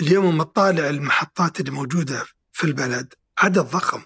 [0.00, 3.14] اليوم لما تطالع المحطات اللي موجودة في البلد.
[3.38, 4.02] عدد ضخم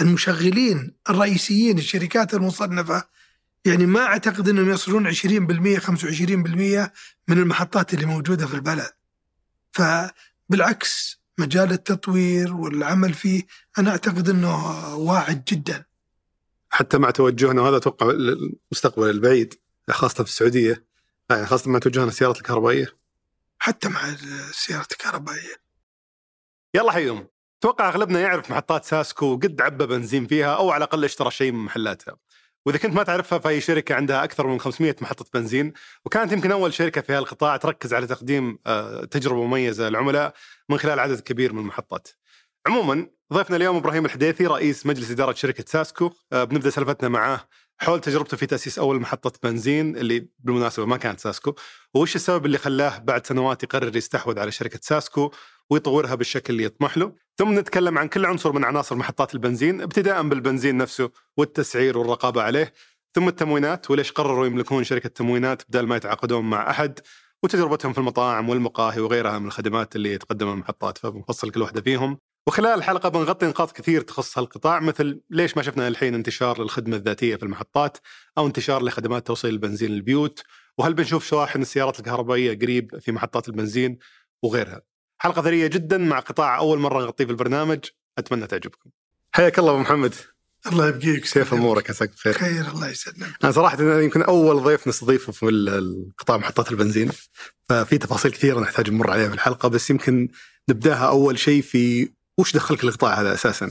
[0.00, 3.04] المشغلين الرئيسيين الشركات المصنفة.
[3.64, 6.90] يعني ما أعتقد أنهم يصلون 20% 25%
[7.28, 8.90] من المحطات اللي موجودة في البلد.
[9.72, 13.46] فبالعكس مجال التطوير والعمل فيه
[13.78, 15.84] أنا أعتقد أنه واعد جدا.
[16.70, 19.54] حتى مع توجهنا وهذا أتوقع المستقبل البعيد
[19.90, 20.84] خاصة في السعودية
[21.30, 23.01] يعني خاصة مع توجهنا السيارات الكهربائية.
[23.64, 25.62] حتى مع السيارات الكهربائية
[26.74, 27.28] يلا حيهم
[27.58, 31.64] أتوقع أغلبنا يعرف محطات ساسكو قد عبى بنزين فيها أو على الأقل اشترى شيء من
[31.64, 32.16] محلاتها.
[32.66, 35.72] وإذا كنت ما تعرفها فهي شركة عندها أكثر من 500 محطة بنزين.
[36.04, 40.34] وكانت يمكن أول شركة في هالقطاع تركز على تقديم آه، تجربة مميزة للعملاء
[40.68, 42.08] من خلال عدد كبير من المحطات.
[42.66, 46.10] عموما ضيفنا اليوم إبراهيم الحديثي رئيس مجلس إدارة شركة ساسكو.
[46.32, 47.48] آه، بنبدأ سالفتنا معاه.
[47.78, 51.54] حول تجربته في تأسيس أول محطة بنزين اللي بالمناسبة ما كانت ساسكو
[51.94, 55.30] وش السبب اللي خلاه بعد سنوات يقرر يستحوذ على شركة ساسكو
[55.70, 60.22] ويطورها بالشكل اللي يطمح له؟ ثم نتكلم عن كل عنصر من عناصر محطات البنزين ابتداء
[60.22, 62.72] بالبنزين نفسه والتسعير والرقابة عليه
[63.14, 67.00] ثم التموينات وليش قرروا يملكون شركة تموينات بدل ما يتعاقدون مع أحد
[67.42, 72.18] وتجربتهم في المطاعم والمقاهي وغيرها من الخدمات اللي تقدمها المحطات فبنفصل كل واحدة فيهم.
[72.46, 77.36] وخلال الحلقة بنغطي نقاط كثير تخص هالقطاع مثل ليش ما شفنا الحين انتشار للخدمة الذاتية
[77.36, 77.98] في المحطات
[78.38, 80.42] أو انتشار لخدمات توصيل البنزين للبيوت
[80.78, 83.98] وهل بنشوف شواحن السيارات الكهربائية قريب في محطات البنزين
[84.42, 84.82] وغيرها.
[85.18, 87.78] حلقة ثرية جدا مع قطاع أول مرة نغطيه في البرنامج
[88.18, 88.90] أتمنى تعجبكم.
[89.32, 90.14] حياك الله أبو محمد
[90.66, 95.32] الله يبقيك كيف أمورك عساك بخير؟ خير الله يسلمك أنا صراحة يمكن أول ضيف نستضيفه
[95.32, 97.10] في القطاع محطات البنزين
[97.68, 100.28] ففي تفاصيل كثيرة نحتاج نمر عليها في الحلقة بس يمكن
[100.68, 103.66] نبدأها أول شيء في وش دخلك القطاع هذا أساسا؟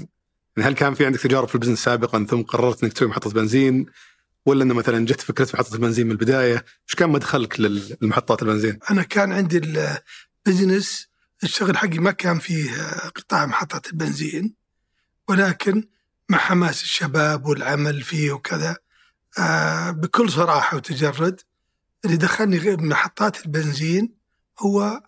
[0.58, 3.30] يعني هل كان في عندك تجارب في ال business سابقا ثم قررت إنك تسوي محطة
[3.30, 3.86] بنزين
[4.45, 9.04] ولا إنه مثلا جت فكرة محطة البنزين من البداية؟ وش كان مدخلك للمحطات البنزين؟ أنا
[9.04, 9.58] كان عندي
[10.47, 11.08] ال business
[11.44, 12.72] الشغل حقي ما كان فيه
[13.16, 14.54] قطاع محطات البنزين
[15.28, 15.88] ولكن
[16.30, 18.77] مع حماس الشباب والعمل فيه وكذا
[19.39, 21.42] آه بكل صراحة وتجرد
[22.05, 24.14] اللي دخلني محطات البنزين
[24.60, 25.02] هو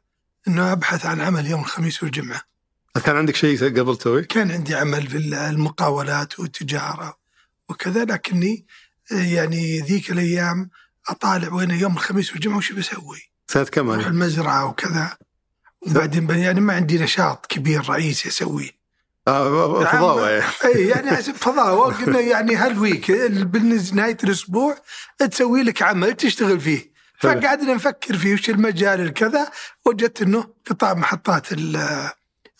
[0.47, 2.41] إنه أبحث عن عمل يوم الخميس والجمعة.
[3.01, 7.17] كان عندك شيء قبل تسوي؟ كان عندي عمل في المقاولات والتجارة
[7.69, 8.65] وكذا لكني
[9.11, 10.69] يعني ذيك الأيام
[11.09, 15.17] أطالع وين يوم الخميس والجمعة وش بسوي؟ سنه كم أروح المزرعة وكذا
[15.81, 18.83] وبعدين يعني ما عندي نشاط كبير رئيسي اسويه.
[19.27, 20.51] آه فضاوة يعني.
[20.75, 23.11] اي يعني فضاوة قلنا يعني هالويك
[23.93, 24.77] نهاية الأسبوع
[25.17, 26.93] تسوي لك عمل تشتغل فيه.
[27.19, 29.51] فقعدنا نفكر فيه وش المجال الكذا
[29.85, 31.47] وجدت إنه قطاع محطات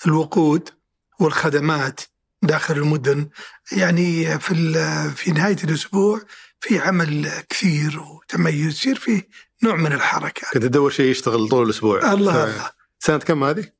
[0.05, 0.69] الوقود
[1.19, 2.01] والخدمات
[2.41, 3.29] داخل المدن
[3.71, 4.73] يعني في
[5.15, 6.21] في نهاية الأسبوع
[6.59, 9.27] في عمل كثير وتميز يصير فيه
[9.63, 10.47] نوع من الحركة.
[10.53, 12.13] كنت تدور شيء يشتغل طول الأسبوع.
[12.13, 12.69] الله الله.
[12.99, 13.71] سنة كم هذه؟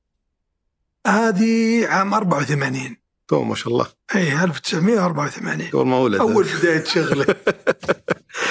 [1.08, 2.98] هذه عام 84
[3.28, 7.26] تو ما شاء الله اي 1984 اول ما ولد أول بداية شغلة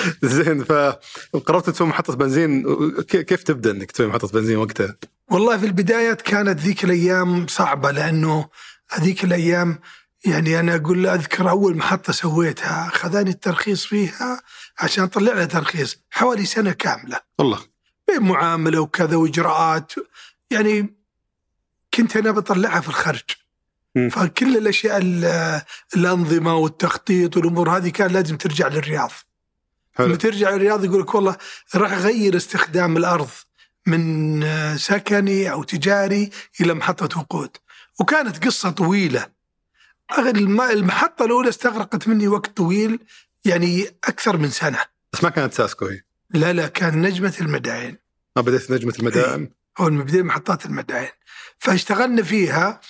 [0.23, 2.65] زين فقررت تسوي محطة بنزين.
[3.03, 4.97] كيف تبدأ إنك تسوي محطة بنزين وقتها؟
[5.31, 8.49] والله في البدايات كانت ذيك الأيام صعبة لأنه
[8.91, 9.79] هذيك الأيام
[10.25, 14.43] يعني أنا أقول أذكر أول محطة سويتها خذاني الترخيص فيها
[14.79, 17.21] عشان أطلع لها ترخيص حوالي سنة كاملة.
[17.39, 17.59] والله
[18.09, 19.93] بين معاملة وكذا وإجراءات.
[20.51, 20.97] يعني
[21.95, 23.23] كنت أنا بطلعها في الخرج.
[23.97, 24.09] م.
[24.09, 24.99] فكل الأشياء
[25.97, 29.13] الأنظمة والتخطيط والأمور هذه كان لازم ترجع للرياض.
[29.99, 31.37] لما ترجع للرياض يقول لك والله
[31.75, 33.29] راح أغير استخدام الأرض
[33.87, 36.31] من سكني أو تجاري
[36.61, 37.57] إلى محطة وقود.
[38.01, 39.27] وكانت قصة طويلة.
[40.19, 42.99] المحطة الأولى استغرقت مني وقت طويل
[43.45, 44.79] يعني أكثر من سنة.
[45.13, 47.97] بس ما كانت ساسكو هي؟ لا لا كان نجمة المدائن.
[48.37, 49.53] ما بديت نجمة المدائن؟ إيه.
[49.79, 51.11] هو المبدئين محطات المدائن.
[51.59, 52.81] فاشتغلنا فيها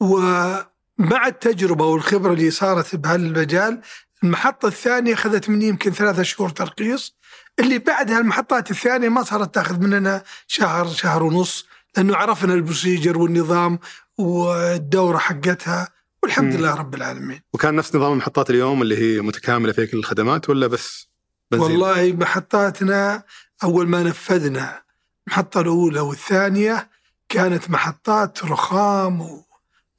[0.00, 3.80] ومع التجربة والخبرة اللي صارت بهالمجال
[4.22, 7.16] المحطة الثانية أخذت مني يمكن ثلاثة شهور ترخيص
[7.58, 11.66] اللي بعدها المحطات الثانية ما صارت تأخذ مننا شهر شهر ونص
[11.96, 13.78] لأنه عرفنا البروسيجر والنظام
[14.18, 15.88] والدورة حقتها
[16.22, 16.56] والحمد م.
[16.56, 20.66] لله رب العالمين وكان نفس نظام المحطات اليوم اللي هي متكاملة في كل الخدمات ولا
[20.66, 21.08] بس
[21.50, 23.22] بنزين؟ والله محطاتنا
[23.64, 24.82] أول ما نفذنا
[25.26, 26.90] المحطة الأولى والثانية
[27.28, 29.42] كانت محطات رخام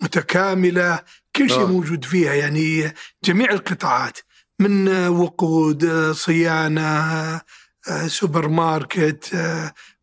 [0.02, 1.00] ومتكاملة
[1.36, 1.66] كل شيء آه.
[1.66, 2.94] موجود فيها يعني
[3.24, 4.18] جميع القطاعات
[4.60, 7.42] من وقود صيانة
[8.08, 9.36] سوبر ماركت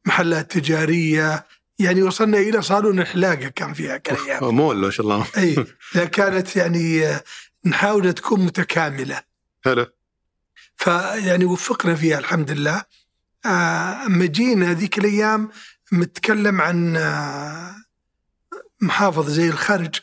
[0.06, 1.46] محلات تجارية
[1.79, 5.26] يعني وصلنا إلى صالون الحلاقة كان فيها كان مول ما شاء الله.
[5.38, 5.67] أي
[6.06, 7.02] كانت يعني
[7.64, 9.23] نحاول تكون متكاملة.
[9.64, 9.87] حلو.
[10.76, 12.84] فيعني وفقنا فيها الحمد لله.
[13.46, 15.50] أما جينا ذيك الأيام
[15.93, 17.75] متكلم عن آه،
[18.81, 20.00] محافظة زي الخرج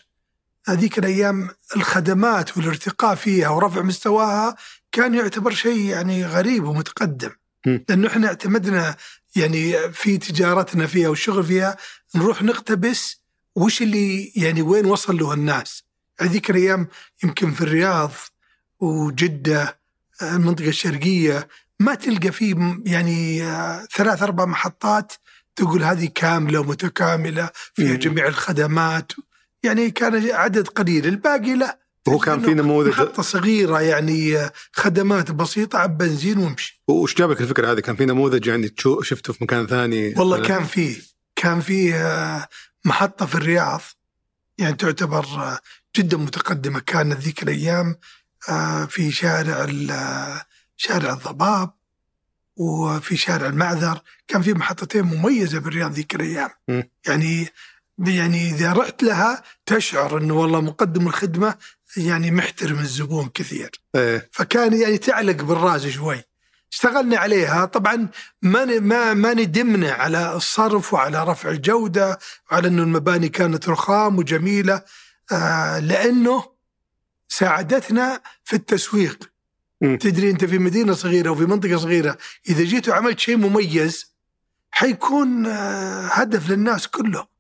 [0.72, 4.56] هذيك الأيام الخدمات والارتقاء فيها ورفع مستواها
[4.92, 7.32] كان يعتبر شيء يعني غريب ومتقدم
[7.66, 7.80] م.
[7.90, 8.96] لأنه إحنا اعتمدنا
[9.36, 11.78] يعني في تجارتنا فيها والشغل فيها
[12.16, 13.22] نروح نقتبس
[13.56, 15.84] وش اللي يعني وين وصل له الناس
[16.22, 16.88] هذيك الأيام
[17.24, 18.12] يمكن في الرياض
[18.80, 19.80] وجدة
[20.22, 21.48] المنطقة الشرقية
[21.80, 25.14] ما تلقى فيه يعني آه، ثلاث أربع محطات
[25.56, 27.96] تقول هذه كاملة ومتكاملة فيها.
[27.96, 29.12] جميع الخدمات
[29.64, 31.06] يعني كان عدد قليل.
[31.06, 31.80] الباقي لا.
[32.08, 36.84] وهو كان في نموذج محطة صغيرة يعني خدمات بسيطة عب بنزين وامشي.
[36.88, 40.64] وش جاب لك الفكرة هذه؟ كان في نموذج يعني شفته في مكان ثاني؟ والله كان
[40.64, 40.98] فيه
[41.36, 42.48] كان فيه آه،
[42.86, 43.82] محطة في الرياض.
[44.58, 45.60] يعني تعتبر آه،
[45.98, 46.80] جدا متقدمة.
[46.80, 47.96] كانت ذيك الأيام
[48.50, 49.68] آه، في شارع
[50.78, 51.74] شارع الضباب
[52.56, 54.00] وفي شارع المعذر.
[54.28, 56.50] كان في محطتين مميزة بالرياض ذيك الأيام.
[56.68, 56.82] م.
[57.08, 57.48] يعني
[58.08, 61.56] يعني إذا رحت لها تشعر أنه والله مقدم الخدمة
[61.98, 63.72] يعني محترم الزبون كثير.
[63.96, 64.30] إيه.
[64.32, 66.24] فكان يعني تعلق بالراس شوي.
[66.72, 67.66] اشتغلنا عليها.
[67.66, 68.08] طبعا
[68.42, 72.20] ما ما ما ندمنا على الصرف وعلى رفع الجودة
[72.52, 74.82] وعلى إنه المباني كانت رخام وجميلة.
[75.32, 76.44] آه لأنه
[77.28, 79.32] ساعدتنا في التسويق.
[79.82, 79.98] مم.
[79.98, 82.18] تدري أنت في مدينة صغيرة وفي منطقة صغيرة
[82.50, 84.16] إذا جيت وعملت شيء مميز
[84.72, 87.39] حيكون آه هدف للناس كله.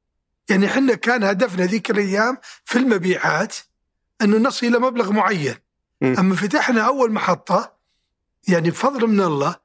[0.49, 3.55] يعني إحنا كان هدفنا ذيك الأيام في المبيعات
[4.21, 5.55] انه نصل إلى مبلغ معين.
[6.03, 7.73] أما فتحنا أول محطة
[8.47, 9.55] يعني بفضل من الله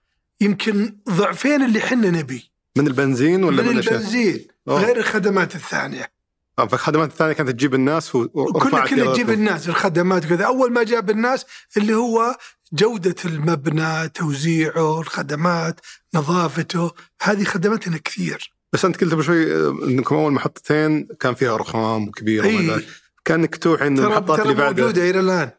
[0.40, 4.84] يمكن ضعفين اللي حنا نبي من البنزين ولا من من؟ البنزين أوه.
[4.84, 6.12] غير الخدمات الثانية
[6.58, 8.70] آه، فالخدمات الثانية كانت تجيب الناس و- كل
[9.12, 9.30] تجيب.
[9.30, 11.46] الناس الخدمات كذا أول ما جاب الناس
[11.76, 12.36] اللي هو
[12.72, 15.80] جودة المبنى توزيعه الخدمات
[16.14, 16.92] نظافته
[17.22, 22.08] هذه خدماتنا كثير بس أنت قلت قبل شوي آه، إنكم أول محطتين كان فيها رخام
[22.08, 22.86] وكبيره ذلك.
[23.24, 25.50] كانك توحي ترى المحطات اللي بعدها موجودة إلى الآن.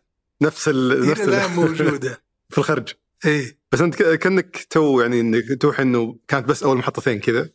[0.41, 1.09] نفس ال...
[1.09, 1.55] نفس إلى الآن ال...
[1.55, 2.21] موجودة.
[2.51, 2.93] في الخرج.
[3.25, 3.57] إي.
[3.71, 7.49] بس أنت كأنك تو يعني إنك توحي إنه كانت بس أول محطتين كذا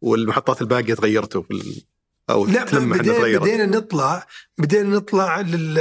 [0.00, 1.82] والمحطات الباقية تغيرتوا في ال...
[2.30, 4.26] أو لا بدينا, بدينا نطلع
[4.58, 5.74] بدينا نطلع لل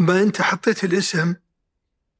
[0.00, 1.34] ما أنت حطيت الاسم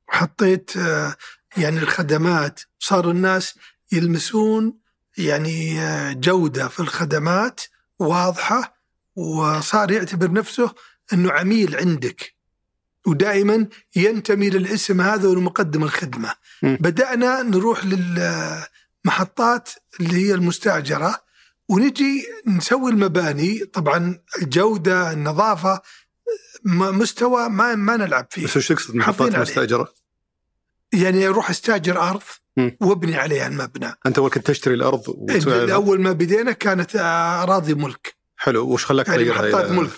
[0.09, 1.17] وحطيت آه،
[1.57, 2.61] يعني الخدمات.
[2.79, 3.55] صار الناس
[3.93, 4.84] يلمسون
[5.19, 7.61] يعني آه، جودة في الخدمات
[7.99, 8.75] واضحة
[9.17, 10.75] وصار يعتبر نفسه
[11.13, 12.35] إنه عميل عندك
[13.07, 13.67] ودائما
[13.97, 16.79] ينتمي للاسم هذا ولمقدم الخدمة مم.
[16.81, 19.71] بدأنا نروح للمحطات
[20.01, 21.25] اللي هي المستاجرة
[21.69, 25.81] ونجي نسوي المباني طبعا الجودة النظافة
[26.65, 29.37] م- مستوى ما ما نلعب فيه بس وش تقصد محطات.
[29.37, 29.95] مستاجره؟
[30.93, 32.23] يعني أروح أستاجر أرض.
[32.81, 33.93] وابني عليها المبنى.
[34.07, 38.15] أنت أول كنت تشتري الأرض عليها- أول ما بدينا كانت آه، اراضي ملك.
[38.37, 38.69] حلو.
[38.73, 39.91] وش خلاك يعني تغيرها محطات ملك.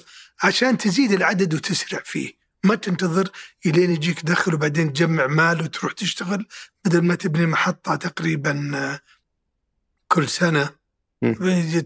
[0.42, 2.32] عشان تزيد العدد وتسرع فيه.
[2.64, 3.28] ما تنتظر
[3.66, 6.46] إلين يجيك دخل وبعدين تجمع مال وتروح تشتغل
[6.84, 9.00] بدل ما تبني محطة تقريبا آه،
[10.08, 10.70] كل سنة.
[11.22, 11.34] مم.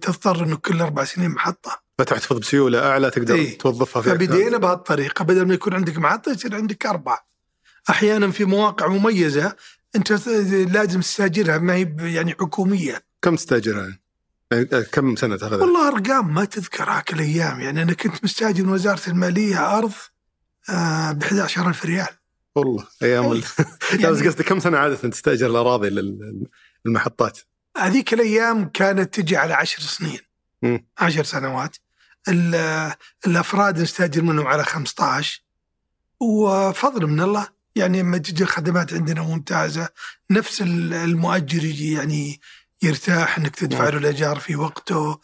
[0.03, 1.83] تضطر إنه كل أربع سنين محطة.
[1.99, 3.59] فتحتفظ بسيولة أعلى تقدر إيه.
[3.59, 5.25] توظفها في فبدينا بهالطريقة.
[5.25, 7.19] بدل ما يكون عندك محطة يصير عندك أربع
[7.91, 9.57] أحيانا في مواقع مميزة
[9.97, 10.13] أنت
[10.73, 13.99] لازم تستاجرها ما هي يعني حكومية كم تستاجرها؟
[14.53, 18.73] يعني كم سنة تأخذها؟ والله أرقام ما تذكر هاك الأيام يعني أنا كنت مستاجر من
[18.73, 19.93] وزارة المالية أرض
[21.13, 22.07] ب 11000 ريال
[22.55, 23.39] والله أيام ال...
[23.39, 23.43] لا
[23.93, 26.47] بس يعني قصدي كم سنة عادة تستاجر الأراضي لل-
[26.85, 27.39] للمحطات؟
[27.77, 30.19] هذيك الأيام كانت تجي على عشر سنين
[30.63, 30.87] مم.
[30.99, 31.77] عشر سنوات
[32.29, 32.93] ال-
[33.27, 35.43] الأفراد نستاجر منهم على 15
[36.21, 39.89] وفضل من الله يعني لما تجي الخدمات عندنا ممتازة
[40.31, 42.41] نفس ال- المؤجر يجي يعني
[42.83, 43.89] يرتاح إنك تدفع نعم.
[43.93, 45.21] له الايجار في وقته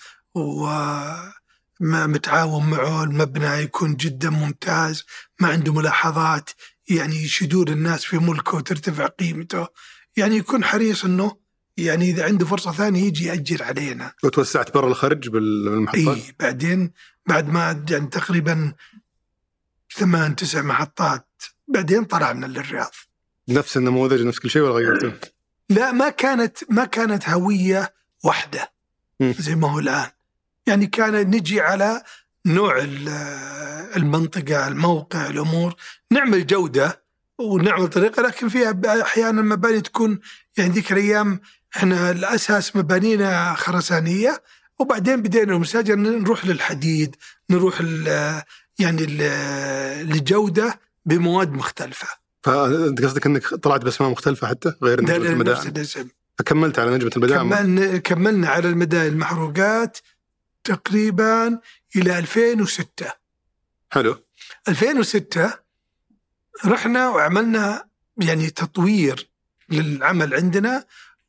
[1.81, 5.05] ومتعاون معه المبنى يكون جدا ممتاز
[5.41, 6.50] ما عنده ملاحظات
[6.88, 9.67] يعني يشدون الناس في ملكه وترتفع قيمته
[10.17, 11.37] يعني يكون حريص إنه
[11.76, 16.93] يعني إذا عنده فرصة ثانية يجي يأجر علينا وتوسعت برا الخرج بال- بالمحطات؟ إي بعدين
[17.26, 18.73] بعد ما يعني تقريبا
[19.97, 21.29] ثمان تسع محطات
[21.69, 22.91] بعدين طلعنا للرياض
[23.49, 25.13] نفس النموذج نفس كل شيء ولا غيرته؟
[25.71, 27.95] لا ما كانت ما كانت هوية
[28.25, 28.73] واحدة.
[29.23, 30.07] زي ما هو الآن
[30.67, 32.03] يعني كان نجي على
[32.47, 33.09] نوع ال-
[33.97, 35.75] المنطقة الموقع الأمور
[36.11, 37.03] نعمل جودة
[37.39, 40.21] ونعمل طريقة لكن فيها أحيانا مباني تكون
[40.57, 41.41] يعني ذيك الأيام
[41.77, 44.43] إحنا الأساس مبانينا خرسانية
[44.79, 47.17] وبعدين بدينا المستاجر نروح للحديد
[47.51, 48.43] نروح ال-
[48.79, 52.09] يعني ال- لجودة بمواد مختلفة.
[52.43, 56.09] فانت قصدك إنك طلعت بأسماء مختلفة حتى؟ غير نفس المدائن
[56.39, 59.99] فكملت على نجمة البدائل كملنا كملنا على المدائن المحروقات
[60.65, 61.61] تقريبا
[61.97, 63.07] إلى 2006
[63.91, 64.17] حلو.
[64.69, 65.53] 2006
[66.67, 67.85] رحنا وعملنا
[68.17, 69.31] يعني تطوير
[69.69, 70.85] للعمل عندنا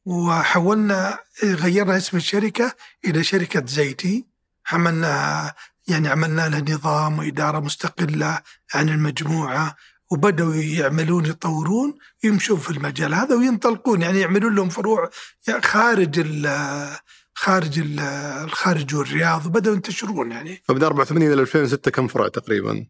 [0.06, 4.26] وحولنا غيرنا اسم الشركة إلى شركة زيتي.
[4.72, 5.54] عملنا
[5.88, 8.42] يعني عملنا لها نظام وإدارة مستقلة
[8.74, 9.76] عن المجموعة
[10.12, 15.10] وبدأوا يعملون يطورون يمشون في المجال هذا وينطلقون يعني يعملون لهم فروع
[15.64, 16.48] خارج ال
[17.34, 18.00] خارج ال
[18.44, 22.86] الخارج والرياض وبدأوا ينتشرون يعني فمن 84 إلى 2006 كم فرع تقريبا؟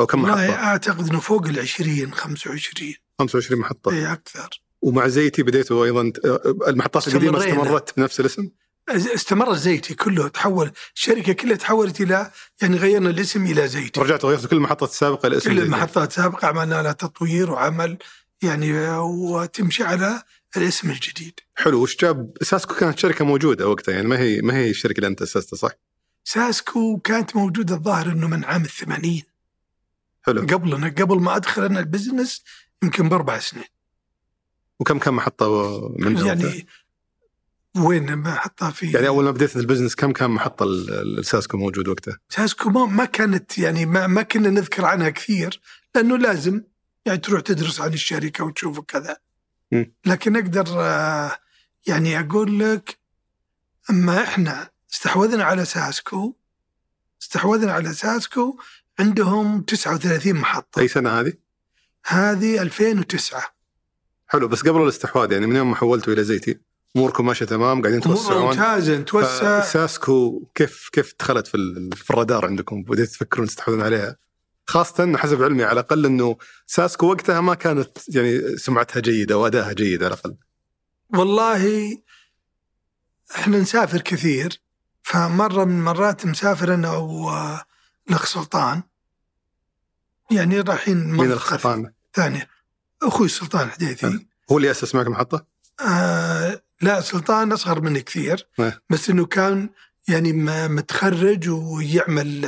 [0.00, 5.42] أو كم محطة؟ أعتقد إنه فوق ال 20 25 25 محطة اي أكثر ومع زيتي
[5.42, 6.12] بديتوا أيضا
[6.68, 8.50] المحطات القديمة استمرت بنفس الاسم؟
[8.88, 12.30] استمر زيتي كله تحول الشركة كلها تحولت إلى
[12.62, 14.00] يعني غيرنا الاسم إلى زيتي.
[14.00, 17.98] رجعت غيرتوا كل المحطات السابقة الاسم كل المحطات السابقة عملنا لها تطوير وعمل
[18.42, 20.22] يعني وتمشي على
[20.56, 21.40] الاسم الجديد.
[21.54, 25.06] حلو وش جاب؟ ساسكو كانت شركة موجودة وقتها يعني ما هي ما هي الشركة اللي
[25.06, 25.70] أنت اسستها صح؟
[26.24, 29.22] ساسكو كانت موجودة الظاهر إنه من عام الثمانين.
[30.22, 30.40] حلو.
[30.40, 32.42] قبلنا قبل ما أدخل أنا ال business
[32.82, 33.64] يمكن بأربع سنين.
[34.80, 35.48] وكم كم محطة
[35.98, 36.66] من يعني
[37.76, 41.88] وين ما حطها في يعني أول ما بديت ال business كم كان محطه الساسكو موجود
[41.88, 45.60] وقتها؟ ساسكو ما, ما كانت يعني ما, ما كنا نذكر عنها كثير
[45.94, 46.62] لأنه لازم
[47.06, 49.16] يعني تروح تدرس عن الشركة وتشوف كذا.
[50.06, 51.38] لكن أقدر آه،
[51.86, 52.98] يعني أقول لك
[53.90, 56.34] أما إحنا استحوذنا على ساسكو
[57.22, 58.58] استحوذنا على ساسكو
[58.98, 60.80] عندهم 39 محطة.
[60.80, 61.32] أي سنة هذه؟
[62.06, 63.54] هذه 2009
[64.26, 66.60] حلو بس قبل الاستحواذ يعني من يوم ما حولتوا إلى زيتي؟
[66.96, 68.42] أموركم ماشية تمام قاعدين توسعون.
[68.42, 69.60] ممتازة نتوسع.
[69.60, 74.16] ساسكو كيف كيف دخلت في, في الرادار عندكم؟ بديتوا تفكرون تستحوذون عليها؟
[74.66, 76.36] خاصة حسب علمي على الأقل إنه
[76.66, 80.36] ساسكو وقتها ما كانت يعني سمعتها جيدة وادائها جيد على الأقل.
[81.14, 81.92] والله
[83.34, 84.60] إحنا نسافر كثير
[85.02, 88.82] فمرة من مرات مسافر أنا والاخ سلطان.
[90.30, 92.48] يعني رايحين مين الأخ سلطان؟ ثانية.
[93.02, 95.46] أخوي سلطان حديثي هو اللي اسس معك المحطة؟
[95.80, 98.80] آه لا سلطان أصغر مني كثير أه.
[98.90, 99.70] بس إنه كان
[100.08, 100.32] يعني
[100.68, 102.46] متخرج ويعمل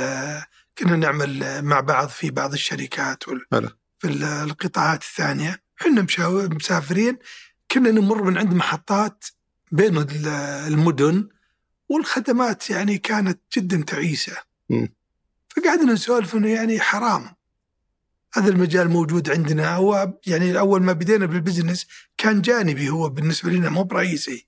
[0.77, 3.45] كنا نعمل مع بعض في بعض الشركات وال...
[3.99, 4.07] في
[4.43, 5.63] القطاعات الثانية.
[5.81, 6.07] إحنا
[6.51, 7.17] مسافرين
[7.71, 9.25] كنا نمر من عند محطات
[9.71, 10.05] بين
[10.67, 11.29] المدن
[11.89, 14.37] والخدمات يعني كانت جدا تعيسة.
[15.49, 17.36] فقعدنا نسولف إنه يعني حرام.
[18.33, 19.75] هذا المجال موجود عندنا.
[19.75, 24.47] هو يعني أول ما بدينا بالبزنس كان جانبي هو بالنسبة لنا مو برئيسي.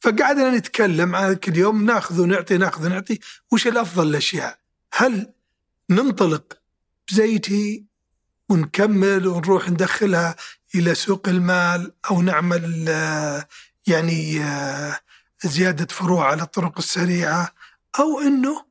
[0.00, 3.18] فقعدنا نتكلم عن كل يوم ناخذ ونعطي ناخذ ونعطي
[3.52, 4.58] وش الأفضل الأشياء؟
[4.94, 5.32] هل
[5.90, 6.58] ننطلق
[7.10, 7.84] بزيتي
[8.48, 10.36] ونكمل ونروح ندخلها
[10.74, 12.88] إلى سوق المال أو نعمل
[13.86, 14.44] يعني
[15.44, 17.54] زيادة فروع على الطرق السريعة؟
[17.98, 18.64] أو إنه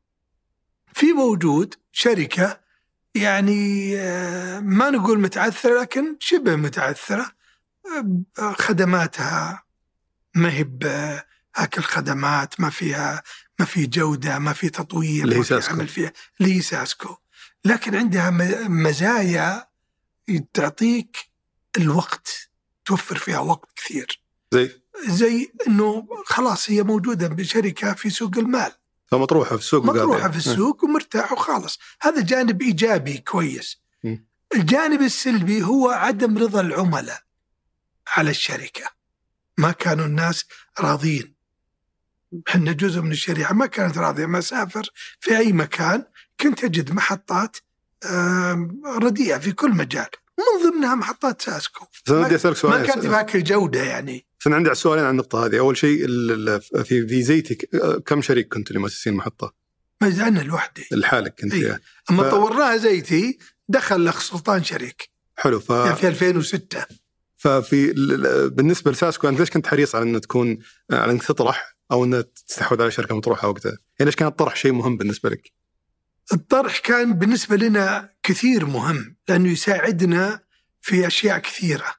[0.93, 2.59] في موجود شركة
[3.21, 3.95] يعني
[4.61, 7.31] ما نقول متعثرة لكن شبه متعثرة.
[8.37, 9.63] خدماتها
[10.35, 10.67] ما هي
[11.55, 13.23] هذيك الخدمات ما فيها
[13.59, 16.13] ما في جودة ما في تطوير اللي هي ساسكو عمل فيها.
[16.41, 17.15] اللي هي ساسكو
[17.65, 18.29] لكن عندها
[18.69, 19.69] مزايا
[20.53, 21.17] تعطيك
[21.77, 22.49] الوقت
[22.85, 24.21] توفر فيها وقت كثير.
[24.53, 28.71] زي؟ زي إنه خلاص هي موجودة بشركة في سوق المال.
[29.11, 33.81] فمطروحه في السوق مطروحه في السوق ومرتاح وخالص هذا جانب إيجابي كويس.
[34.55, 37.21] الجانب السلبي هو عدم رضا العملاء
[38.07, 38.89] على الشركة.
[39.57, 40.45] ما كانوا الناس
[40.79, 41.35] راضين
[42.49, 44.25] إحنا جزء من الشريعة ما كانت راضية.
[44.25, 44.89] ما اسافر
[45.19, 46.05] في أي مكان
[46.39, 47.57] كنت اجد محطات
[48.85, 50.09] رديئة في كل مجال.
[50.37, 51.85] من ضمنها محطات ساسكو.
[52.09, 52.27] ما,
[52.69, 54.25] ما كانت بهاك الجودة يعني.
[54.39, 56.07] بس أنا عندي سؤالين عن النقطة هذه أول شيء
[56.59, 57.55] في في زيتي
[58.05, 59.53] كم شريك كنتوا اللي مؤسسين المحطة؟
[60.01, 61.81] ما أنا لوحدي لحالك كنت إيه.
[62.09, 62.31] أما ف...
[62.31, 66.85] طورناها زيتي دخل الاخ سلطان شريك حلو ف يعني في 2006
[67.35, 67.93] ففي
[68.51, 70.57] بالنسبة لساسكو أنت ليش كنت حريص على إنه تكون
[70.91, 74.71] على إنك تطرح أو انها تستحوذ على شركة مطروحة وقتها؟ يعني ليش كان الطرح شيء
[74.71, 75.51] مهم بالنسبة لك؟
[76.33, 80.39] الطرح كان بالنسبة لنا كثير مهم لأنه يساعدنا
[80.81, 81.98] في أشياء كثيرة.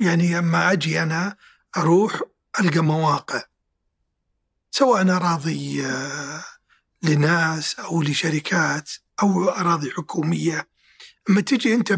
[0.00, 1.36] يعني لما أجي أنا
[1.76, 2.20] أروح
[2.60, 3.42] ألقى مواقع
[4.70, 5.82] سواء اراضي
[7.02, 8.90] لناس أو لشركات
[9.22, 10.68] أو أراضي حكومية
[11.30, 11.92] أما تجي أنت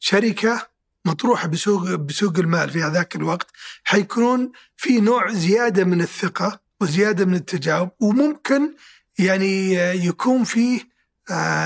[0.00, 0.68] بشركه
[1.04, 3.46] مطروحة بسوق بسوق المال في هذاك الوقت
[3.84, 8.74] حيكون في نوع زيادة من الثقة وزيادة من التجاوب وممكن
[9.18, 10.88] يعني يكون فيه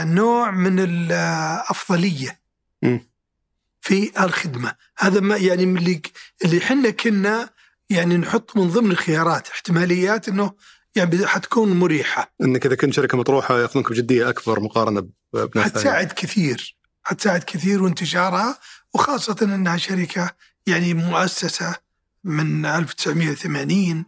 [0.04, 2.40] نوع من الافضليه.
[3.80, 4.74] في الخدمة.
[4.98, 6.02] هذا ما يعني من اللي
[6.44, 7.50] اللي إحنا كنا
[7.90, 10.52] يعني نحط من ضمن الخيارات احتماليات إنه
[10.94, 12.34] يعني حتكون مريحة.
[12.42, 16.76] إنك إذا كنت شركة مطروحة يأخذونك بجدية أكبر مقارنة بناس حتساعد كثير.
[17.02, 18.58] حتساعد كثير وانتشارها
[18.94, 20.30] وخاصة إنها شركة
[20.66, 21.76] يعني مؤسسة
[22.24, 24.04] من 1980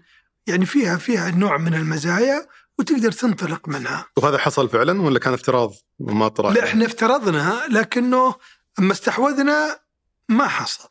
[0.47, 2.47] يعني فيها فيها نوع من المزايا
[2.79, 4.07] وتقدر تنطلق منها.
[4.17, 8.35] وهذا حصل فعلا ولا كان افتراض ما طلع؟ لا إحنا افترضنا لكنه
[8.79, 9.81] أما استحوذنا
[10.29, 10.88] ما حصل.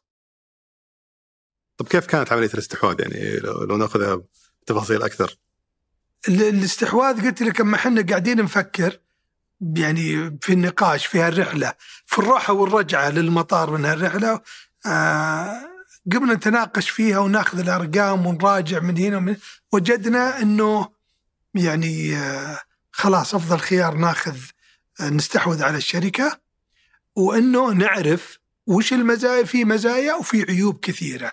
[1.77, 4.21] طب كيف كانت عملية الاستحواذ يعني لو نأخذها
[4.65, 5.37] تفاصيل أكثر؟
[6.27, 8.99] الاستحواذ قلت لك أما إحنا قاعدين نفكر
[9.75, 11.73] يعني في النقاش في هالرحلة
[12.05, 14.41] في الروحه والرجعة للمطار من هالرحلة
[14.85, 15.61] آه
[16.11, 19.35] قمنا نتناقش فيها ونأخذ الأرقام ونراجع من هنا ومن
[19.71, 20.89] وجدنا إنه
[21.55, 22.59] يعني آه
[22.91, 24.37] خلاص أفضل خيار نأخذ
[24.99, 26.40] آه نستحوذ على الشركة
[27.15, 31.31] وإنه نعرف وش المزايا في مزايا وفي عيوب كثيرة.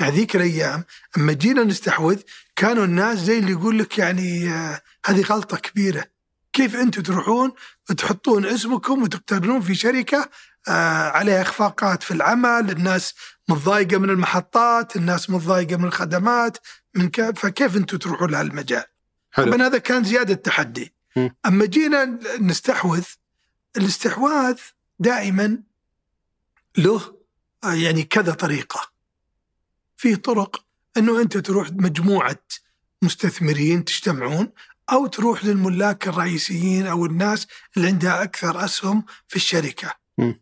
[0.00, 0.84] هذيك الأيام
[1.16, 2.20] أما جينا نستحوذ
[2.56, 6.04] كانوا الناس زي اللي يقول لك يعني آه هذه غلطة كبيرة
[6.52, 7.52] كيف أنتم تروحون
[7.90, 10.28] وتحطون اسمكم وتقترنون في شركة
[10.68, 13.14] آه عليها إخفاقات في العمل، الناس
[13.48, 16.58] متضايقة من المحطات، الناس متضايقة من الخدمات،
[16.94, 18.84] من كيف فكيف أنتم تروحون لهالمجال؟
[19.32, 19.52] حلو.
[19.52, 20.94] طبعا هذا كان زيادة تحدي.
[21.16, 21.28] م.
[21.46, 23.04] أما جينا نستحوذ
[23.76, 24.56] الاستحواذ
[24.98, 25.62] دائما
[26.78, 27.18] له
[27.64, 28.92] يعني كذا طريقة.
[29.96, 30.64] في طرق
[30.96, 32.44] أنه أنت تروح مجموعة
[33.02, 34.52] مستثمرين تجتمعون
[34.92, 37.46] أو تروح للملاك الرئيسيين أو الناس
[37.76, 39.94] اللي عندها أكثر أسهم في الشركة.
[40.18, 40.32] م.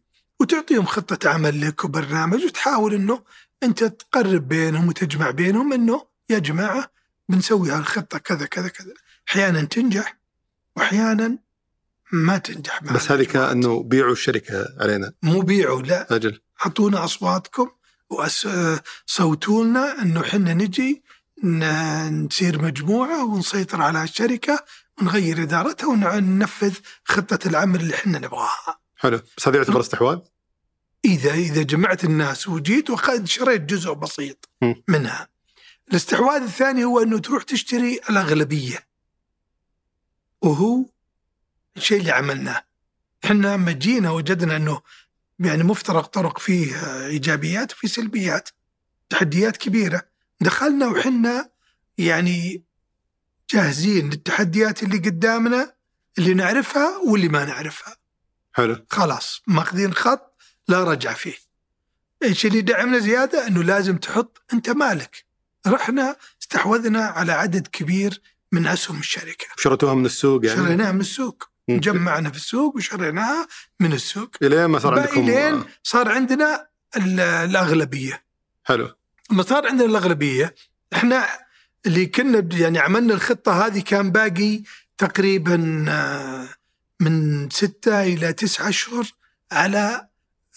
[0.40, 3.25] وتعطيهم خطة عمل لك وبرنامج وتحاول إنه
[3.62, 6.90] أنت تقرب بينهم وتجمع بينهم إنه يا جماعة
[7.28, 8.94] بنسوي هالخطة كذا كذا كذا.
[9.28, 10.18] أحيانا تنجح
[10.76, 11.38] واحيانا
[12.12, 17.71] ما تنجح بس هذه كأنه بيعوا الشركة علينا مو بيعوا لا أجل أعطونا أصواتكم
[18.11, 21.02] وصوتوا لنا إنه إحنا نجي
[21.45, 24.64] نصير مجموعة ونسيطر على الشركة
[25.00, 26.75] ونغير إدارتها وننفذ
[27.05, 28.81] خطة العمل اللي إحنا نبغاها.
[28.96, 30.18] حلو، بس هذا يعتبر استحواذ؟
[31.05, 34.48] إذا إذا جمعت الناس وجيت وشريت جزء بسيط
[34.88, 35.29] منها.
[35.90, 38.87] الاستحواذ الثاني هو إنه تروح تشتري الأغلبية.
[40.42, 40.85] وهو
[41.76, 42.64] الشيء اللي عملناه.
[43.24, 44.80] إحنا لما جينا وجدنا إنه
[45.38, 46.74] يعني مفترق طرق فيه
[47.06, 48.48] إيجابيات وفي سلبيات.
[49.11, 50.02] تحديات كبيرة.
[50.40, 51.50] دخلنا وحنا
[51.98, 52.64] يعني
[53.50, 55.74] جاهزين للتحديات اللي قدامنا
[56.18, 57.96] اللي نعرفها واللي ما نعرفها.
[58.52, 58.87] حلو.
[58.90, 60.37] خلاص ماخذين خط
[60.68, 61.35] لا رجع فيه.
[62.22, 65.24] إيش اللي دعمنا زيادة؟ إنه لازم تحط أنت مالك.
[65.66, 68.20] رحنا استحوذنا على عدد كبير
[68.52, 69.46] من أسهم الشركة.
[69.56, 71.51] شريتوها من السوق يعني؟ شريناها من السوق.
[71.68, 73.48] جمعنا في السوق وشريناها
[73.81, 74.31] من السوق.
[74.42, 78.25] الين ما صار عندكم؟ الين صار عندنا الأغلبية.
[78.64, 78.94] حلو.
[79.31, 80.55] لما صار عندنا الأغلبية
[80.92, 81.29] إحنا
[81.87, 84.62] اللي كنا يعني عملنا الخطة هذه كان باقي
[84.98, 86.48] تقريبا آه،
[87.01, 89.07] من ستة إلى تسعة أشهر
[89.53, 90.09] على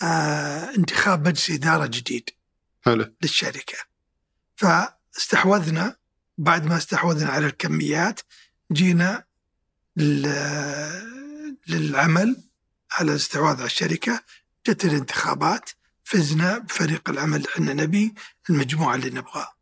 [0.04, 2.30] آه، انتخاب مجلس إدارة جديد
[2.86, 3.14] حلو.
[3.22, 3.78] للشركة.
[4.56, 5.96] فاستحوذنا
[6.38, 8.22] بعد ما استحوذنا على الكميات
[8.72, 9.24] جينا
[11.68, 12.44] للعمل
[12.92, 14.22] على الاستحواذ على الشركة.
[14.68, 15.70] جت الانتخابات
[16.04, 18.14] فزنا بفريق العمل اللي إحنا نبي
[18.50, 19.54] المجموعة اللي نبغاه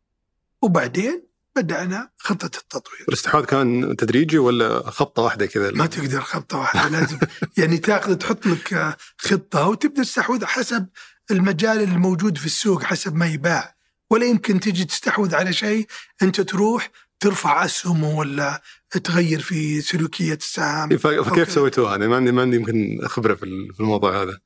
[0.62, 3.04] وبعدين بدأنا خطة التطوير.
[3.08, 7.18] الاستحواذ كان تدريجي ولا خطة واحدة كذا؟ ما تقدر خطة واحدة لازم.
[7.58, 10.86] يعني تاخذ تحط لك خطة وتبدأ تستحوذ حسب
[11.30, 13.74] المجال الموجود في السوق حسب ما يباع.
[14.10, 15.86] ولا يمكن تجي تستحوذ على شيء
[16.22, 16.90] أنت تروح
[17.24, 18.62] ترفع أسهمه ولا
[19.04, 24.22] تغير في سلوكية السهم فكيف سويتوها؟ أنا ما عندي ما عندي يمكن خبرة في الموضوع
[24.22, 24.38] هذا.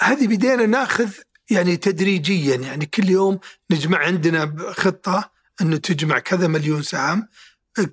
[0.00, 1.10] هذه بدينا ناخذ
[1.50, 3.38] يعني تدريجيا يعني كل يوم
[3.70, 5.30] نجمع عندنا خطة
[5.60, 7.28] إنه تجمع كذا مليون سهم.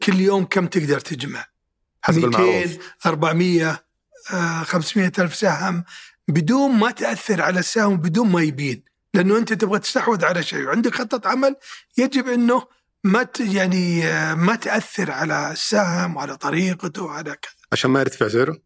[0.04, 1.46] كل يوم كم تقدر تجمع؟
[2.02, 3.86] حسب 200 400
[4.64, 5.84] 500 ألف سهم
[6.28, 8.84] بدون ما تأثر على السهم بدون ما يبين.
[9.14, 10.64] لأنه أنت تبغى تستحوذ على شيء.
[10.64, 11.56] وعندك خطة عمل
[11.98, 12.75] يجب أنه
[13.06, 18.58] ما يعني آه، ما تأثر على السهم وعلى طريقته وعلى كذا عشان ما يرتفع سعره؟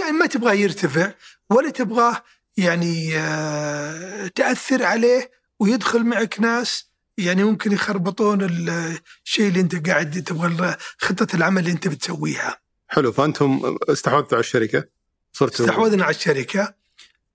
[0.00, 1.12] يعني ما تبغاه يرتفع
[1.50, 2.22] ولا تبغاه
[2.56, 10.76] يعني آه، تأثر عليه ويدخل معك ناس يعني ممكن يخربطون الشيء اللي انت قاعد تبغى
[10.98, 12.60] خطة العمل اللي انت بتسويها.
[12.88, 13.12] حلو.
[13.12, 14.84] فأنتم استحوذتوا على الشركة؟
[15.32, 16.74] صرتوا استحوذنا على الشركة.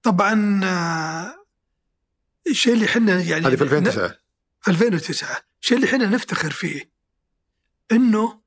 [0.03, 1.45] طبعا آه،
[2.47, 4.15] الشيء اللي إحنا يعني هذه في 2009
[4.61, 6.91] في 2009 الشيء اللي إحنا نفتخر فيه؟
[7.91, 8.41] إنه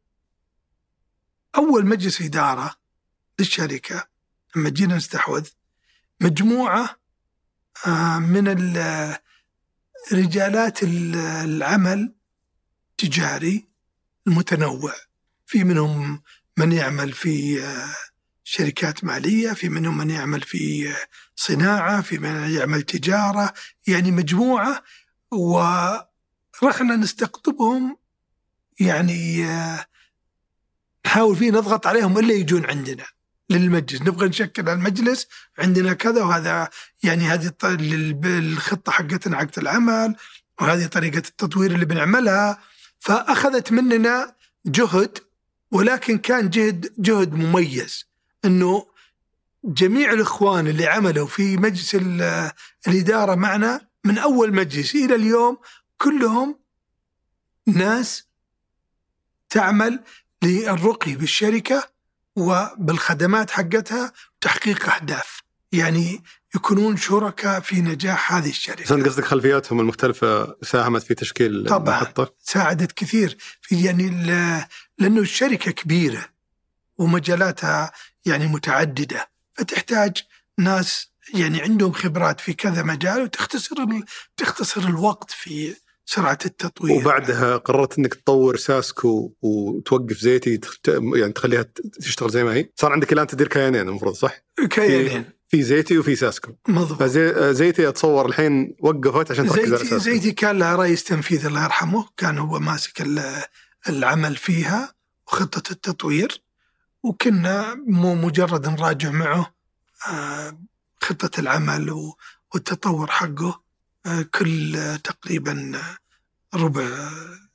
[1.56, 2.76] أول مجلس إدارة
[3.38, 4.08] للشركة
[4.56, 5.48] لما جينا نستحوذ
[6.20, 6.96] مجموعة
[7.86, 8.48] آه، من
[10.12, 12.14] رجالات العمل
[12.90, 13.68] التجاري
[14.26, 14.94] المتنوع.
[15.46, 16.22] في منهم
[16.56, 17.94] من يعمل في آه،
[18.44, 23.52] شركات مالية في منهم من يعمل في آه، صناعة في من يعمل تجارة
[23.86, 24.82] يعني مجموعة
[26.62, 27.96] ورحنا نستقطبهم
[28.80, 29.46] يعني
[31.06, 33.04] نحاول فيه نضغط عليهم إلا يجون عندنا
[33.50, 34.02] للمجلس.
[34.02, 35.26] نبغى نشكل المجلس
[35.58, 36.68] عندنا كذا وهذا
[37.02, 37.52] يعني هذه
[38.24, 40.16] الخطة حقتنا حقت العمل
[40.60, 42.58] وهذه طريقة التطوير اللي بنعملها.
[42.98, 44.34] فأخذت مننا
[44.66, 45.18] جهد
[45.70, 48.06] ولكن كان جهد جهد مميز.
[48.44, 48.86] إنه
[49.64, 51.96] جميع الإخوان اللي عملوا في مجلس
[52.88, 55.58] الإدارة معنا من أول مجلس إلى اليوم
[56.02, 56.58] كلهم
[57.66, 58.26] ناس
[59.50, 60.04] تعمل
[60.42, 61.90] للرقي بالشركة
[62.36, 66.22] وبالخدمات حقتها تحقيق أهداف يعني
[66.54, 68.84] يكونون شركاء في نجاح هذه الشركة.
[68.84, 74.10] بس انت قصدك خلفياتهم المختلفة ساهمت في تشكيل طبعا المحطة؟ ساعدت كثير في يعني
[74.98, 76.28] لأنه الشركة كبيرة
[76.98, 77.92] ومجالاتها
[78.26, 80.16] يعني متعددة فتحتاج
[80.58, 83.76] ناس يعني عندهم خبرات في كذا مجال وتختصر
[84.36, 85.76] تختصر الوقت في
[86.14, 86.92] سرعة التطوير.
[86.92, 90.60] وبعدها قررت إنك تطور ساسكو وتوقف زيتي
[91.14, 91.62] يعني تخليها
[92.00, 92.68] تشتغل زي ما هي.
[92.76, 94.34] صار عندك الآن تدير كيانين المفروض صح؟
[94.70, 95.24] كيانين.
[95.48, 96.52] في زيتي وفي ساسكو.
[96.68, 97.02] مضبوط.
[97.02, 99.98] فزيتي أتصور الحين وقفت عشان تركز على ساسكو.
[99.98, 103.04] زيتي كان لها رئيس تنفيذي الله يرحمه كان هو ماسك
[103.88, 104.94] العمل فيها
[105.26, 106.42] وخطة التطوير
[107.02, 109.54] وكنا مو مجرد نراجع معه
[110.08, 110.58] آه،
[111.02, 112.12] خطة العمل
[112.54, 113.62] والتطور حقه
[114.06, 115.72] آه، كل تقريبا
[116.54, 117.10] ربع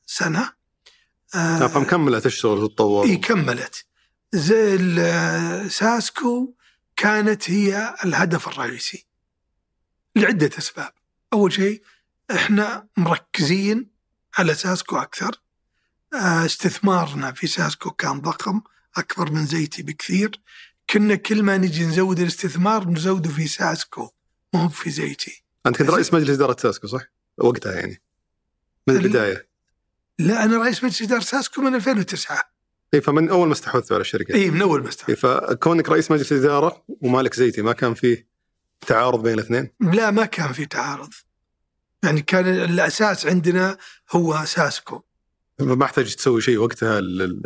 [0.06, 0.54] سنة.
[1.36, 3.86] آه فمكملت تشتغل وتتطور إي كملت.
[4.34, 6.54] زي ساسكو
[6.96, 9.06] كانت هي الهدف الرئيسي
[10.16, 10.92] لعدة أسباب.
[11.34, 11.82] أول شيء
[12.32, 13.92] إحنا مركزين
[14.38, 15.42] على ساسكو أكثر.
[16.14, 18.62] آه، استثمارنا في ساسكو كان ضخم
[18.98, 20.42] أكبر من زيتي بكثير.
[20.90, 24.10] كنا كل ما نجي نزود الاستثمار نزوده في ساسكو
[24.54, 25.44] مو في زيتي.
[25.66, 27.02] أنت كنت رئيس مجلس إدارة ساسكو صح؟
[27.38, 28.02] وقتها يعني.
[28.88, 29.48] من البداية؟
[30.20, 32.44] لا أنا رئيس مجلس إدارة ساسكو من 2009
[32.94, 34.34] اي فمن أول ما استحوذت على الشركة.
[34.34, 35.20] اي من أول ما استحوذت.
[35.20, 38.28] فكونك رئيس مجلس إدارة ومالك زيتي ما كان فيه
[38.88, 41.10] تعارض بين الاثنين؟ لا ما كان في تعارض.
[42.04, 43.78] يعني كان الأساس عندنا
[44.12, 45.02] هو ساسكو
[45.60, 47.42] ما احتاج تسوي شيء وقتها لل...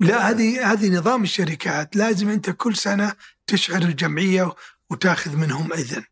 [0.00, 3.12] لا هذه هذه نظام الشركات لازم أنت كل سنة
[3.46, 4.54] تشعر الجمعية
[4.90, 6.04] وتاخذ منهم إذن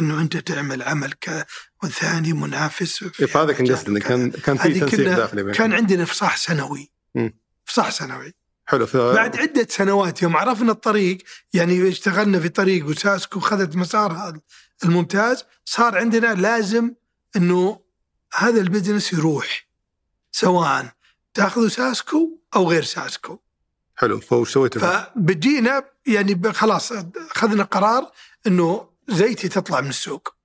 [0.00, 1.46] أنه أنت تعمل عمل ك
[1.82, 6.36] والثاني منافس فهذا كان قصدي إنه كان كان في تنسيق داخلي بين كان عندنا افصاح
[6.36, 6.90] سنوي.
[7.66, 8.34] افصاح سنوي.
[8.66, 8.96] حلو ف...
[8.96, 11.18] بعد عدة سنوات يوم عرفنا الطريق
[11.52, 14.40] يعني اشتغلنا في طريق وساسكو خذت مسار هذا
[14.84, 16.94] الممتاز صار عندنا لازم
[17.36, 17.80] إنه
[18.34, 19.68] هذا البزنس يروح
[20.32, 20.92] سواء
[21.34, 23.38] تاخذه ساسكو أو غير ساسكو.
[23.96, 26.92] حلو فوش سويتوا؟ فبدينا يعني خلاص
[27.36, 28.12] أخذنا قرار
[28.46, 30.39] إنه زيتي تطلع من السوق.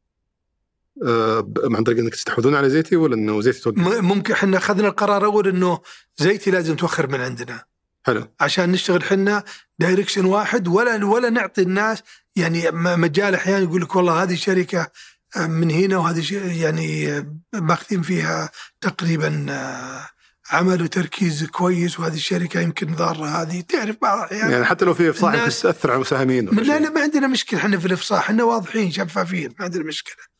[1.03, 5.25] أه عن طريق إنك تستحوذون على زيتي ولا إنه زيتي توقف؟ ممكن إحنا أخذنا القرار
[5.25, 5.79] أول إنه
[6.17, 7.63] زيتي لازم توخر من عندنا.
[8.05, 8.27] حلو.
[8.39, 9.43] عشان نشتغل إحنا
[9.79, 12.03] دايركشن واحد ولا ولا نعطي الناس
[12.35, 14.91] يعني مجال أحيانا يقول لك والله هذه شركه
[15.37, 18.49] آه، من هنا وهذه يعني آه، ماخذين فيها
[18.81, 20.09] تقريبا آه،
[20.51, 23.61] عمل وتركيز كويس وهذه الشركة يمكن ضارة هذه.
[23.61, 27.27] تعرف بعض الأحيان يعني حتى لو في إفصاح تأثر على المساهمين لا لا ما عندنا
[27.27, 27.59] مشكلة.
[27.59, 30.34] إحنا في الإفصاح إحنا واضحين شفافين ما عندنا مشكلة.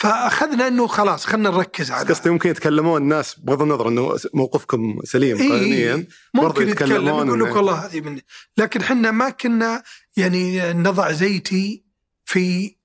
[0.00, 5.36] فأخذنا إنه خلاص خلينا نركز على قصدي ممكن يتكلمون الناس بغض النظر إنه موقفكم سليم
[5.36, 6.06] إيه قانونيا.
[6.34, 8.20] ممكن يتكلم يقول لك والله هذه من
[8.56, 9.82] لكن إحنا ما كنا
[10.16, 11.84] يعني نضع زيتي
[12.24, 12.76] في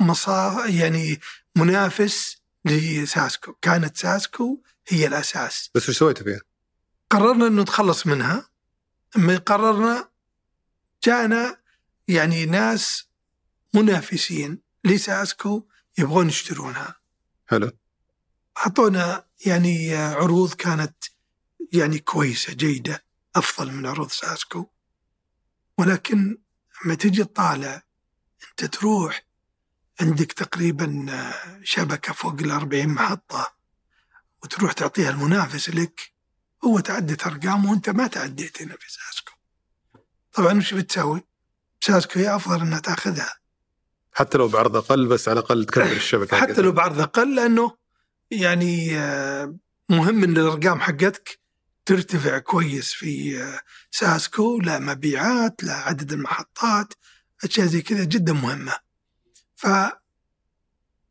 [0.00, 1.20] مصا يعني
[1.56, 3.52] منافس لساسكو.
[3.62, 5.70] كانت ساسكو هي الأساس.
[5.74, 6.40] بس وش سويتوا فيها؟
[7.10, 8.50] قررنا إنه نتخلص منها.
[9.16, 10.08] لما قررنا
[11.04, 11.56] جانا
[12.08, 13.08] يعني ناس
[13.74, 16.94] منافسين لساسكو يبغون يشترونها.
[17.46, 17.72] حلو.
[18.58, 21.04] أعطونا يعني عروض كانت
[21.72, 23.04] يعني كويسة جيدة
[23.36, 24.66] أفضل من عروض ساسكو.
[25.78, 26.38] ولكن
[26.84, 27.82] لما تجي تطالع
[28.50, 29.26] أنت تروح
[30.00, 31.06] عندك تقريبا
[31.62, 33.54] شبكة فوق ال 40 محطة
[34.42, 36.12] وتروح تعطيها المنافس لك
[36.64, 39.32] هو تعدت ارقام وأنت ما تعديت هنا في ساسكو.
[40.32, 41.22] طبعا وش بتسوي؟
[41.80, 43.34] ساسكو هي أفضل إنها تأخذها.
[44.12, 47.76] حتى لو بعرض أقل بس على الأقل تكبر الشبكة حتى لو بعرض أقل لأنه
[48.30, 49.56] يعني آه،
[49.88, 51.40] مهم إن الأرقام حقتك
[51.84, 56.94] ترتفع كويس في آه، ساسكو لا مبيعات لا عدد المحطات
[57.44, 58.76] أشياء زي كذا جدا مهمة.
[59.56, 59.66] ف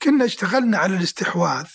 [0.01, 1.65] كنا اشتغلنا على الاستحواذ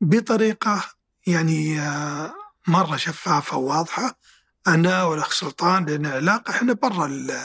[0.00, 0.84] بطريقة
[1.26, 2.34] يعني آه،
[2.66, 4.18] مرة شفافة وواضحة.
[4.66, 7.40] أنا والأخ سلطان لنا علاقة إحنا برا ال-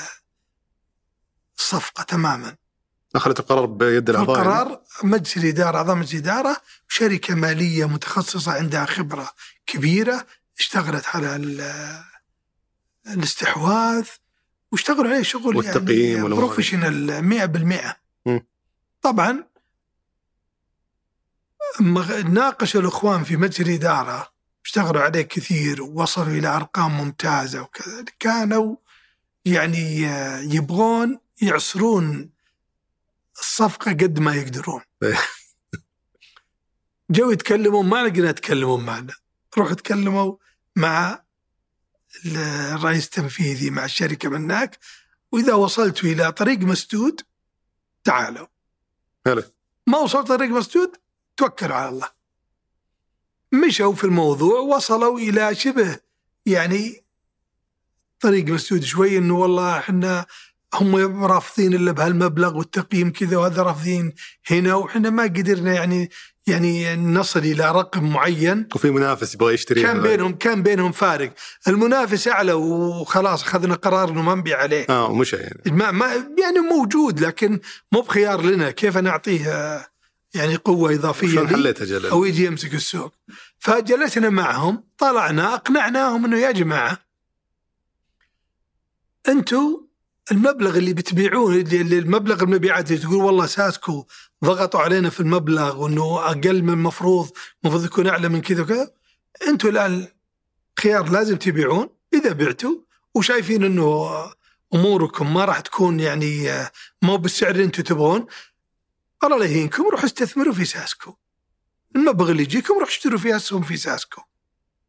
[1.58, 2.56] الصفقة تماما.
[3.17, 8.86] اخذت القرار بيد الأعضاء يعني؟ القرار مجلس الإدارة أعضاء مجلس الإدارة شركة مالية متخصصة عندها
[8.86, 9.30] خبرة
[9.65, 10.25] كبيرة
[10.60, 12.04] اشتغلت على ال-
[13.08, 14.06] الاستحواذ
[14.71, 16.36] واشتغلوا عليه شغل والتقييم يعني.
[16.36, 18.45] بروفيشنال 100% مم.
[19.01, 19.43] طبعا
[22.25, 24.30] ناقش الأخوان في مجلس الإدارة
[24.65, 28.75] اشتغلوا عليه كثير ووصلوا إلى أرقام ممتازة وكذا كانوا
[29.45, 32.30] يعني آه، يبغون يعصرون
[33.39, 34.82] الصفقة قد ما يقدرون.
[35.04, 35.19] إيه.
[37.15, 39.13] جو يتكلمون ما لقينا يتكلمون معنا.
[39.58, 40.38] روحوا تكلموا
[40.76, 41.24] مع
[42.26, 44.80] الرئيس التنفيذي مع الشركة من هناك.
[45.32, 47.21] وإذا وصلتوا إلى طريق مسدود
[48.04, 48.48] تعالوا.
[49.26, 49.43] حلو
[49.88, 50.98] ما وصلت طريق مسدود
[51.38, 52.10] توكلوا على الله.
[53.52, 56.00] مشوا في الموضوع وصلوا إلى شبه
[56.45, 57.06] يعني
[58.19, 60.26] طريق مسدود شوي إنه والله إحنا
[60.82, 64.14] هم رافضين إلا بهالمبلغ والتقييم كذا وهذا رافضين
[64.50, 66.10] هنا وحنا ما قدرنا يعني
[66.48, 68.68] يعني نصل إلى رقم معين.
[68.76, 71.34] وفي منافس يبغى يشتري كان بينهم كان بينهم فارق.
[71.68, 74.86] المنافس أعلى وخلاص أخذنا قرار إنه ما نبيع عليه.
[74.90, 75.62] آه ومشى يعني.
[75.66, 77.60] ما ما يعني موجود لكن
[77.92, 78.72] مو بخيار لنا.
[78.72, 79.86] كيف نعطيه
[80.34, 83.14] يعني قوة إضافية حليتها جلال؟ أو يجي يمسك السوق.
[83.60, 86.98] فجلسنا معهم طلعنا أقنعناهم إنه يا جماعة
[89.28, 89.85] أنتم
[90.32, 90.96] المبلغ اللي
[91.74, 94.08] اللي المبلغ المبيعات اللي تقول والله ساسكو
[94.46, 97.30] ضغطوا علينا في المبلغ وإنه أقل من المفروض
[97.64, 98.92] المفروض يكون أعلى من كذا وكذا.
[99.48, 100.08] أنتم الآن
[100.80, 101.90] خيار لازم تبيعون.
[102.14, 102.76] إذا بعتوا
[103.16, 104.10] وشايفين إنه
[104.74, 108.26] أموركم ما راح تكون يعني آه، مو بالسعر اللي أنتم تبغون
[109.24, 111.16] الله لا يهينكم روحوا استثمروا في ساسكو.
[111.96, 114.22] المبلغ اللي يجيكم روحوا اشتروا فيها أسهم في ساسكو.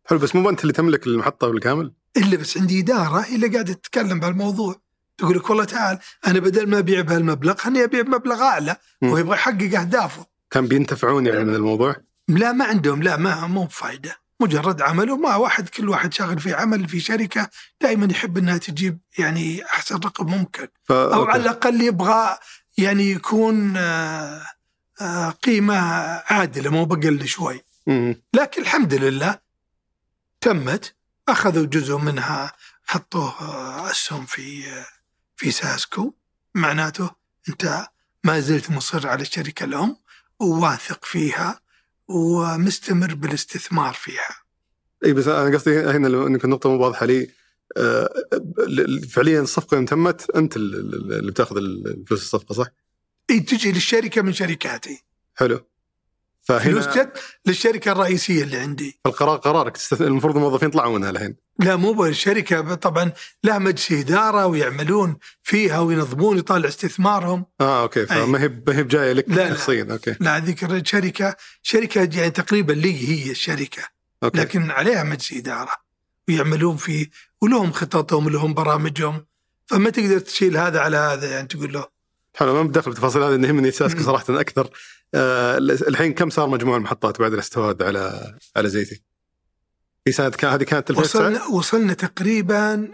[0.07, 3.73] حلو بس مو أنت اللي تملك المحطة بالكامل؟ إلا بس عندي إدارة هي اللي قاعدة
[3.73, 4.86] تتكلم بهالموضوع
[5.19, 9.09] تقول لك والله تعال أنا بدل ما أبيع بهالمبلغ خليني أبيع بمبلغ أعلى مم.
[9.09, 11.97] وهو يبغى يحقق أهدافه كان بينتفعون يعني من الموضوع؟
[12.29, 16.55] لا ما عندهم لا ما مو بفايدة مجرد عمل وما واحد كل واحد شاغل في
[16.55, 17.51] عمل في شركة
[17.81, 20.93] دائما يحب إنها تجيب يعني أحسن رقم ممكن ف...
[20.93, 21.33] أو أوكي.
[21.33, 22.39] على الأقل يبغى
[22.79, 24.43] يعني يكون آه،
[25.01, 25.77] آه، قيمة
[26.27, 27.65] عادلة مو بقل شوي.
[28.33, 29.39] لكن الحمد لله
[30.41, 30.95] تمت
[31.29, 32.53] أخذوا جزء منها
[32.85, 33.35] حطوه
[33.91, 34.65] أسهم في
[35.37, 36.13] في ساسكو
[36.55, 37.11] معناته
[37.49, 37.87] انت
[38.25, 39.97] ما زلت مصر على الشركة الأم
[40.41, 41.61] وواثق فيها
[42.09, 44.37] ومستمر بالاستثمار فيها.
[45.05, 47.31] إي بس أنا قصدي هنا لو إنك النقطة مو واضحة لي
[47.77, 48.09] آه،
[49.11, 52.67] فعليا الصفقة يوم تمت أنت ال- ال- اللي بتأخذ الفلوس الصفقة صح؟
[53.31, 55.05] إي تجي للشركة من شركاتي.
[55.35, 55.67] حلو
[56.47, 59.01] فلوس فهنا جت للشركة الرئيسية اللي عندي.
[59.07, 59.77] القرار قرارك.
[59.77, 60.03] تستث...
[60.03, 61.37] المفروض الموظفين يطلعوا منها الحين.
[61.59, 63.13] لا مو بالشركة طبعا
[63.45, 67.47] لها مجلس إدارة ويعملون فيها وينظمون يطالع استثمارهم.
[67.61, 68.07] آه أوكي.
[68.07, 69.55] فما هي ما هي بجاية لك لا،.
[69.55, 69.87] شخصيا.
[69.91, 70.17] أوكي.
[70.21, 73.83] لا هذيك الشركة شركه يعني تقريبا لي هي الشركة.
[74.25, 74.39] أوكي.
[74.39, 75.73] لكن عليها مجلس إدارة.
[76.29, 77.11] ويعملون فيه
[77.43, 79.27] ولهم خططهم ولهم برامجهم.
[79.67, 81.87] فما تقدر تشيل هذا على هذا يعني تقول له.
[82.37, 84.03] حلو ما بدخل بالتفاصيل هذه إنه يهمني مم.
[84.03, 84.71] صراحة أكثر.
[85.15, 89.03] آه الحين كم صار مجموع المحطات بعد الاستحواذ على على زيتي؟
[90.05, 92.89] في سنة كان هذه كانت 2009 وصلنا وصلنا تقريبا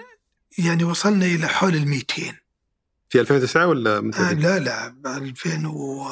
[0.59, 2.23] يعني وصلنا إلى حول ال 200
[3.09, 6.09] في 2009 ولا متى؟ آه لا لا 2000 و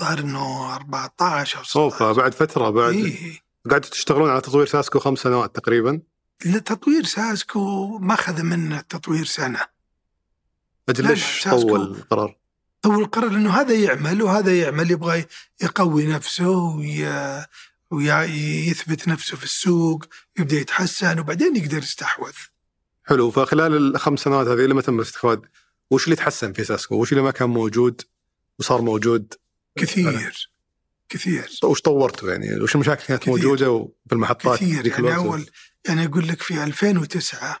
[0.00, 3.40] ظهر إنه 14 أو اوه 16 فبعد فترة بعد إيه.
[3.70, 6.00] قعدتوا تشتغلون على تطوير ساسكو خمس سنوات تقريبا
[6.44, 9.60] لتطوير ساسكو ما أخذ منا التطوير سنة
[10.88, 11.48] أجل ليش.
[11.48, 12.36] طول القرار؟
[12.86, 15.24] هو القرار إنه هذا يعمل وهذا يعمل يبغى
[15.62, 17.06] يقوي نفسه وي...
[17.90, 20.04] ويثبت نفسه في السوق
[20.38, 22.32] يبدأ يتحسن وبعدين يقدر يستحوذ
[23.04, 25.38] حلو فخلال الخمس سنوات هذه لما تم الاستحواذ
[25.90, 28.02] وش اللي تحسن في ساسكو؟ وش اللي ما كان موجود
[28.58, 29.34] وصار موجود؟
[29.76, 30.50] كثير
[31.08, 33.34] كثير وش طورته يعني؟ وش المشاكل كانت كثير.
[33.34, 35.46] موجودة في المحطات كثير يعني الوقت؟ اول
[35.88, 37.60] يعني أقول لك في 2009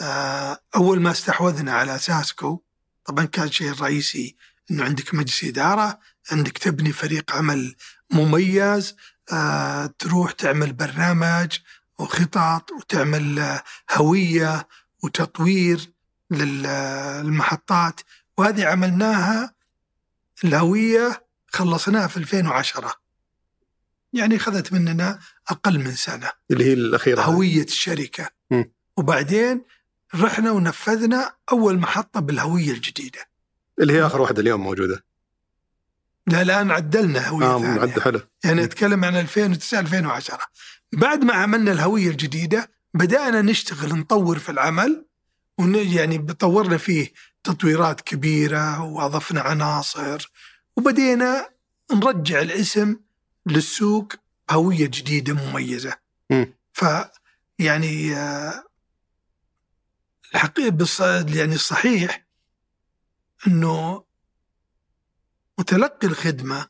[0.00, 2.62] آه، أول ما استحوذنا على ساسكو
[3.04, 4.36] طبعا كان شيء رئيسي
[4.70, 5.98] إنه عندك مجلس إدارة
[6.32, 7.74] عندك تبني فريق عمل
[8.10, 8.96] مميز
[9.32, 11.58] آه، تروح تعمل برنامج
[11.98, 13.62] وخطط وتعمل آه،
[13.92, 14.68] هوية
[15.02, 15.92] وتطوير
[16.30, 18.00] للمحطات
[18.38, 19.54] وهذه عملناها
[20.44, 22.94] الهوية خلصناها في 2010
[24.12, 27.20] يعني اخذت مننا أقل من سنة اللي هي الأخيرة.
[27.22, 28.72] هوية الشركة مم.
[28.96, 29.64] وبعدين
[30.14, 33.28] رحنا ونفذنا أول محطة بالهوية الجديدة
[33.80, 35.04] اللي هي آخر واحدة اليوم موجودة
[36.26, 37.78] لا الان عدلنا هوية آه ثانية.
[37.78, 40.38] معد حلو يعني اتكلم عن 2009 2010
[40.92, 45.04] بعد ما عملنا الهوية الجديدة بدأنا نشتغل نطور في العمل
[45.58, 47.12] ون يعني طورنا فيه
[47.44, 50.30] تطويرات كبيرة وأضفنا عناصر
[50.76, 51.48] وبدينا
[51.92, 52.96] نرجع الاسم
[53.46, 54.12] للسوق
[54.50, 55.94] هوية جديدة مميزة.
[56.30, 56.54] مم.
[56.72, 56.84] ف
[57.58, 58.64] يعني آه،
[60.34, 61.00] الحقيقة بالص...
[61.36, 62.26] يعني الصحيح
[63.46, 64.04] إنه
[65.58, 66.68] متلقي الخدمة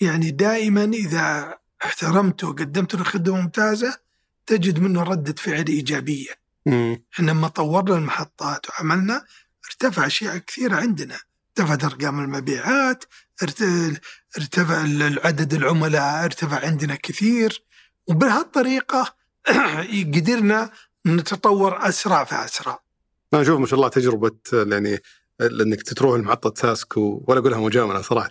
[0.00, 3.98] يعني دائما إذا احترمته وقدمت له خدمة ممتازة
[4.46, 6.30] تجد منه ردة فعل إيجابية.
[6.66, 7.04] مم.
[7.14, 9.24] إحنا لما طورنا المحطات وعملنا
[9.66, 11.18] ارتفع أشياء كثيرة عندنا
[11.58, 13.04] ارتفعت أرقام المبيعات
[13.42, 14.00] ارت-
[14.38, 14.78] ارتفع
[15.26, 17.64] عدد العملاء ارتفع عندنا كثير
[18.06, 19.14] وبهالطريقة
[20.14, 20.70] قدرنا
[21.08, 22.82] نتطور أسرع فأسرع.
[23.34, 25.02] أنا أشوف ما شاء الله تجربة يعني
[25.42, 28.30] انك تروح لمحطة ساسكو ولا أقولها مجاملة صراحة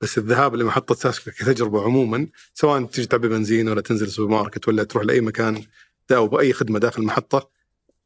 [0.00, 4.84] بس الذهاب لمحطة ساسكو كتجربة عموما سواء تجي تعبي بنزين ولا تنزل سوبر ماركت ولا
[4.84, 5.62] تروح لأي مكان
[6.12, 7.50] أو بأي خدمة داخل المحطة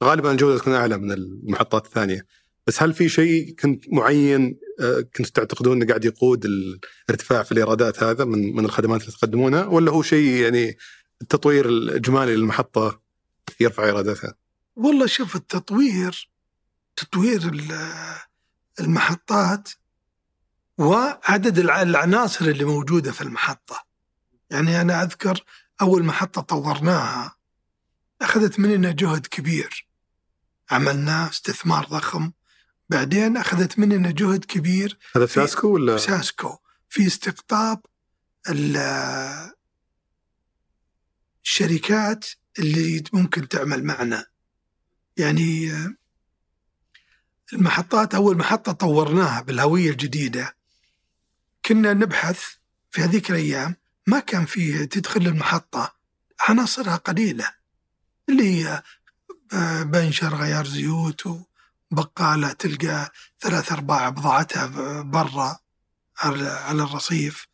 [0.05, 2.27] غالبا الجودة تكون أعلى من المحطات الثانية.
[2.67, 8.03] بس هل في شيء كنت معين آه، كنتوا تعتقدون إنه قاعد يقود الارتفاع في الإيرادات
[8.03, 10.77] هذا من من الخدمات اللي تقدمونها ولا هو شيء يعني
[11.23, 13.06] التطوير الاجمالي للمحطة؟
[13.61, 14.35] يرفع إيراداتها؟
[14.77, 16.31] والله شوف التطوير
[16.97, 18.17] تطوير ال-
[18.81, 19.69] المحطات
[20.79, 23.85] وعدد الع- العناصر اللي موجودة في المحطة
[24.51, 25.45] يعني أنا أذكر
[25.81, 27.37] أول محطة طورناها
[28.23, 29.87] أخذت مننا جهد كبير
[30.71, 32.33] عملناه استثمار ضخم
[32.89, 36.57] بعدين أخذت مننا جهد كبير هذا في ساسكو ولا؟ ساسكو
[36.89, 37.81] في استقطاب
[38.49, 39.53] ال-
[41.45, 42.25] الشركات
[42.59, 44.27] اللي ممكن تعمل معنا.
[45.17, 45.73] يعني
[47.53, 50.57] المحطات أول محطة طورناها بالهوية الجديدة.
[51.67, 52.45] كنا نبحث
[52.91, 55.95] في هذيك الأيام ما كان فيه تدخل المحطة.
[56.41, 57.53] عناصرها قليلة
[58.29, 58.83] اللي هي
[59.53, 61.23] آه، بنشر غيار زيوت
[61.91, 64.67] وبقالة تلقى ثلاث أرباع بضاعتها
[65.03, 65.59] برا
[66.19, 67.47] على الرصيف.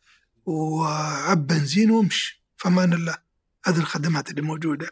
[0.45, 3.22] وعب بنزين وامش فمان الله
[3.65, 4.89] هذه الخدمات اللي موجودة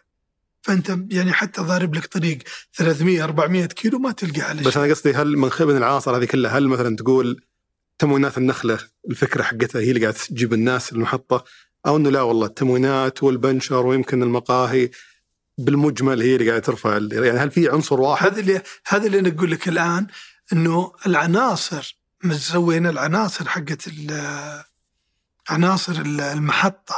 [0.62, 2.38] فأنت يعني حتى ضارب لك طريق
[2.74, 4.78] 300 400 كيلو ما تلقى على بس.
[4.78, 7.44] أنا قصدي هل من خبز العناصر هذه كلها هل مثلا تقول
[8.00, 8.80] تموينات النخلة
[9.10, 11.44] الفكرة حقتها هي اللي قاعدة تجيب الناس المحطة
[11.86, 14.90] أو إنه لا والله التموينات والبنشر ويمكن المقاهي
[15.58, 19.30] بالمجمل هي اللي قاعدة ترفع يعني هل في عنصر واحد؟ هذا اللي هذا اللي أنا
[19.30, 20.08] أقول لك الآن
[20.54, 21.98] إنه العناصر
[22.32, 23.90] سوينا العناصر حقت
[25.50, 26.96] عناصر ال- المحطة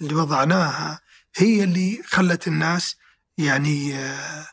[0.00, 1.00] اللي وضعناها
[1.36, 2.96] هي اللي خلت الناس
[3.38, 4.46] يعني آه،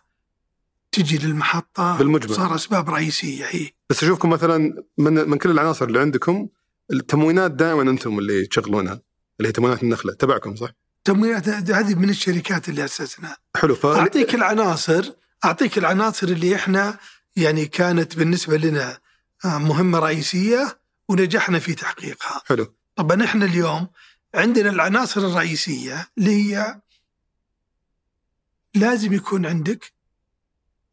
[0.92, 2.36] تجي للمحطة بالمجمل.
[2.36, 6.48] صار أسباب رئيسية هي بس أشوفكم مثلا من من كل العناصر اللي عندكم
[6.94, 9.02] التموينات دائما أنتم اللي تشغلونها
[9.40, 10.70] اللي هي تموينات النخلة تبعكم صح؟
[11.04, 15.12] تمويلات هذه من الشركات اللي اسسناها حلو ف أعطيك العناصر
[15.46, 16.98] أعطيك العناصر اللي إحنا
[17.36, 18.98] يعني كانت بالنسبة لنا
[19.46, 22.42] آه، مهمة رئيسية ونجحنا في تحقيقها.
[22.46, 23.88] حلو طبعا إحنا اليوم
[24.36, 26.82] عندنا العناصر الرئيسية اللي هي
[28.76, 29.94] لازم يكون عندك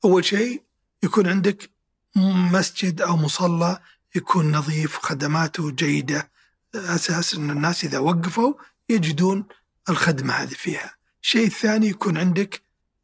[0.04, 0.62] أول شيء
[1.02, 1.70] يكون عندك
[2.52, 3.80] مسجد أو مصلى
[4.14, 6.30] يكون نظيف خدماته جيدة
[6.74, 8.54] أساس إن الناس إذا وقفوا
[8.88, 9.46] يجدون
[9.88, 10.94] الخدمة هذه فيها.
[11.22, 12.62] الشيء الثاني يكون عندك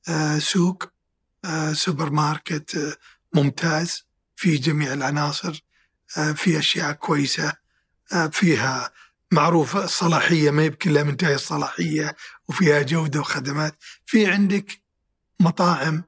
[0.08, 0.84] آه، سوق
[1.44, 2.96] آه، سوبر ماركت آه،
[3.40, 5.62] ممتاز في جميع العناصر
[6.34, 7.52] في أشياء كويسة
[8.12, 8.92] آه، فيها
[9.32, 12.16] معروف الصلاحية ما هي كلها منتهيه الصلاحية
[12.48, 13.76] وفيها جودة وخدمات.
[14.06, 14.80] في عندك
[15.40, 16.04] مطاعم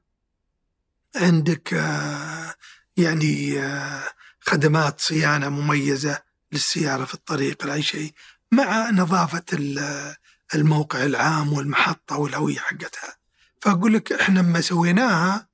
[1.15, 2.55] عندك آه،
[2.97, 4.03] يعني آه،
[4.41, 8.13] خدمات صيانة مميزة للسيارة في الطريق لأي شيء
[8.51, 10.15] مع نظافة ال-
[10.55, 13.15] الموقع العام والمحطة والهوية حقتها.
[13.61, 15.47] فأقول لك إحنا لما سويناها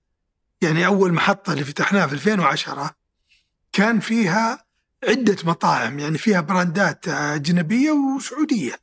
[0.62, 2.96] يعني أول محطة اللي فتحناها في 2010
[3.74, 4.65] كان فيها
[5.08, 8.80] عدة مطاعم يعني فيها براندات أجنبية وسعودية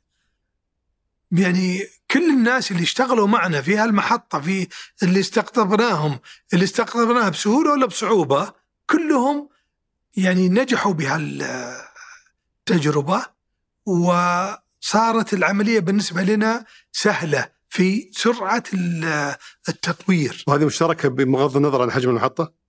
[1.31, 4.67] يعني كل الناس اللي اشتغلوا معنا في هالمحطة في
[5.03, 6.19] اللي استقطبناهم
[6.53, 8.53] اللي استقطبناها بسهولة ولا بصعوبة
[8.89, 9.49] كلهم
[10.17, 10.93] يعني نجحوا
[12.67, 13.25] بهالتجربة
[13.85, 19.35] وصارت العملية بالنسبة لنا سهلة في سرعة ال-
[19.69, 22.62] التطوير وهذه مشتركة بغض النظر عن حجم المحطة؟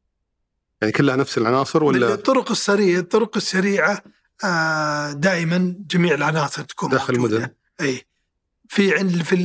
[0.83, 4.03] يعني كلها نفس العناصر ولا الطرق السريعه الطرق السريعة
[4.45, 7.37] آه، دائما جميع العناصر تكون داخل موجودة.
[7.37, 8.07] المدن؟ أي.
[8.69, 9.37] في عند في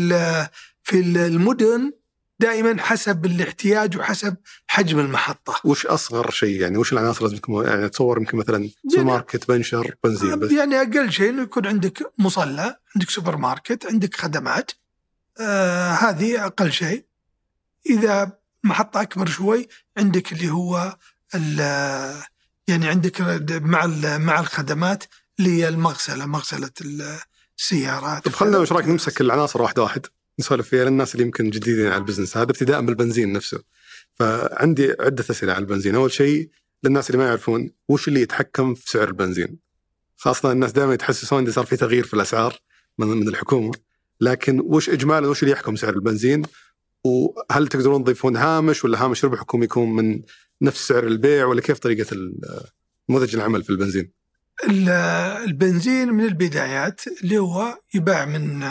[0.84, 1.92] في المدن
[2.40, 4.36] دائما حسب الاحتياج وحسب
[4.68, 5.56] حجم المحطة.
[5.64, 9.96] وش أصغر شيء يعني؟ وش العناصر لازم تكون يعني اتصور يمكن مثلا سوبر ماركت بنشر
[10.04, 10.52] بنزين بس.
[10.52, 14.72] يعني أقل شيء إنه يكون عندك مصلى عندك سوبر ماركت عندك خدمات.
[15.40, 17.06] آه هذه أقل شيء.
[17.86, 19.68] إذا محطة أكبر شوي
[19.98, 20.98] عندك اللي هو
[22.68, 23.22] يعني عندك
[23.52, 23.86] مع
[24.18, 25.04] مع الخدمات
[25.40, 26.72] اللي هي المغسلة مغسلة
[27.60, 28.26] السيارات.
[28.26, 30.06] طيب خلينا إيش رأيك نمسك العناصر واحدة واحد؟
[30.40, 32.38] نسولف فيها للناس اللي يمكن جديدين على البزنس.
[32.38, 33.64] هذا ابتداء بالبنزين نفسه.
[34.14, 35.96] فعندي عدة أسئلة على البنزين.
[35.96, 36.50] أول شيء
[36.84, 39.58] للناس اللي ما يعرفون وش اللي يتحكم في سعر البنزين.
[40.18, 42.60] خاصة الناس دائما يتحسسون إذا صار في تغيير في الأسعار
[42.98, 43.72] من من الحكومة.
[44.22, 46.42] لكن وش اجمالا وش اللي يحكم سعر البنزين؟
[47.04, 50.22] وهل تقدرون تضيفون هامش ولا هامش ربح حكومي يكون من
[50.62, 52.16] نفس سعر البيع ولا كيف طريقة
[53.10, 54.12] نموذج العمل في البنزين؟
[55.47, 58.64] البنزين من البدايات اللي هو يباع من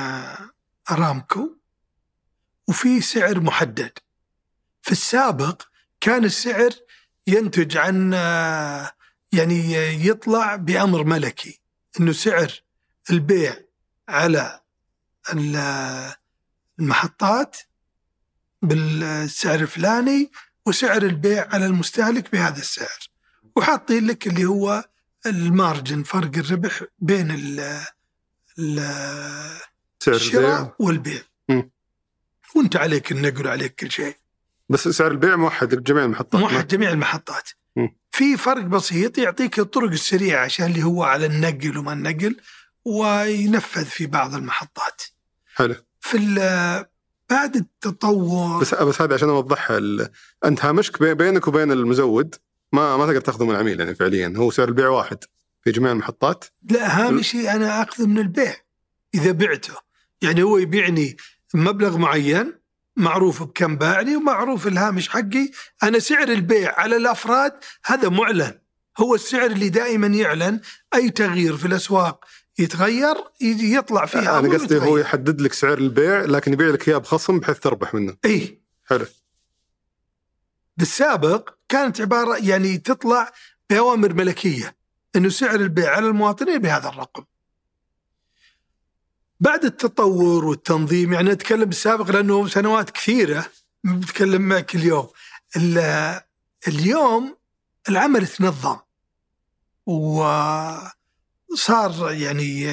[0.90, 1.56] أرامكو
[2.68, 3.92] وفي سعر محدد.
[4.82, 5.62] في السابق
[6.00, 6.70] كان السعر
[7.26, 8.12] ينتج عن
[9.32, 9.74] يعني
[10.06, 11.60] يطلع بأمر ملكي
[12.00, 12.52] إنه سعر
[13.10, 13.56] البيع
[14.08, 14.60] على
[16.80, 17.56] المحطات
[18.62, 20.30] بالسعر الفلاني
[20.68, 23.08] وسعر البيع على المستهلك بهذا السعر.
[23.56, 24.84] وحاطين لك اللي هو
[25.26, 27.80] المارجن فرق الربح بين ال
[30.08, 31.22] الشراء والبيع.
[31.48, 31.62] م.
[32.56, 34.16] وانت عليك النقل وعليك كل شيء.
[34.68, 36.40] بس سعر البيع موحد لجميع المحطات.
[36.40, 37.48] موحد جميع المحطات.
[37.76, 37.88] م.
[38.10, 42.36] في فرق بسيط يعطيك الطرق السريعة عشان اللي هو على النقل وما النقل
[42.84, 45.02] وينفذ في بعض المحطات.
[45.54, 45.74] حلو.
[46.00, 46.16] في
[47.30, 48.60] بعد التطور.
[48.60, 49.80] بس بس هذه عشان اوضحها
[50.44, 52.34] أنت هامشك بينك وبين المزود.
[52.72, 54.34] ما ما تقدر تاخذه من العميل يعني فعليا.
[54.36, 55.24] هو سعر البيع واحد
[55.64, 56.44] في جميع المحطات.
[56.70, 58.56] لا هامشي أنا أخذه من البيع
[59.14, 59.74] إذا بعته.
[60.22, 61.16] يعني هو يبيعني
[61.54, 62.54] مبلغ معين
[62.96, 65.50] معروف بكم باعني ومعروف الهامش حقي.
[65.82, 67.52] أنا سعر البيع على الأفراد
[67.84, 68.58] هذا معلن.
[68.98, 70.60] هو السعر اللي دائما يعلن
[70.94, 72.24] أي تغيير في الأسواق
[72.58, 77.40] يتغير يطلع فيها أنا قصدي هو يحدد لك سعر البيع لكن يبيع لك إياه بخصم
[77.40, 78.16] بحيث تربح منه.
[78.24, 78.62] إي.
[78.84, 79.06] حلو.
[80.76, 83.32] بالسابق كانت عبارة يعني تطلع
[83.70, 84.76] بأوامر ملكية
[85.16, 87.24] إنه سعر البيع على المواطنين بهذا الرقم.
[89.40, 93.46] بعد التطور والتنظيم يعني اتكلم بالسابق لأنه سنوات كثيرة
[93.84, 95.08] بتكلم معك اليوم.
[96.68, 97.36] اليوم
[97.88, 98.76] العمل تنظم
[99.86, 100.22] و
[101.54, 102.64] صار يعني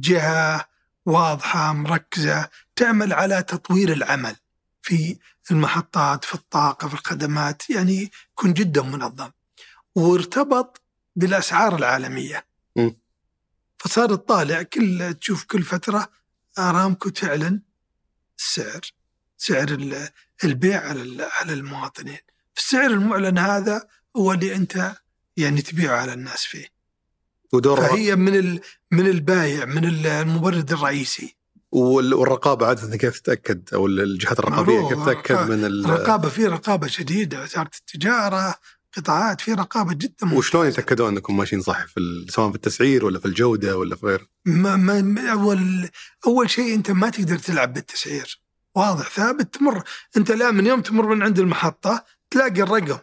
[0.00, 0.68] جهة
[1.06, 4.36] واضحة مركزة تعمل على تطوير العمل
[4.82, 5.18] في
[5.50, 9.30] المحطات في الطاقة في الخدمات يعني يكون جدا منظم.
[9.94, 10.82] وارتبط
[11.16, 12.46] بالأسعار العالمية.
[12.76, 12.90] م.
[13.78, 16.08] فصار تطالع كل تشوف كل فترة
[16.58, 17.60] أرامكو تعلن
[18.38, 18.80] السعر
[19.36, 20.00] سعر
[20.44, 22.18] البيع على على المواطنين.
[22.56, 24.96] السعر المعلن هذا هو اللي أنت
[25.36, 26.75] يعني تبيعه على الناس فيه.
[27.52, 28.58] ودور فهي من
[28.90, 31.36] من البايع من المورد الرئيسي.
[31.72, 37.42] والرقابة عادة كيف تتأكد؟ أو الجهات الرقابية كيف تتأكد من الرقابه في رقابة شديدة.
[37.42, 38.54] وزارة التجارة
[38.96, 43.26] قطاعات في رقابة جدا وشلون يتأكدون أنكم ماشيين صح؟ في سواء في التسعير ولا في
[43.26, 45.88] الجودة ولا في غيره؟ ما ما اول
[46.26, 48.40] أول شيء أنت ما تقدر تلعب بالتسعير.
[48.74, 49.82] واضح ثابت تمر.
[50.16, 52.98] أنت الآن من يوم تمر من عند المحطة تلاقي الرقم.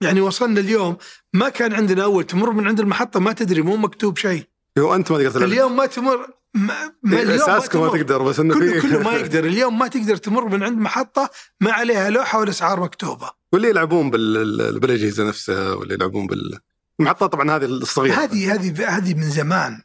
[0.00, 0.96] يعني وصلنا اليوم
[1.32, 4.48] ما كان عندنا أول تمر من عند المحطة ما تدري مو مكتوب شيء.
[4.78, 8.40] هو أنت ما تقدر اليوم ما تمر ما, ما اليوم اساسكم ما, ما تقدر بس
[8.40, 9.44] إنه كله, كله ما يقدر.
[9.44, 11.30] اليوم ما تقدر تمر من عند محطة
[11.60, 13.30] ما عليها لوحة والاسعار مكتوبة.
[13.52, 14.80] واللي يلعبون بال...
[14.80, 16.58] بالاجهزه نفسها واللي يلعبون بال
[17.00, 18.14] المحطات طبعا هذه الصغيرة.
[18.14, 19.82] هذه هذه هذه من زمان.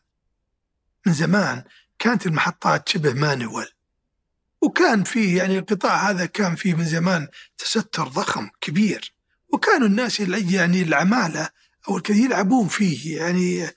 [1.07, 1.63] من زمان
[1.99, 3.67] كانت المحطات شبه مانوال
[4.61, 9.13] وكان فيه يعني القطاع هذا كان فيه من زمان تستر ضخم كبير.
[9.53, 11.49] وكانوا الناس يعني العمالة
[11.89, 13.69] أو الكثير يلعبون فيه يعني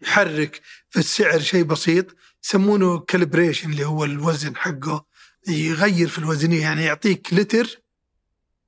[0.00, 2.06] يحرك في السعر شيء بسيط
[2.44, 5.06] يسمونه كالبريشن اللي هو الوزن حقه
[5.48, 7.80] يغير في الوزنية يعني يعطيك لتر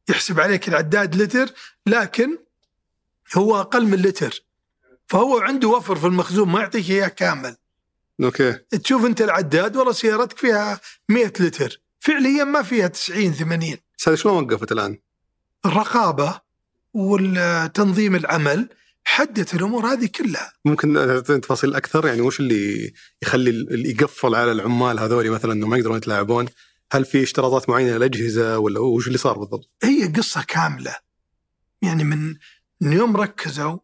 [0.08, 1.52] يحسب عليك العداد لتر
[1.86, 2.38] لكن
[3.36, 4.44] هو أقل من لتر.
[5.06, 7.56] فهو عنده وفر في المخزون ما يعطيك إياه كامل.
[8.22, 8.52] أوكي.
[8.52, 11.80] تشوف أنت العداد والله سيارتك فيها 100 لتر.
[12.00, 14.98] فعليا ما فيها 90 80 بس هذا شلون وقفت الآن؟
[15.66, 16.40] الرقابة
[16.94, 18.68] والتنظيم العمل
[19.04, 20.52] حدت الأمور هذه كلها.
[20.64, 22.92] ممكن تعطينا تفاصيل أكثر يعني وش اللي
[23.22, 26.46] يخلي اللي يقفل على العمال هذول مثلا انه ما يقدرون يتلاعبون؟
[26.92, 30.96] هل في اشتراطات معينة للأجهزة ولا وش اللي صار بالضبط؟ هي قصة كاملة.
[31.82, 32.34] يعني من
[32.80, 33.78] من يوم ركزوا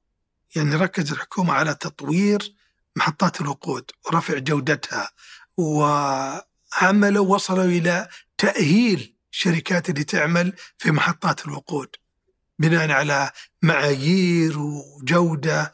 [0.57, 2.55] يعني ركز الحكومة على تطوير
[2.97, 5.11] محطات الوقود ورفع جودتها
[5.57, 8.09] وعملوا وصلوا إلى
[8.39, 11.89] تأهيل الشركات اللي تعمل في محطات الوقود
[12.59, 13.31] بناء على
[13.63, 15.73] معايير وجودة.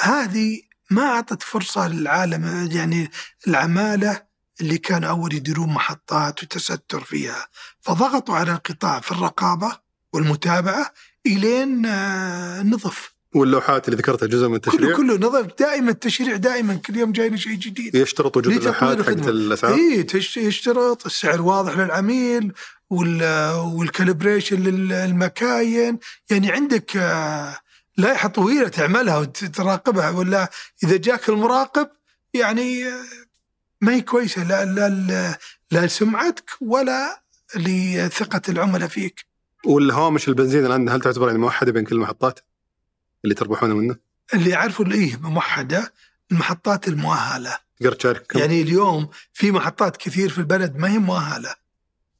[0.00, 3.10] هذه ما أعطت فرصة للعالم يعني
[3.46, 4.22] العمالة
[4.60, 7.48] اللي كانوا أول يديرون محطات وتستر فيها.
[7.80, 9.78] فضغطوا على القطاع في الرقابة
[10.12, 10.92] والمتابعة
[11.26, 13.17] إلين آه، نظف.
[13.34, 14.80] واللوحات اللي ذكرتها جزء من التشريع.
[14.80, 17.94] كله كله نظف دائما التشريع دائما كل يوم جاينا شيء جديد.
[17.94, 20.06] يشترط وجود اللوحات حقت الأسعار؟ اي
[20.36, 22.52] يشترط السعر واضح للعميل
[22.90, 25.98] وال calibration للمكاين.
[26.30, 27.56] يعني عندك آه،
[27.96, 30.50] لائحة طويلة تعملها وتراقبها ولا
[30.84, 31.88] إذا جاك المراقب
[32.34, 33.04] يعني آه،
[33.80, 35.38] ما هي كويسة لا لا لا,
[35.70, 37.22] لا لسمعتك ولا
[37.56, 39.26] لثقة العملاء فيك.
[39.64, 42.40] والهوامش البنزين الآن هل تعتبر يعني موحدة بين كل المحطات؟
[43.24, 43.96] اللي تربحون منه؟
[44.34, 45.92] اللي يعرفوا اللي إيه موحده
[46.32, 47.58] المحطات المؤهلة.
[47.80, 51.54] تقدر تشارك؟ يعني اليوم في محطات كثير في البلد ما هي مؤهلة.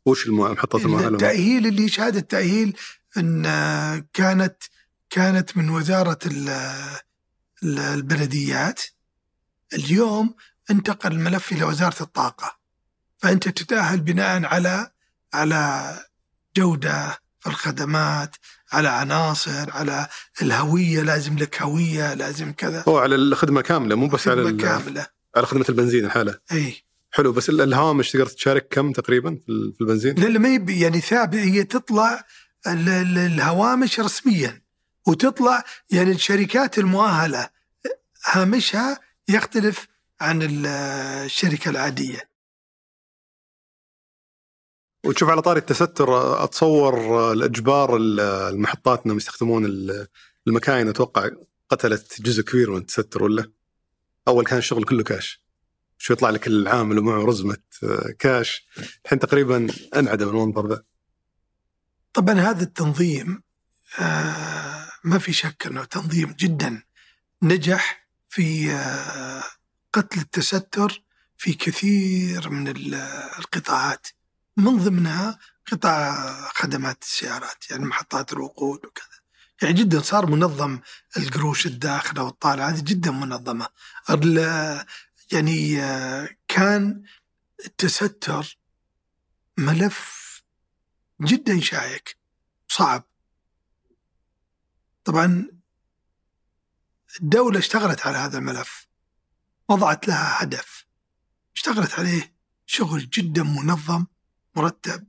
[0.07, 2.77] وش المحطات المؤهلة؟ التأهيل اللي شهاده التأهيل
[3.17, 3.43] إن
[4.13, 4.57] كانت
[5.11, 6.19] كانت من وزارة
[7.63, 8.83] البلديات
[9.73, 10.35] اليوم
[10.71, 12.59] انتقل الملف إلى وزارة الطاقة
[13.19, 14.91] فأنت تتأهل بناء على
[15.35, 15.95] على
[16.57, 18.37] جودة في الخدمات
[18.73, 20.09] على عناصر على
[20.43, 22.85] الهوية لازم لك هوية لازم كذا.
[22.89, 25.07] هو على الخدمة كاملة مو بس على كاملة.
[25.37, 26.39] على خدمة البنزين الحالة.
[26.53, 26.85] إي.
[27.11, 32.25] حلو بس الهوامش تقدر تشارك كم تقريبا في البنزين؟ لا ما يعني ثابت هي تطلع
[32.67, 34.63] الهوامش رسميا
[35.07, 37.49] وتطلع يعني الشركات المؤهلة.
[38.25, 38.99] هامشها
[39.29, 39.87] يختلف
[40.21, 42.28] عن الشركة العادية.
[45.05, 49.91] وتشوف على طاري التستر أتصور الإجبار المحطات إنهم يستخدمون
[50.47, 51.31] المكاين أتوقع
[51.69, 53.51] قتلت جزء كبير من التستر ولا؟
[54.29, 55.43] أول كان الشغل كله كاش.
[55.99, 57.59] شو يطلع لك العامل ومعه رزمة
[58.19, 58.67] كاش
[59.05, 60.83] الحين تقريبا أنعدم المنظر ذا.
[62.13, 63.43] طبعا هذا التنظيم
[64.01, 66.83] آه ما في شك إنه تنظيم جدا
[67.43, 69.43] نجح في آه
[69.93, 71.03] قتل التستر
[71.37, 72.69] في كثير من
[73.39, 74.07] القطاعات
[74.59, 75.39] من ضمنها
[75.73, 79.19] قطاع خدمات السيارات يعني محطات الوقود وكذا.
[79.63, 80.81] يعني جدا صار منظم
[81.17, 83.69] القروش الداخلة والطالعة هذه جدا منظمة.
[85.33, 85.77] يعني
[86.49, 87.05] كان
[87.65, 88.59] التستر
[89.59, 90.29] ملف
[91.21, 92.19] جدا شائك
[92.69, 93.05] صعب.
[95.05, 95.49] طبعا
[97.21, 98.87] الدولة اشتغلت على هذا الملف
[99.69, 100.87] وضعت لها هدف.
[101.57, 102.35] اشتغلت عليه
[102.67, 104.07] شغل جدا منظم.
[104.57, 105.07] مرتب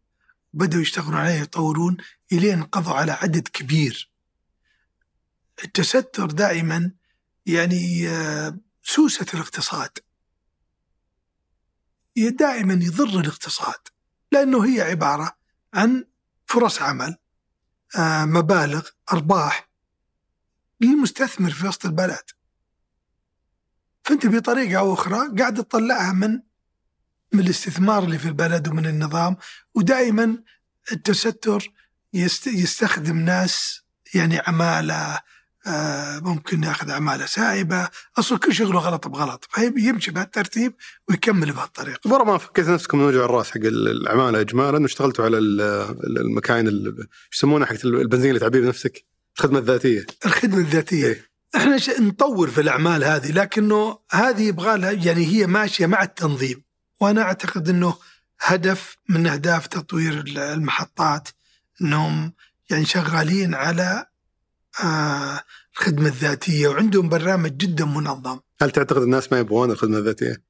[0.53, 1.97] بدأوا يشتغلون عليه يطورون
[2.31, 4.11] إلين قضوا على عدد كبير.
[5.63, 6.91] التستر دائما
[7.45, 9.89] يعني آه، سوسة الاقتصاد.
[12.15, 13.87] دائما يضر الاقتصاد
[14.31, 15.37] لأنه هي عبارة
[15.73, 16.05] عن
[16.45, 17.17] فرص عمل
[17.97, 19.69] آه، مبالغ أرباح
[20.81, 22.23] للمستثمر في وسط البلد.
[24.03, 26.41] فأنت بطريقة أو أخرى قاعد تطلعها من
[27.33, 29.37] من الاستثمار اللي في البلد ومن النظام
[29.75, 30.37] ودائما
[30.91, 31.69] التستر
[32.45, 33.81] يستخدم ناس
[34.13, 35.19] يعني عمالة
[35.67, 40.73] آه، ممكن ياخذ عمالة سائبه أصلا كل شغله غلط بغلط فيمشي بهالترتيب
[41.09, 42.13] ويكمل بهالطريقة.
[42.13, 47.67] ورا ما فكيت نفسكم من وجع الرأس حق العمالة اجمالا واشتغلتوا على المكاين اللي يسمونها
[47.67, 49.05] حق البنزين اللي تعبيه بنفسك
[49.37, 50.05] الخدمة الذاتية.
[50.25, 51.07] الخدمة الذاتية.
[51.07, 56.63] إيه؟ إحنا نطور في الأعمال هذه لكنه هذه يبغى لها يعني هي ماشية مع التنظيم
[56.99, 57.95] وأنا أعتقد إنه
[58.41, 61.29] هدف من أهداف تطوير المحطات
[61.81, 62.33] إنهم
[62.69, 64.05] يعني شغالين على
[64.83, 65.43] آه
[65.73, 70.43] الخدمة الذاتية وعندهم برنامج جدا منظم هل تعتقد الناس ما يبغون الخدمة الذاتية؟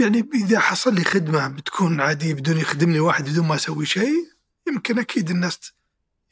[0.00, 4.30] يعني إذا حصل لي خدمة بتكون عادية بدون يخدمني واحد بدون ما أسوي شيء
[4.68, 5.72] يمكن أكيد الناس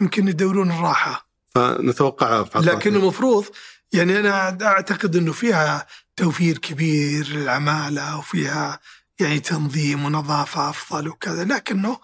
[0.00, 3.44] يمكن يدورون الراحة فنتوقع لكن المفروض
[3.92, 5.86] يعني أنا أعتقد أنه فيها
[6.18, 8.80] توفير كبير للعمالة وفيها
[9.20, 11.98] يعني تنظيم ونظافة أفضل وكذا لكنه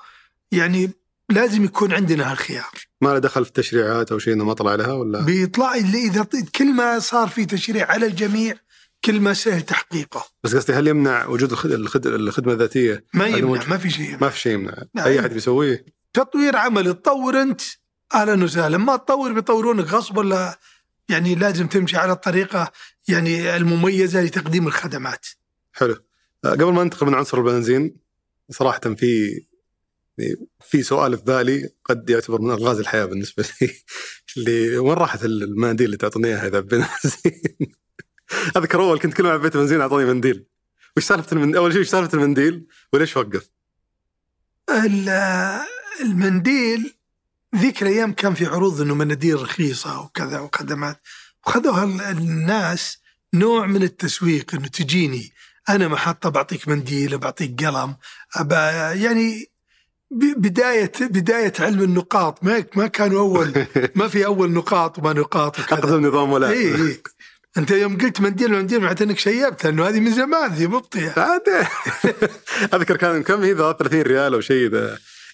[0.52, 0.90] يعني
[1.30, 2.72] لازم يكون عندنا هالخيار.
[3.00, 6.26] ما له دخل في التشريعات أو شيء إنه ما طلع لها ولا؟ بيطلع اللي إذا
[6.56, 8.54] كل ما صار في تشريع على الجميع
[9.04, 10.24] كل ما سهل تحقيقه.
[10.44, 11.52] بس قصدي هل يمنع وجود
[12.06, 14.18] الخدمة الذاتية؟ ما يمنع ما في شيء يمنع.
[14.20, 14.74] ما في شيء يمنع.
[14.98, 17.60] أي أحد بيسويه؟ تطوير عمل تطور أنت
[18.14, 20.58] أهلا وسهلا ما تطور بيطورونك غصب ولا
[21.08, 22.72] يعني لازم تمشي على الطريقة
[23.08, 25.26] يعني المميزة لتقديم الخدمات.
[25.72, 25.96] حلو.
[26.44, 27.96] آه، قبل ما ننتقل من عنصر البنزين
[28.50, 29.42] صراحة في
[30.18, 33.70] يعني في سؤال في بالي قد يعتبر من ألغاز الحياة بالنسبة لي
[34.36, 37.42] اللي وين راحت المناديل اللي تعطوني اياها إذا بنزين
[38.56, 40.46] أذكر أول كنت كل ما عبيت بنزين اعطوني منديل.
[40.96, 43.48] وش سالفة المنديل؟ أول شيء وش سالفة المنديل؟ وليش وقف؟
[44.70, 45.08] ال-
[46.00, 46.94] المنديل
[47.56, 51.00] ذيك الأيام كان في عروض إنه مناديل رخيصة وكذا وخدمات.
[51.46, 52.98] وخذوها ال- الناس
[53.34, 55.32] نوع من التسويق إنه تجيني
[55.68, 57.96] أنا محطه بعطيك منديل بعطيك قلم
[58.36, 59.50] أبا يعني
[60.36, 65.78] بداية بداية علم النقاط ما ما كانوا أول ما في أول نقاط وما نقاط وكذا.
[65.78, 66.48] اقدم نظام ولا.
[66.50, 67.02] اي اي
[67.58, 71.14] أنت يوم قلت منديل منديل معناته إنك شيبت لأنه هذه من زمان ذي مبطية.
[72.74, 74.70] أذكر كان كم هي ذا؟ 30 ريال أو شيء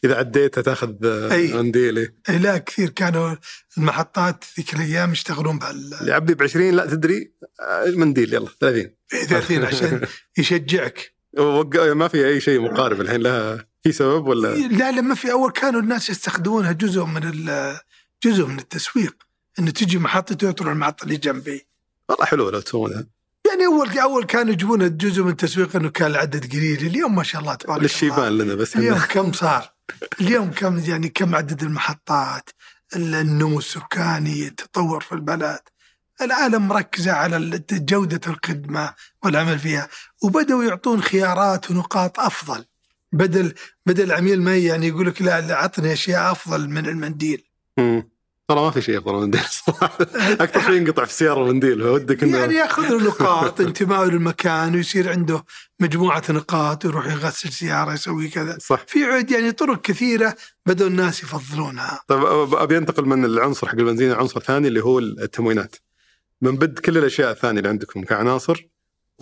[0.05, 1.53] إذا عديتها تأخذ أي.
[1.53, 2.14] منديل إيه.
[2.28, 3.36] إيه لا كثير كانوا
[3.78, 8.90] المحطات ذيك الأيام يشتغلون بهال اللي عبي ب 20 لا تدري آه، منديل يلا 30
[9.28, 10.07] 30 عشان
[10.38, 11.14] يشجعك.
[11.94, 15.32] ما في أي شيء مقارب الحين لها في سبب ولا؟ لا لا ما في.
[15.32, 17.20] أول كانوا الناس يستخدمونها جزء من
[18.24, 19.14] جزء من التسويق
[19.59, 21.66] انه تجي محطتي وتروح المحطة اللي جنبي.
[22.09, 23.07] والله حلو لو تسوونها.
[23.51, 26.86] يعني أول أول كانوا يجيبون جزء من التسويق إنه كان العدد قليل.
[26.86, 27.82] اليوم ما شاء الله تبارك الله.
[27.82, 29.72] للشيبان لنا بس اليوم كم صار؟
[30.20, 32.51] اليوم كم يعني كم عدد المحطات؟
[32.97, 35.61] النمو السكاني، التطور في البلد.
[36.22, 39.88] العالم مركزة على جودة الخدمة والعمل فيها
[40.22, 42.64] وبدأوا يعطون خيارات ونقاط أفضل
[43.12, 43.55] بدل
[43.86, 47.45] بدل العميل ما يعني يقول لك لا عطني أشياء أفضل من المنديل.
[48.51, 49.98] ترى ما في شيء افضل من منديل صراحة.
[50.40, 55.11] أكثر شيء ينقطع في السياره منديل فودك انه يعني ياخذ له نقاط انتمائه للمكان ويصير
[55.11, 55.44] عنده
[55.80, 58.59] مجموعة نقاط ويروح يغسل سيارة يسوي كذا.
[58.61, 58.84] صح.
[58.86, 60.36] في عد يعني طرق كثيرة
[60.66, 62.01] بدأوا الناس يفضلونها.
[62.09, 62.24] طيب
[62.55, 65.76] أبي أنتقل من العنصر حق البنزين العنصر الثاني اللي هو التموينات.
[66.42, 68.68] من بد كل الأشياء الثانية اللي عندكم كعناصر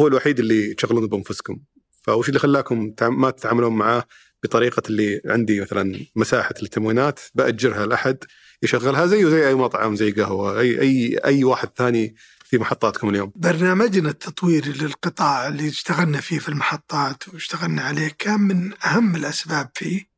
[0.00, 1.58] هو الوحيد اللي تشغلون بأنفسكم.
[2.02, 4.04] فوش اللي خلاكم ما تتعاملون معاه
[4.42, 8.18] بطريقة اللي عندي مثلا مساحة التموينات بأجرها لأحد.
[8.62, 13.32] يشغلها زيه زي أي مطعم زي قهوة أي أي أي واحد ثاني في محطاتكم اليوم.
[13.36, 20.08] برنامجنا التطويري للقطاع اللي اشتغلنا فيه في المحطات واشتغلنا عليه كان من أهم الأسباب فيه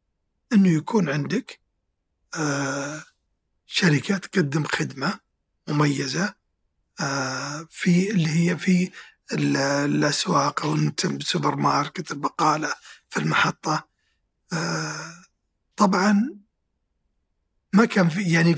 [0.53, 1.61] أنه يكون عندك
[2.36, 3.03] آه،
[3.66, 5.20] شركة تقدم خدمة
[5.68, 6.34] مميزة
[7.01, 8.91] آه، في اللي هي في
[9.32, 10.74] ال- الأسواق أو
[11.05, 12.72] السوبر ماركت البقالة
[13.11, 13.88] في المحطة
[14.53, 15.14] آه،
[15.76, 16.39] طبعا
[17.72, 18.56] ما كان في يعني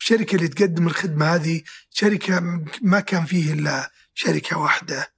[0.00, 2.40] الشركة اللي تقدم الخدمة هذه شركة
[2.82, 5.14] ما كان فيه إلا شركة واحدة.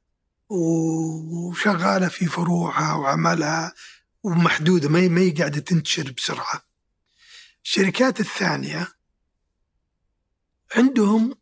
[0.49, 3.75] وشغالة في فروعها وعملها
[4.23, 6.63] ومحدودة ما ما قاعدة تنتشر بسرعة.
[7.65, 8.89] الشركات الثانية
[10.77, 11.35] عندهم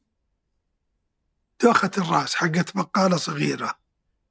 [1.62, 3.78] دوخة الرأس حقت بقالة صغيرة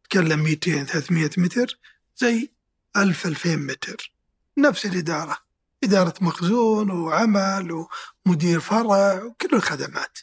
[0.04, 1.80] تكلم 200 300 متر
[2.18, 2.52] زي
[2.98, 4.14] 1000 2000 متر
[4.58, 5.43] نفس الإدارة.
[5.84, 7.86] إدارة مخزون وعمل
[8.26, 10.18] ومدير فرع وكل الخدمات.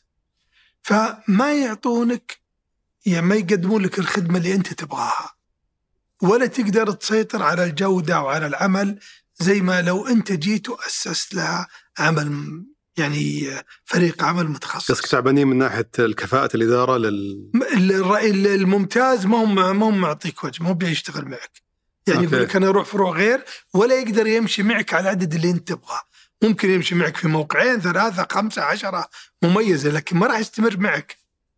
[0.83, 2.41] فما يعطونك
[3.07, 5.35] يعني ما يقدمون لك الخدمة اللي أنت تبغاها.
[6.23, 8.99] ولا تقدر تسيطر على الجودة وعلى العمل
[9.39, 12.65] زي ما لو أنت جيت وأسست لها عمل
[12.97, 13.51] يعني
[13.85, 19.89] فريق عمل قصدك متخصص تعبانين من ناحية الكفاءة الإدارة لل الرأي الممتاز ما هم ما
[19.89, 21.70] هم معطيك وجه ما هو بيشتغل معك.
[22.15, 22.27] يعني.
[22.27, 23.45] يقول لك أنا أروح فروع غير
[23.75, 26.01] ولا يقدر يمشي معك على العدد اللي أنت تبغاه.
[26.43, 29.09] ممكن يمشي معك في موقعين ثلاثة خمسة عشرة
[29.43, 31.17] مميزة لكن ما راح يستمر معك.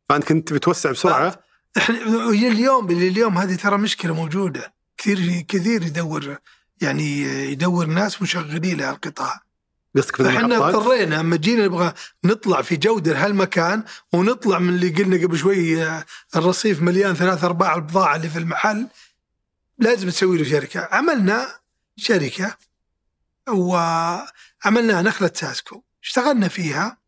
[0.09, 1.41] فأنت كنت بتوسع بسرعة؟
[1.77, 1.97] إحنا
[2.31, 4.73] اليوم اليوم هذه ترى مشكلة موجودة.
[4.99, 6.37] كثير كثير يدور
[6.81, 7.23] يعني
[7.53, 9.41] يدور ناس مشغلين لهالقطاع
[9.97, 11.93] قصدك في فاحنا اضطرينا أما جينا نبغى
[12.25, 16.05] نطلع في جودة لهالمكان ونطلع من اللي قلنا قبل شوي آه،
[16.37, 18.87] الرصيف مليان ثلاث أرباع البضاعة اللي في المحل.
[19.79, 20.89] لازم تسوي له شركة.
[20.93, 21.49] عملنا
[21.97, 22.57] شركة
[23.49, 26.99] وعملناها نخلة ساسكو اشتغلنا فيها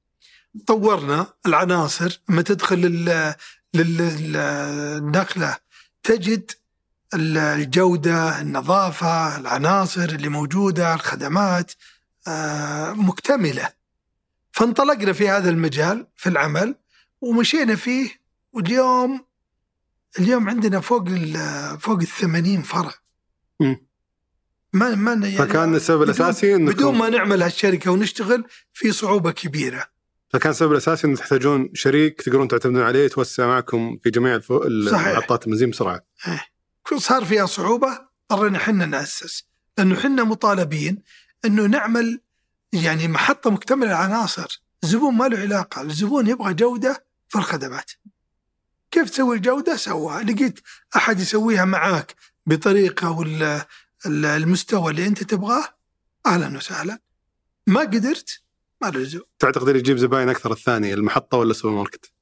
[0.66, 2.20] طورنا العناصر.
[2.28, 3.34] لما تدخل لل-
[3.74, 4.36] لل-
[4.96, 5.56] النخله
[6.02, 6.50] تجد
[7.14, 11.72] ال- الجودة النظافة العناصر اللي موجودة الخدمات
[12.28, 13.72] آه، مكتملة.
[14.52, 16.74] فانطلقنا في هذا المجال في العمل
[17.20, 18.10] ومشينا فيه
[18.52, 19.24] واليوم
[20.18, 21.36] اليوم عندنا فوق ال
[21.80, 22.94] فوق ال 80 فرع.
[23.60, 23.86] مم.
[24.72, 29.86] ما ما يعني فكان السبب الأساسي إنكم بدون ما نعمل هالشركة ونشتغل في صعوبة كبيرة.
[30.30, 34.40] فكان السبب الأساسي إنه تحتاجون شريك تقدرون تعتمدون عليه يتوسع معكم في جميع.
[34.50, 36.06] المحطات البنزين بسرعة.
[36.96, 37.98] صار فيها صعوبة
[38.30, 39.44] اضطرينا إحنا نأسس.
[39.78, 41.02] لأنه إحنا مطالبين
[41.44, 42.20] إنه نعمل
[42.72, 45.82] يعني محطة مكتملة العناصر الزبون ما له علاقة.
[45.82, 47.90] الزبون يبغى جودة في الخدمات.
[48.94, 50.60] كيف تسوي الجودة؟ سواها لقيت
[50.96, 52.14] أحد يسويها معاك
[52.46, 53.68] بطريقة ولا
[54.06, 55.64] ال- المستوى اللي أنت تبغاه؟
[56.26, 56.98] أهلا وسهلا.
[57.66, 58.40] ما قدرت؟
[58.82, 62.12] ما لزوم تعتقد اللي يجيب زباين أكثر الثاني المحطة ولا السوبر ماركت؟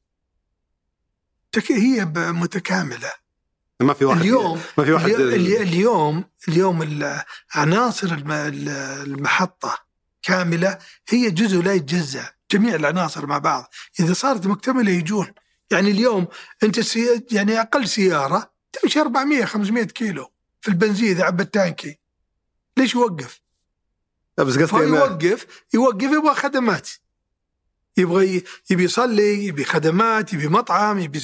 [1.52, 3.12] تك- هي متكاملة.
[3.80, 7.22] ما في واحد اليوم ما في واحد اليوم اليوم, اليوم ال-
[7.54, 8.68] عناصر الم- ال-
[9.06, 9.78] المحطة
[10.22, 12.30] كاملة هي جزء لا يتجزأ.
[12.50, 13.70] جميع العناصر مع بعض.
[14.00, 15.32] إذا صارت مكتملة يجون.
[15.72, 16.26] يعني اليوم
[16.62, 21.98] انت سي يعني أقل سيارة تمشي 400 500 كيلو في البنزين إذا عبت تانكي
[22.76, 23.42] ليش يوقف؟
[24.38, 26.88] لا، بس قصدي يوقف يوقف يبغى خدمات.
[27.96, 31.20] يبغى يبي يصلي يبي خدمات يبي مطعم يبي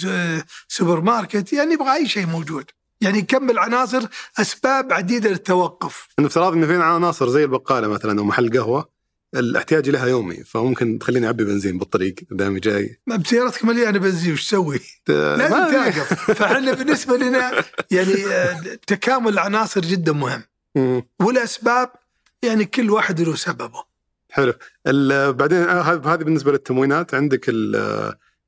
[0.69, 2.71] سوبر ماركت يعني يبغى أي شيء موجود.
[3.01, 4.09] يعني يكمل عناصر
[4.41, 6.09] أسباب عديدة للتوقف.
[6.19, 8.98] إنه افتراض إنه في عناصر زي البقالة مثلا أو محل قهوة.
[9.35, 13.01] الاحتياج لها يومي فممكن تخليني أعبي بنزين بالطريق دامي جاي.
[13.07, 19.81] بسيارتك مليانه بنزين وش تسوي؟ لازم ما- توقف فإحنا بالنسبة لنا يعني آه، تكامل العناصر
[19.81, 20.43] جدا مهم.
[21.20, 21.91] والأسباب
[22.43, 23.85] يعني كل واحد له سببه.
[24.31, 24.53] حلو.
[25.33, 27.76] بعدين آه، هذه بالنسبة للتموينات عندك ال-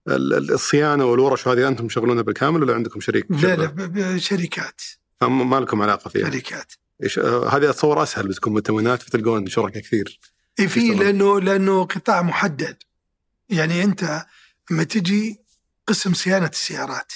[0.09, 4.81] ال- ال- الصيانة والورش هذه أنتم تشغلونها بالكامل ولا عندكم شريك؟ لا لا شركات.
[5.22, 6.31] ما لكم علاقة فيها.
[6.31, 6.72] شركات.
[7.18, 10.20] آه، هذه اتصور أسهل بس تكون بالتموينات فتلقون شركاء كثير.
[10.59, 10.95] إيه في.
[10.95, 12.83] لأنه لأنه قطاع محدد.
[13.49, 14.27] يعني أنت
[14.71, 15.41] لما تجي
[15.87, 17.13] قسم صيانة السيارات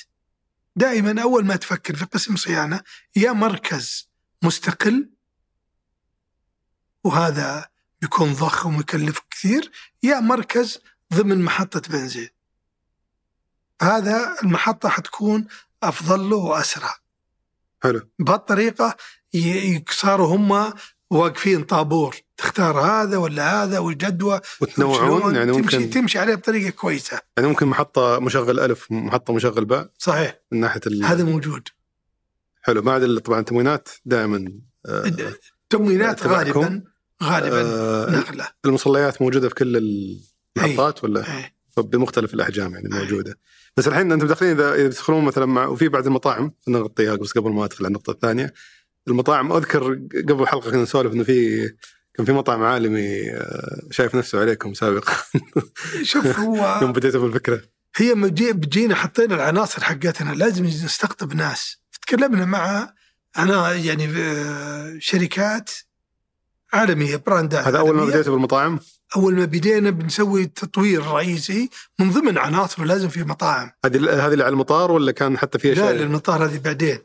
[0.77, 2.81] دائما أول ما تفكر في قسم صيانة
[3.17, 4.11] يا مركز
[4.43, 5.11] مستقل
[7.05, 7.69] وهذا
[8.01, 9.73] بيكون ضخم ويكلف كثير
[10.03, 10.79] يا مركز
[11.15, 12.29] ضمن محطة بنزين.
[13.83, 15.47] هذا المحطة حتكون
[15.83, 16.95] أفضل له وأسرع.
[17.83, 18.11] حلو.
[18.19, 18.97] بهالطريقة
[19.91, 20.73] صاروا هم
[21.11, 22.17] واقفين طابور.
[22.37, 27.21] تختار هذا ولا هذا والجدوى وتنوعون يعني تمشي ممكن تمشي عليه بطريقة كويسة.
[27.37, 29.91] يعني ممكن محطة مشغل ألف محطة مشغل باء.
[29.99, 30.41] صحيح.
[30.53, 31.05] من ناحية ال...
[31.05, 31.69] هذا موجود.
[32.63, 32.83] حلو.
[32.83, 34.53] بعد طبعا التموينات دائما
[34.87, 35.13] آه،
[35.71, 36.83] تموينات؟ غالبا
[37.23, 39.77] غالبا آه، نغله المصليات موجودة في كل
[40.57, 41.55] المحطات ولا؟ إيه.
[41.77, 42.99] بمختلف الأحجام يعني أي.
[42.99, 43.39] موجودة.
[43.77, 47.51] بس الحين أنتم داخلين اذا إذا تدخلون مثلا مع وفي بعد المطاعم نغطيها بس قبل
[47.51, 48.55] ما أدخل على النقطة الثانية.
[49.09, 51.69] المطاعم أذكر قبل حلقة كنا نسولف إنه في
[52.15, 55.13] كان في مطعم عالمي آه، شايف نفسه عليكم سابقا.
[56.03, 57.63] شوف يوم هو بديتوا بالفكرة
[57.97, 58.15] هي
[58.53, 61.79] بجينا حطينا العناصر حقتنا لازم نستقطب ناس.
[62.03, 62.95] تكلمنا مع
[63.39, 65.71] أنا يعني آه، شركات
[66.73, 68.05] عالمية براندات هذا أول ما.
[68.05, 68.81] بديتوا بالمطاعم؟
[69.17, 73.71] أول ما بدينا بنسوي تطوير رئيسي من ضمن عناصره لازم في مطاعم.
[73.85, 76.99] هذه هذه اللي على المطار ولا كان حتى في لا اشياء للمطار هذه بعدين.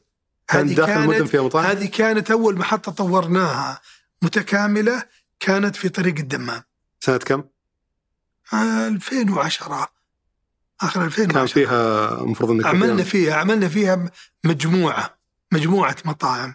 [0.48, 3.82] كان هذه داخل المدن فيها مطاعم؟ هذه كانت أول محطه طورناها.
[4.22, 5.04] متكاملة
[5.40, 6.64] كانت في طريق الدمام.
[7.00, 7.44] سنة كم؟
[8.54, 9.90] آه، 2010
[10.82, 14.12] آخر كان 2010 فيها المفروض إنك عملنا فيها عملنا فيها
[14.44, 15.20] مجموعة
[15.52, 16.54] مجموعة مطاعم.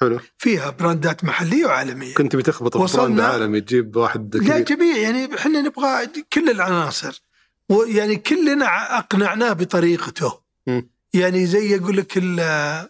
[0.00, 0.20] حلو.
[0.38, 2.14] فيها براندات محلية وعالمية.
[2.14, 4.76] كنت بتخبط brand عالمي تجيب واحد لا كبير.
[4.76, 7.22] جميع يعني إحنا نبغى كل العناصر.
[7.68, 10.40] ويعني كلنا أقنعناه بطريقته.
[10.66, 10.90] مم.
[11.14, 12.88] يعني زي يقول لك ال-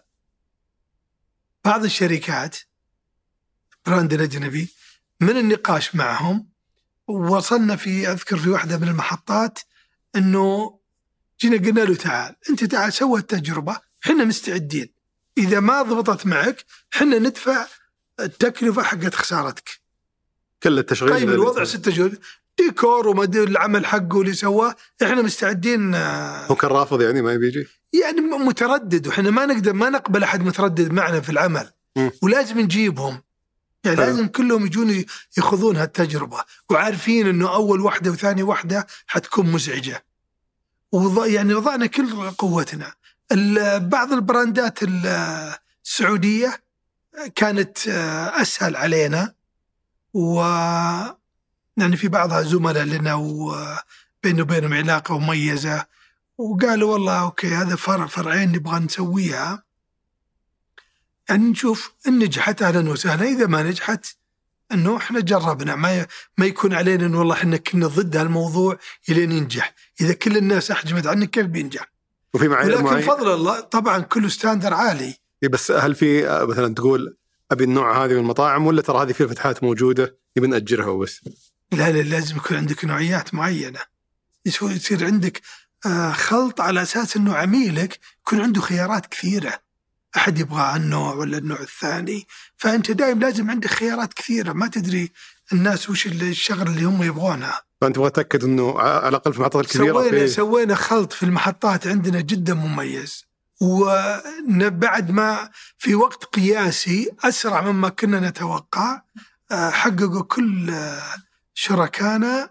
[1.65, 2.57] بعض الشركات
[3.85, 4.69] براند الأجنبي
[5.21, 6.47] من النقاش معهم.
[7.07, 9.59] وصلنا في أذكر في واحدة من المحطات
[10.15, 10.79] إنه
[11.41, 14.93] جينا قلنا له تعال أنت تعال سوى التجربة إحنا مستعدين.
[15.37, 16.65] إذا ما ضبطت معك
[16.95, 17.65] إحنا ندفع
[18.19, 19.69] التكلفة حقت خسارتك.
[20.63, 22.11] كل التشغيل طيب الوضع ستة شهور
[22.57, 27.47] ديكور وما العمل حقه اللي سواه إحنا مستعدين آه، هو كان رافض يعني ما يبي
[27.47, 27.67] يجي؟
[28.03, 31.69] يعني م- متردد وإحنا ما نقدر ما نقبل أحد متردد معنا في العمل.
[31.95, 32.11] مم.
[32.21, 33.21] ولازم نجيبهم.
[33.83, 34.05] يعني حلو.
[34.05, 35.05] لازم كلهم يجون
[35.37, 36.43] يخوضون هالتجربة.
[36.69, 40.05] وعارفين إنه أول واحدة وثاني واحدة حتكون مزعجة.
[40.91, 41.25] وض...
[41.27, 42.93] يعني وضعنا كل قوتنا.
[43.77, 45.53] بعض البراندات ال-
[45.85, 46.63] السعودية
[47.35, 49.33] كانت آه، أسهل علينا.
[50.13, 50.41] و
[51.77, 55.85] يعني في بعضها زملاء لنا وبينه وبينهم علاقة مميزة.
[56.37, 59.62] وقالوا والله أوكي هذا فرع فرعين نبغى نسويها.
[61.33, 64.05] يعني نشوف إن نجحت أهلا وسهلا إذا ما نجحت
[64.71, 65.75] إنه إحنا جربنا.
[65.75, 66.05] ما ي...
[66.37, 68.77] ما يكون علينا انه والله إحنا كنا ضد هالموضوع
[69.09, 71.91] الين ينجح، إذا كل الناس احجمت عنك كيف بينجح؟
[72.33, 75.15] وفي معايير ولكن معين فضل الله طبعا كله ستاندر عالي.
[75.43, 77.17] إيه بس هل في مثلا تقول
[77.51, 81.21] أبي النوع هذه من المطاعم ولا ترى هذه في فتحات موجودة نبي نأجرها وبس؟
[81.71, 83.79] لا لا لازم يكون عندك نوعيات معينة.
[84.45, 85.41] يصير عندك
[85.85, 89.62] آه، خلط على أساس إنه عميلك يكون عنده خيارات كثيرة.
[90.17, 94.53] أحد يبغى النوع ولا النوع الثاني؟ فأنت دائما لازم عندك خيارات كثيرة.
[94.53, 95.11] ما تدري
[95.53, 99.93] الناس وش الشغله اللي هم يبغونها فأنت تبغى تتاكد إنه على الأقل في المحطات الكبيرة
[99.93, 103.25] سوينا في سوينا خلط في المحطات عندنا جدا مميز.
[103.61, 109.01] وبعد ما في وقت قياسي أسرع مما كنا نتوقع
[109.51, 111.01] آه، حققوا كل آه،
[111.53, 112.49] شركائنا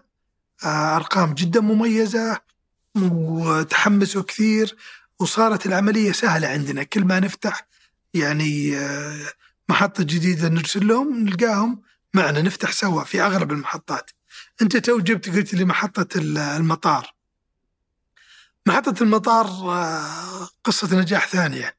[0.63, 2.39] آه، أرقام جدا مميزة
[2.95, 4.75] وتحمسوا كثير
[5.23, 7.67] وصارت العملية سهلة عندنا كل ما نفتح
[8.13, 9.29] يعني آه،
[9.69, 11.81] محطة جديدة نرسل لهم نلقاهم
[12.13, 14.11] معنا نفتح سوا في اغلب المحطات.
[14.61, 17.13] أنت تو جبت قلت لي محطة المطار.
[18.67, 21.75] محطة المطار آه، قصة نجاح ثانية.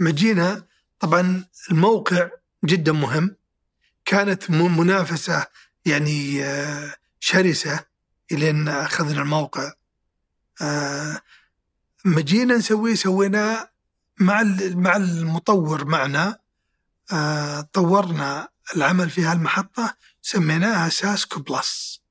[0.00, 0.66] مجينا
[1.00, 2.30] طبعا الموقع
[2.64, 3.36] جدا مهم
[4.04, 5.46] كانت منافسة
[5.86, 7.84] يعني آه، شرسة
[8.32, 9.72] إلين أخذنا الموقع
[12.04, 13.70] مجينا نسويه سويناه
[14.20, 16.38] مع مع المطور معنا.
[17.12, 22.02] آه طورنا العمل في هالمحطة سميناها ساسكو plus.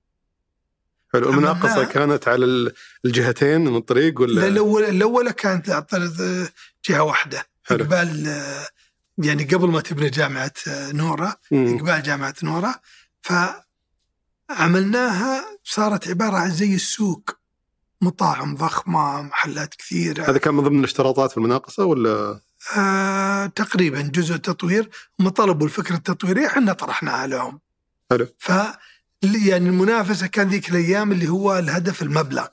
[1.13, 2.71] حلو المناقصة كانت على
[3.05, 6.11] الجهتين من الطريق ولا؟ الأول الأولى كانت على
[6.85, 7.47] جهة واحدة.
[7.63, 7.83] حلو.
[7.83, 8.27] قبال
[9.17, 12.81] يعني قبل ما تبني جامعة نورة قبال جامعة نورة
[14.49, 17.40] فعملناها صارت عبارة عن زي السوق.
[18.01, 20.29] مطاعم ضخمة محلات كثيرة.
[20.29, 22.41] هذا كان من ضمن الاشتراطات في المناقصة ولا؟
[22.77, 24.89] آه تقريبا جزء تطوير
[25.19, 27.59] هم طلبوا الفكرة التطويرية إحنا طرحناها لهم.
[28.11, 28.27] حلو.
[28.39, 28.51] ف
[29.21, 32.47] يعني المنافسة كان ذيك الأيام اللي هو الهدف المبلغ.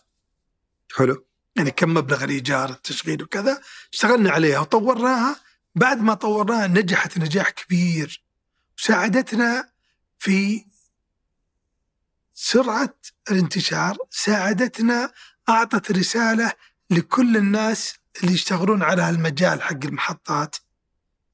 [0.96, 1.26] حلو.
[1.56, 3.60] يعني كم مبلغ الإيجار التشغيل وكذا.
[3.92, 5.36] اشتغلنا عليها وطورناها.
[5.74, 8.24] بعد ما طورناها نجحت نجاح كبير.
[8.78, 9.68] وساعدتنا
[10.18, 10.64] في
[12.34, 12.94] سرعة
[13.30, 15.12] الانتشار ساعدتنا
[15.48, 16.52] أعطت رسالة
[16.90, 20.56] لكل الناس اللي يشتغلون على هالمجال حق المحطات.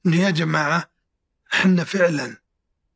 [0.06, 0.90] إنه يا جماعة
[1.54, 2.36] إحنا فعلا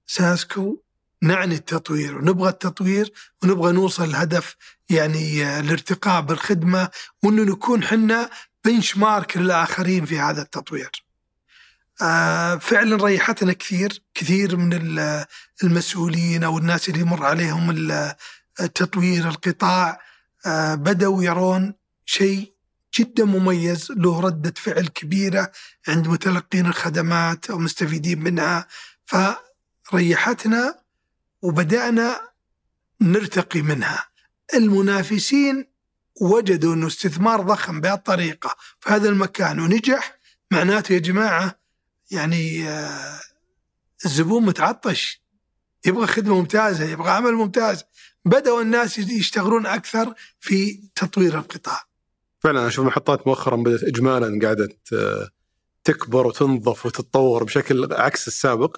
[0.07, 0.83] ساسكو
[1.23, 3.13] نعني التطوير ونبغى التطوير
[3.43, 4.57] ونبغى نوصل لهدف
[4.91, 6.91] يعني الارتقاء بالخدمة
[7.23, 8.31] وأنه نكون حنا
[8.65, 11.05] بنش مارك للآخرين في هذا التطوير.
[12.03, 14.81] آه فعلا ريحتنا كثير كثير من
[15.65, 17.71] المسؤولين أو الناس اللي يمر عليهم
[18.61, 19.91] التطوير القطاع.
[19.91, 20.08] آه،
[20.75, 21.75] بدأوا يرون
[22.05, 22.53] شيء
[22.99, 23.93] جدا مميز.
[23.93, 25.53] له ردة فعل كبيرة
[25.89, 28.67] عند متلقين الخدمات أو مستفيدين منها.
[29.83, 30.79] فريحتنا
[31.43, 32.21] وبدأنا
[33.01, 34.09] نرتقي منها.
[34.55, 35.67] المنافسين
[36.21, 40.19] وجدوا أنه استثمار ضخم بهالطريقة في هذا المكان ونجح.
[40.51, 41.59] معناته يا جماعة
[42.11, 43.21] يعني آه،
[44.05, 45.23] الزبون متعطش.
[45.87, 47.85] يبغى خدمة ممتازة يبغى عمل ممتاز.
[48.25, 51.83] بدأوا الناس يشتغلون أكثر في تطوير القطاع.
[52.39, 55.29] فعلا أشوف المحطات مؤخرا بدأت إجمالا قاعدة آه،
[55.85, 58.77] تكبر وتنظف وتتطور بشكل عكس السابق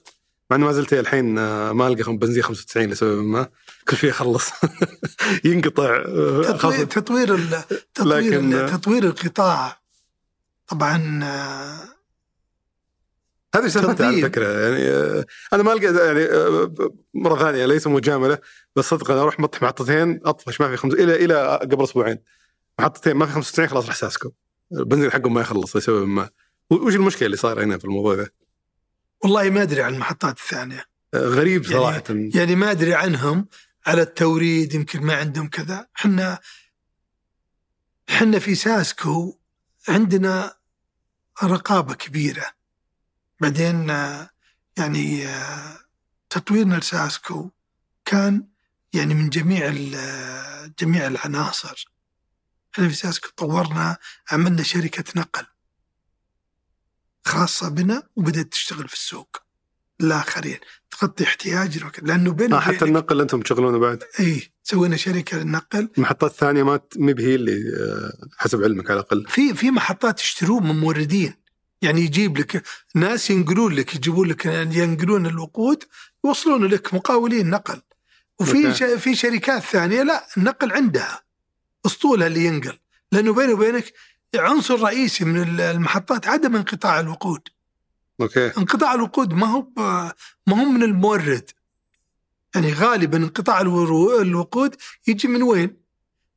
[0.51, 3.49] مع إنه ما زلت الحين آه، ما ألقى بنزين 95 لسبب ما
[3.89, 4.51] كل شيء يخلص.
[5.45, 7.39] ينقطع آه، تطوير تطوير
[7.95, 9.81] تطوير لكن تطوير القطاع
[10.69, 11.21] طبعا
[13.55, 16.75] هذه سالفتها على فكره يعني آه، أنا ما ألقى يعني آه،
[17.15, 18.39] مرة ثانية ليس مجاملة
[18.77, 22.19] بس صدق أنا أروح مطح محطتين أطفش ما في خمس إلى إلى قبل أسبوعين.
[22.79, 24.31] محطتين ما في 95 خلاص راح ساسكو
[24.73, 26.31] البنزين حقهم ما يخلص لسبب ما.
[26.71, 28.29] وش المشكلة اللي صار هنا في الموضوع ذا؟
[29.25, 30.85] والله ما أدري عن المحطات الثانية.
[31.15, 32.03] آه، غريب يعني صراحة.
[32.09, 33.49] يعني, يعني ما أدري عنهم
[33.87, 35.87] على التوريد يمكن ما عندهم كذا.
[35.97, 36.39] إحنا
[38.11, 39.39] إحنا في ساسكو
[39.89, 40.55] عندنا
[41.45, 42.60] رقابة كبيرة.
[43.41, 43.89] بعدين
[44.79, 45.27] يعني
[46.31, 47.51] تطويرنا لساسكو
[48.05, 48.47] كان
[48.93, 49.71] يعني من جميع
[50.81, 51.85] جميع العناصر.
[52.75, 53.97] إحنا في ساسكو طورنا
[54.33, 55.47] عملنا شركة نقل
[57.25, 59.37] خاصة بنا وبدأت تشتغل في السوق
[60.01, 60.59] الآخرين.
[60.91, 66.31] تغطي احتياجنا لأنه بين آه حتى النقل أنتم تشغلونه بعد؟ إي سوينا شركة للنقل المحطات
[66.31, 69.27] الثانية ما مي هي اللي آه، حسب علمك على الأقل.
[69.29, 71.35] في في محطات يشتروه من موردين.
[71.83, 72.63] يعني يجيب لك
[72.95, 75.85] ناس ينقلون لك يجيبون لك ينقلون الوقود
[76.25, 77.83] يوصلون لك مقاولين نقل.
[78.41, 78.83] وفي ش...
[78.83, 81.23] في شركات ثانية لا النقل عندها
[81.87, 82.79] أسطولها اللي ينقل.
[83.13, 83.93] لأنه بيني وبينك
[84.35, 87.49] عنصر رئيسي من المحطات عدم انقطاع الوقود.
[88.21, 88.47] أوكي.
[88.47, 89.67] انقطاع الوقود ما هو.
[90.47, 91.51] ما هو من المورد.
[92.55, 94.77] يعني غالبا انقطاع الوقود
[95.07, 95.77] يجي من وين؟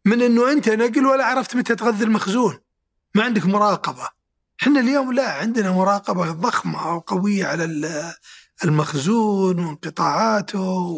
[0.05, 2.59] من إنه أنت نقل ولا عرفت متى تغذي المخزون.
[3.15, 4.22] ما عندك مراقبة.
[4.63, 7.65] إحنا اليوم لا عندنا مراقبة ضخمة وقوية على
[8.63, 10.97] المخزون وانقطاعاته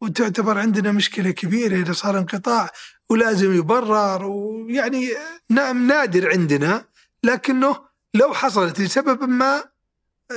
[0.00, 2.70] وتعتبر عندنا مشكلة كبيرة إذا صار انقطاع
[3.10, 5.08] ولازم يبرر ويعني
[5.50, 6.84] نعم نادر عندنا
[7.24, 7.76] لكنه
[8.14, 9.64] لو حصلت لسبب ما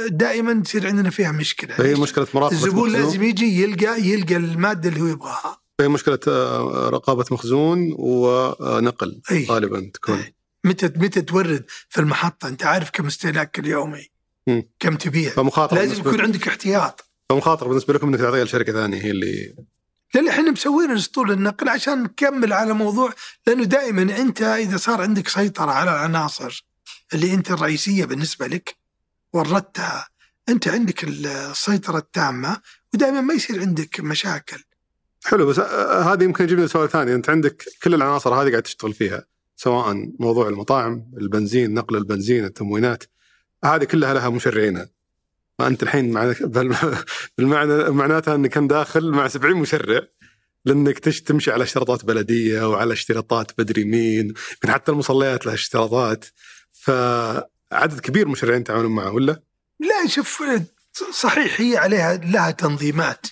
[0.08, 3.06] دائما تصير عندنا فيها مشكلة هي مشكلة مراقبة الزبون مخزون.
[3.06, 9.92] لازم يجي يلقى يلقى المادة اللي هو يبغاها هي مشكلة آه، رقابة مخزون ونقل غالبا
[9.94, 10.36] تكون أي.
[10.64, 14.10] متى متى تورد في المحطة؟ أنت عارف كم استهلاك اليومي
[14.48, 14.62] م.
[14.80, 15.32] كم تبيع.
[15.32, 17.06] فمخاطرة لازم يكون عندك احتياط.
[17.30, 19.56] فمخاطرة بالنسبة لكم إنك تعطيها لشركة ثانية هي اللي
[20.16, 23.14] لأن إحنا مسوين اسطول النقل عشان نكمل على موضوع
[23.48, 26.66] لأنه دائما أنت إذا صار عندك سيطرة على العناصر
[27.14, 28.76] اللي أنت الرئيسية بالنسبة لك
[29.34, 30.08] وردتها
[30.50, 32.62] أنت عندك السيطرة التامة
[32.94, 34.64] ودائما ما يصير عندك مشاكل.
[35.24, 37.16] حلو بس هذه يمكن يجيبنا سؤال ثاني.
[37.16, 39.26] أنت عندك كل العناصر هذه قاعد تشتغل فيها.
[39.64, 43.04] سواء موضوع المطاعم، البنزين، نقل البنزين، التموينات
[43.64, 44.90] هذه كلها لها مشرعينها.
[45.60, 46.14] فانت الحين
[47.38, 50.02] بالمعنى معناتها إنك داخل مع 70 مشرع
[50.66, 54.34] لأنك تمشي على اشتراطات بلدية وعلى اشتراطات بدري مين
[54.66, 56.26] حتى المصليات لها اشتراطات
[56.72, 59.44] فعدد كبير مشرعين تعاونون معه ولا؟
[59.80, 60.44] لا شوف
[61.12, 63.28] صحيح هي عليها لها تنظيمات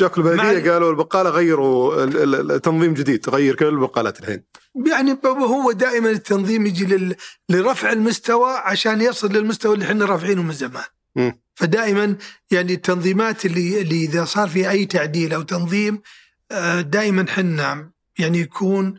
[0.00, 4.42] جاك البلديه قالوا البقالة غيروا التنظيم جديد تغير كل البقالات الحين.
[4.86, 7.16] يعني هو دائما التنظيم يجي
[7.48, 10.84] لرفع المستوى عشان يصل للمستوى اللي إحنا رافعينه من زمان.
[11.16, 11.30] م.
[11.54, 12.16] فدائما
[12.50, 16.02] يعني التنظيمات اللي اللي إذا صار في أي تعديل أو تنظيم
[16.50, 18.94] آه، دائما حنا يعني يكون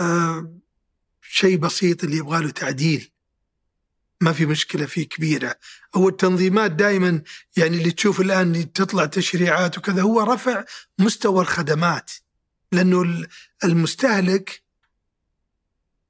[0.00, 0.52] آه،
[1.22, 3.10] شيء بسيط اللي يبغى له تعديل.
[4.20, 5.56] ما في مشكلة فيه كبيرة
[5.94, 7.22] هو التنظيمات دائما
[7.56, 10.64] يعني اللي تشوف الآن تطلع تشريعات وكذا هو رفع
[10.98, 12.10] مستوى الخدمات
[12.72, 13.26] لأنه
[13.64, 14.62] المستهلك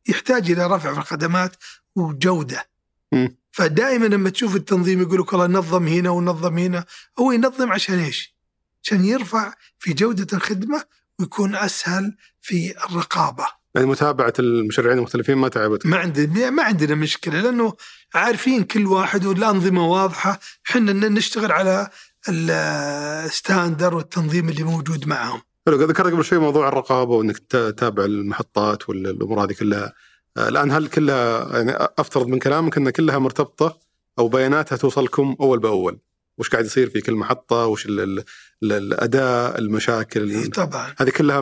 [0.08, 1.56] يحتاج إلى رفع في الخدمات
[1.96, 2.68] وجودة
[3.12, 3.28] م.
[3.52, 6.84] فدائما لما تشوف التنظيم يقول لك والله نظم هنا ونظم هنا
[7.18, 8.36] هو ينظم عشان إيش؟
[8.82, 10.84] عشان يرفع في جودة الخدمة
[11.18, 13.46] ويكون أسهل في الرقابة.
[13.74, 17.76] يعني متابعة المشرعين المختلفين ما تعبت؟ ما عندنا ما عندنا مشكلة لأنه
[18.14, 20.40] عارفين كل واحد والانظمه واضحة،
[20.70, 21.88] إحنا نشتغل على
[22.28, 25.40] الستاندر والتنظيم اللي موجود معهم.
[25.66, 29.92] حلو ذكرت قبل شوي موضوع الرقابة وإنك تتابع المحطات والامور هذه كلها.
[30.38, 33.78] الآن هل كلها يعني أفترض من كلامك إن كلها مرتبطة
[34.18, 35.98] أو بياناتها توصلكم أول بأول؟
[36.38, 38.24] وش قاعد يصير في كل محطة؟ وش ال
[38.62, 40.94] الأداء المشاكل؟ طبعا.
[40.98, 41.40] هذه كلها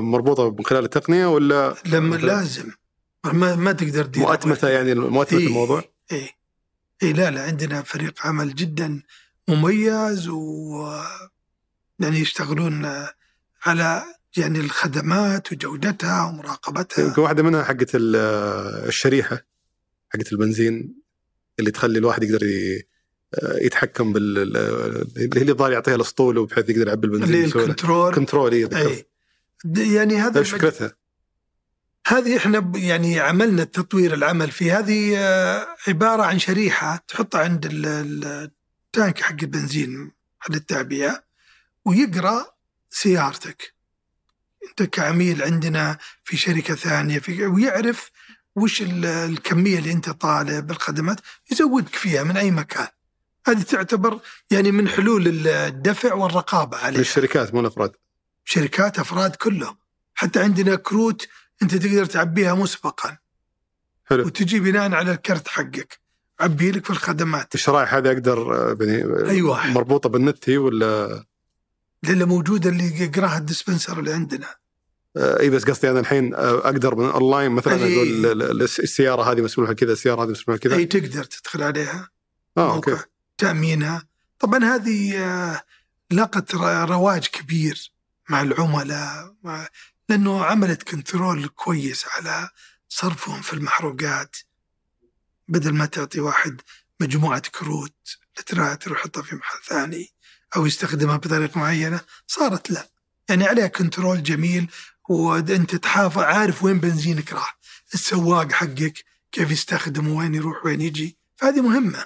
[0.00, 2.70] مربوطة من خلال التقنية ولا لما لازم.
[3.32, 6.30] ما ما تقدر تدير مؤتمته يعني مؤتمته إيه الموضوع؟ اي
[7.02, 9.02] اي لا لا عندنا فريق عمل جدا
[9.48, 11.00] مميز و
[11.98, 13.06] يعني يشتغلون
[13.66, 14.02] على
[14.36, 17.04] يعني الخدمات وجودتها ومراقبتها.
[17.04, 19.46] يمكن واحدة منها حقت الشريحة
[20.10, 20.94] حقت البنزين
[21.58, 22.46] اللي تخلي الواحد يقدر
[23.44, 24.38] يتحكم بال
[25.16, 28.14] اللي هي الظاهر يعطيها الاسطول وبحيث يقدر يعبي البنزين اللي ال control.
[28.14, 29.06] control اي
[29.76, 30.92] يعني هذا إيش فكرتها؟
[32.08, 39.22] هذه إحنا يعني عملنا التطوير العمل في هذه آه، عبارة عن شريحة تحطها عند التانك
[39.22, 41.24] حق البنزين حق التعبئة
[41.84, 42.46] ويقرأ
[42.90, 43.74] سيارتك.
[44.68, 48.10] أنت كعميل عندنا في شركة ثانية في ويعرف
[48.56, 51.20] وش الكمية اللي أنت طالب بالخدمات
[51.52, 52.88] يزودك فيها من أي مكان.
[53.46, 56.98] هذه تعتبر يعني من حلول الدفع والرقابة عليها.
[56.98, 57.92] للشركات مو الأفراد.
[58.44, 59.76] شركات أفراد كله
[60.14, 61.28] حتى عندنا كروت
[61.62, 63.18] أنت تقدر تعبيها مسبقا.
[64.04, 64.26] حلو.
[64.26, 66.00] وتجي بناء على الكرت حقك.
[66.40, 67.54] عبي لك في الخدمات.
[67.54, 68.38] الشرائح هذه أقدر
[68.80, 69.66] يعني أيوه.
[69.66, 71.24] مربوطة بالنت هي ولا؟
[72.04, 74.46] اللي موجودة اللي يقراها ال dispenser اللي عندنا.
[75.16, 79.72] آه، إي بس قصدي أنا الحين آه، أقدر من أونلاين مثلا أقول السيارة هذه مسموحه
[79.72, 80.76] كذا السيارة هذه مسموحه كذا.
[80.76, 82.08] أي تقدر تدخل عليها.
[82.58, 82.96] آه okay.
[83.38, 84.02] تأمينها.
[84.38, 85.62] طبعا هذه آه،
[86.10, 87.92] لقت رواج كبير
[88.28, 89.68] مع العملاء مع
[90.08, 92.48] لأنه عملت control كويس على
[92.88, 94.36] صرفهم في المحروقات.
[95.48, 96.60] بدل ما تعطي واحد
[97.00, 98.18] مجموعة كروت
[98.80, 100.10] تروح يحطها في محل ثاني
[100.56, 102.88] أو يستخدمها بطريقة معينة صارت لا.
[103.28, 104.70] يعني عليها control جميل
[105.08, 107.58] وانت تحافظ عارف وين بنزينك راح.
[107.94, 111.16] السواق حقك كيف يستخدمه وين يروح وين يجي.
[111.36, 112.04] فهذه مهمة.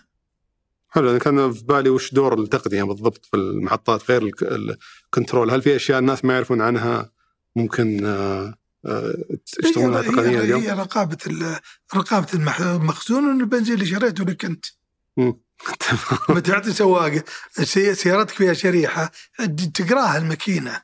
[0.89, 1.11] حلو.
[1.11, 5.99] أنا كان في بالي وش دور التقنية بالضبط في المحطات غير الكنترول هل في أشياء
[5.99, 7.11] الناس ما يعرفون عنها؟
[7.57, 8.55] ممكن آه،
[8.87, 9.15] آه،
[9.65, 11.19] يشتغلونها تقنيا اليوم؟ هي رقابة
[11.97, 12.29] رقابة
[12.61, 14.67] المخزون البنزين اللي شريته لك أنت.
[16.29, 17.25] لما تعطي سواق
[17.93, 19.11] سيارتك فيها شريحة
[19.75, 20.83] تقراها الماكينة.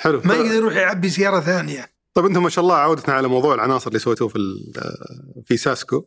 [0.00, 0.22] حلو.
[0.24, 1.94] ما يقدر يروح يعبي سيارة ثانية.
[2.14, 4.38] طيب أنتم ما شاء الله عودتنا على موضوع العناصر اللي سويتوه في
[5.44, 6.04] في ساسكو.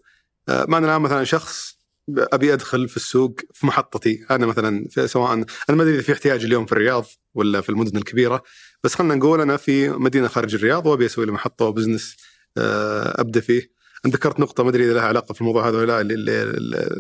[0.50, 1.78] معنا الآن مثلا شخص
[2.10, 4.26] أبي أدخل في السوق في محطتي.
[4.32, 7.98] أنا مثلا سواء أنا ما أدري إذا في احتياج اليوم في الرياض ولا في المدن
[7.98, 8.44] الكبيرة.
[8.84, 12.18] بس خلينا نقول أنا في مدينة خارج الرياض وأبي أسوي لي محطة و business
[12.58, 13.72] آه، أبدأ فيه.
[14.06, 16.16] انت ذكرت نقطة ما أدري إذا لها علاقة في الموضوع هذا ولا لا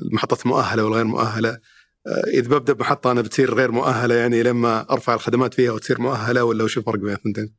[0.05, 1.49] المحطات المؤهله والغير مؤهلة.
[2.07, 6.43] آه، إذا ببدأ بمحطة أنا بتصير غير مؤهلة يعني لما أرفع الخدمات فيها وتصير مؤهلة
[6.43, 7.53] ولا وش الفرق بين الثنتين؟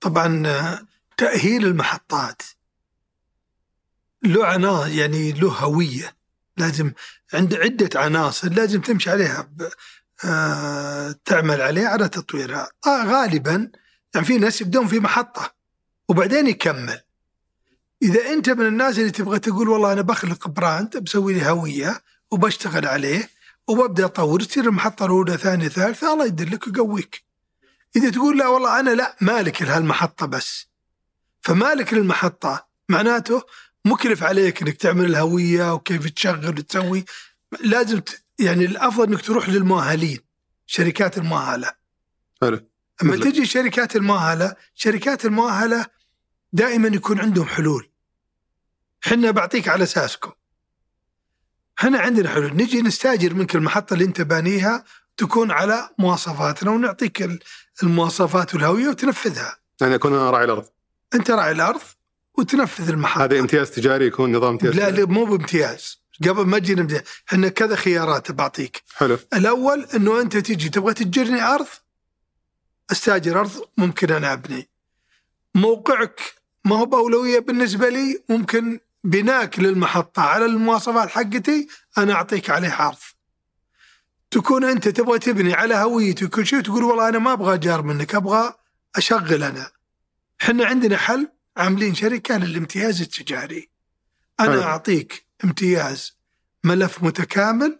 [0.00, 2.42] طبعا آه، تأهيل المحطات
[4.22, 6.16] له عناصر يعني له هوية.
[6.56, 6.92] لازم
[7.34, 9.50] عند عدة عناصر لازم تمشي عليها.
[11.24, 13.70] تعمل عليه على تطويرها آه غالبا
[14.14, 15.54] يعني في ناس يبدون في محطة
[16.08, 17.00] وبعدين يكمل
[18.02, 22.86] إذا أنت من الناس اللي تبغى تقول والله أنا بخلق براند بسوي لي هوية وبشتغل
[22.86, 23.30] عليه
[23.68, 27.24] وببدأ أطور تصير المحطة الاولى ثانية ثالثة الله يدلك ويقويك.
[27.96, 30.66] إذا تقول لا والله أنا لا مالك لهالمحطة بس.
[31.40, 33.42] فمالك للمحطة معناته
[33.84, 37.04] مكلف عليك إنك تعمل الهوية وكيف تشغل وتسوي
[37.60, 38.00] لازم.
[38.38, 40.18] يعني الأفضل إنك تروح للمؤهلين
[40.66, 41.72] شركات المؤهلة.
[42.42, 42.60] حلو.
[43.02, 45.86] أما تجي شركات المؤهلة، شركات المؤهلة
[46.52, 47.90] دائما يكون عندهم حلول.
[49.00, 50.32] حنا بعطيك على أساسكم.
[51.78, 54.84] إحنا عندنا حلول نجي نستاجر منك المحطة اللي أنت بانيها
[55.16, 57.28] تكون على مواصفاتنا ونعطيك
[57.82, 59.56] المواصفات والهويه وتنفذها.
[59.80, 60.66] يعني أكون أنا راعي الأرض.
[61.14, 61.80] أنت راعي الأرض
[62.38, 63.24] وتنفذ المحطة.
[63.24, 67.02] هذا امتياز تجاري يكون نظام امتياز لا لا مو بامتياز قبل ما تجينا امتياز
[67.32, 68.82] إحنا كذا خيارات بعطيك.
[68.96, 69.18] حلو.
[69.34, 71.66] الأول إنه أنت تجي تبغى تجرني ارض
[72.92, 74.68] أستأجر ارض ممكن أنا أبني.
[75.54, 76.20] موقعك
[76.64, 82.96] ما هو بأولوية بالنسبة لي ممكن بناك للمحطة على المواصفات حقتي أنا أعطيك عليه عرض
[84.30, 88.14] تكون أنت تبغى تبني على هويتي وكل شيء تقول والله أنا ما أبغى جار منك
[88.14, 88.54] أبغى
[88.96, 89.70] أشغل أنا
[90.38, 93.68] حنا عندنا حل عاملين شركة للامتياز التجاري
[94.40, 94.62] أنا حلو.
[94.62, 96.18] أعطيك امتياز
[96.64, 97.78] ملف متكامل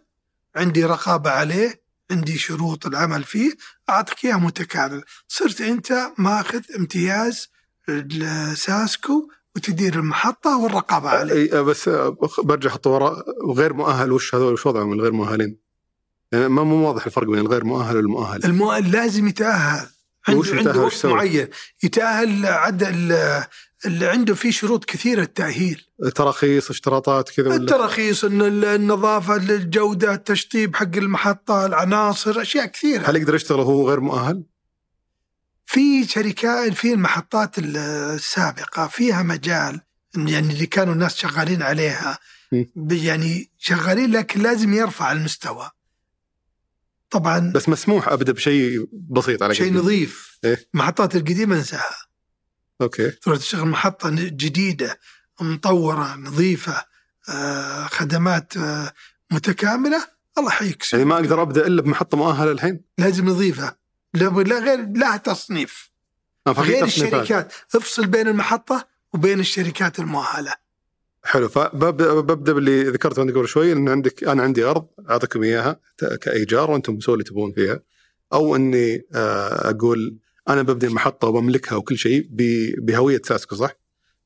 [0.55, 1.81] عندي رقابة عليه
[2.11, 3.51] عندي شروط العمل فيه
[3.89, 5.03] أعطيك إياه متكامل.
[5.27, 7.47] صرت أنت ماخذ امتياز
[8.55, 11.61] ساسكو وتدير المحطة والرقابة عليه.
[11.61, 11.89] بس
[12.43, 15.57] برجع خطوه وراء غير مؤهل وش هذول وش وضعهم الغير مؤهلين؟
[16.31, 18.45] يعني ما مو واضح الفرق بين الغير مؤهل والمؤهل.
[18.45, 19.87] المؤهل لازم يتأهل.
[20.27, 21.47] عنده عنده وقت؟ معين.
[21.83, 23.43] يتأهل عد ال-
[23.85, 25.81] اللي عنده فيه شروط كثيرة التأهيل.
[26.15, 33.09] تراخيص اشتراطات كذا التراخيص إن ال- النظافة الجودة التشطيب حق المحطة العناصر أشياء كثيرة.
[33.09, 34.43] هل يقدر يشتغل وهو غير مؤهل؟
[35.65, 37.77] في شركات في المحطات ال-
[38.15, 39.81] السابقة فيها مجال
[40.15, 42.19] يعني اللي كانوا الناس شغالين عليها.
[42.91, 45.69] يعني شغالين لكن لازم يرفع المستوى.
[47.09, 49.73] طبعا بس مسموح أبدا بشيء بسيط على شيء.
[49.73, 50.37] نظيف.
[50.45, 50.69] إيه.
[50.73, 52.08] المحطات القديمة انساها.
[52.81, 53.11] أوكي.
[53.11, 54.99] تروح تشتغل محطة جديدة
[55.41, 56.85] مطورة نظيفة
[57.29, 58.93] آه، خدمات آه،
[59.31, 60.03] متكاملة.
[60.37, 63.75] الله يحييك يعني ما أقدر أبدأ إلا بمحطة مؤهلة الحين؟ لازم نظيفة.
[64.13, 64.27] لا
[64.59, 65.91] غير لها تصنيف.
[66.47, 67.21] آه، غير تصنيفات.
[67.21, 67.53] الشركات.
[67.75, 70.53] افصل بين المحطة وبين الشركات المؤهلة.
[71.23, 71.49] حلو.
[71.49, 75.79] فببدأ ببدأ باللي ذكرته انت قبل شوي إن عندك أنا عندي أرض أعطيكم إياها
[76.21, 77.79] كأيجار وأنتم سووا اللي تبون فيها.
[78.33, 80.17] أو إني آه، أقول
[80.49, 82.27] أنا ببدأ محطة وبملكها وكل شيء
[82.81, 83.71] بهوية ساسكو صح؟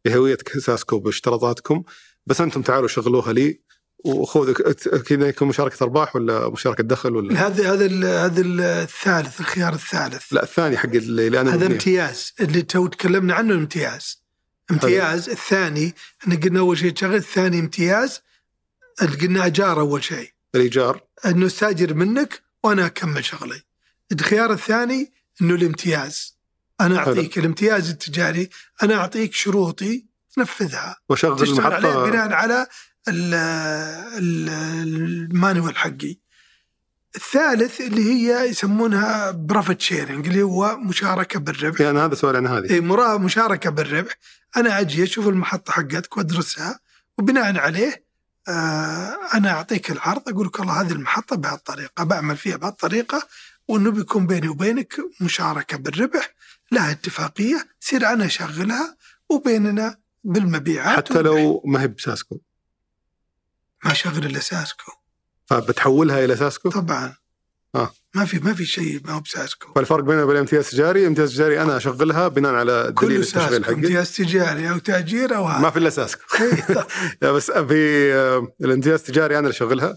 [0.06, 1.84] بهوية ساسكو باشتراطاتكم.
[2.26, 3.62] بس أنتم تعالوا شغلوها لي
[4.06, 7.86] وخذوا ك- كذا يكون مشاركة أرباح ولا مشاركة دخل ولا؟ هذا هذا
[8.26, 10.34] هذا ال- الثالث الخيار الثالث.
[10.34, 11.66] لا الثاني حق اللي أنا هذا.
[11.66, 12.34] امتياز.
[12.40, 14.24] اللي تو تكلمنا عنه الامتياز
[14.72, 15.30] امتياز.
[15.30, 18.22] الثاني إحنا قلنا أول شيء تشغل الثاني امتياز.
[19.22, 20.30] قلنا أجار أول شيء.
[20.56, 21.04] الإيجار.
[21.26, 23.62] إنه استاجر منك وأنا أكمل شغلي.
[24.12, 26.38] الخيار الثاني إنه الامتياز.
[26.82, 27.14] أنا حلو.
[27.14, 28.50] أعطيك الامتياز التجاري،
[28.84, 30.06] أنا أعطيك شروطي
[30.36, 32.68] تنفذها، عليه المحطة بناء على
[33.08, 33.34] ال-
[34.18, 34.50] ال-
[35.32, 36.20] ال manual حقي.
[37.16, 41.82] الثالث اللي هي يسمونها profit sharing اللي هو مشاركة بالربح.
[41.82, 42.80] يعني هذا سؤال عن هذه اي
[43.18, 44.14] مشاركة بالربح
[44.58, 46.80] أنا أجي أشوف المحطة حقتك وأدرسها
[47.18, 48.04] وبناء عليه
[48.48, 53.28] آه أنا أعطيك العرض أقول لك والله هذه المحطة بهالطريقة بعمل فيها بهالطريقة
[53.68, 56.34] وإنه بيكون بيني وبينك مشاركة بالربح
[56.72, 58.98] لها اتفاقية يصير أنا اشغلها
[59.30, 61.22] وبيننا بالمبيعات حتى.
[61.22, 62.40] لو ما هي بساسكو.
[63.86, 64.92] ما اشغل إلا ساسكو.
[65.46, 67.16] فبتحولها إلى ساسكو؟ طبعا.
[67.76, 67.94] آه.
[68.16, 69.74] ما في ما في شيء ما هو بساسكو.
[69.74, 73.74] فالفرق بينه وبين الامتياز التجاري الامتياز التجاري أنا أشغلها بناء على دليل التشغيل حقي.
[73.74, 76.22] امتياز تجاري أو تأجير أو ما في إلا ساسكو.
[77.22, 79.96] لا بس في آه، الامتياز التجاري أنا اللي اشغلها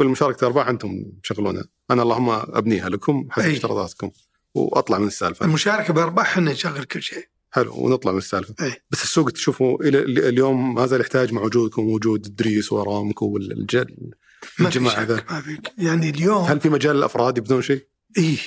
[0.00, 3.48] والمشاركه الارباح أنتم تشغلونها أنا اللهم أبنيها لكم حسب.
[3.48, 4.10] اشتراطاتكم
[4.54, 8.82] وأطلع من السالفة المشاركة بارباح إحنا نشغل كل شيء حلو ونطلع من السالفة أي.
[8.90, 9.98] بس السوق تشوفوا إلى
[10.28, 14.12] اليوم ما زال يحتاج مع وجودكم وجود ادريس وارامكو والجل
[14.60, 15.24] الجماعة ذا.
[15.30, 17.86] ما في يعني اليوم هل في مجال الأفراد يبدون شيء؟
[18.18, 18.38] إيه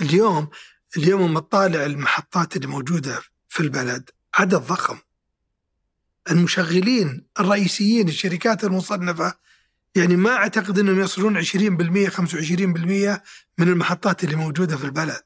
[0.00, 0.48] اليوم
[0.96, 4.98] اليوم لما تطالع المحطات اللي موجودة في البلد عدد ضخم
[6.30, 9.34] المشغلين الرئيسيين الشركات المصنفة
[9.94, 11.46] يعني ما أعتقد إنهم يصلون 20%
[12.10, 13.20] 25%
[13.58, 15.22] من المحطات اللي موجودة في البلد.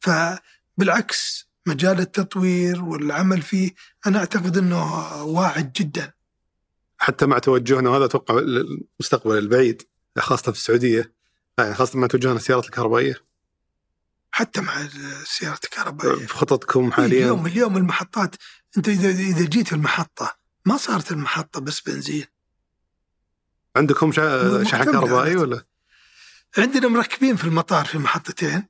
[0.00, 3.70] فبالعكس مجال التطوير والعمل فيه
[4.06, 6.12] أنا أعتقد إنه واعد جدا.
[6.98, 9.82] حتى مع توجهنا وهذا أتوقع المستقبل البعيد
[10.18, 11.12] خاصة في السعودية.
[11.58, 13.14] يعني خاصة ما توجهون السيارات الكهربائية.
[14.30, 16.26] حتى مع السيارات الكهربائية.
[16.26, 18.36] في خططكم حاليا؟ اليوم اليوم المحطات
[18.76, 22.24] أنت إذا إذا جيت المحطة ما صارت المحطة بس بنزين.
[23.76, 25.64] عندكم شا- شحن كهربائي ولا؟
[26.58, 28.64] عندنا مركبين في المطار في محطتين.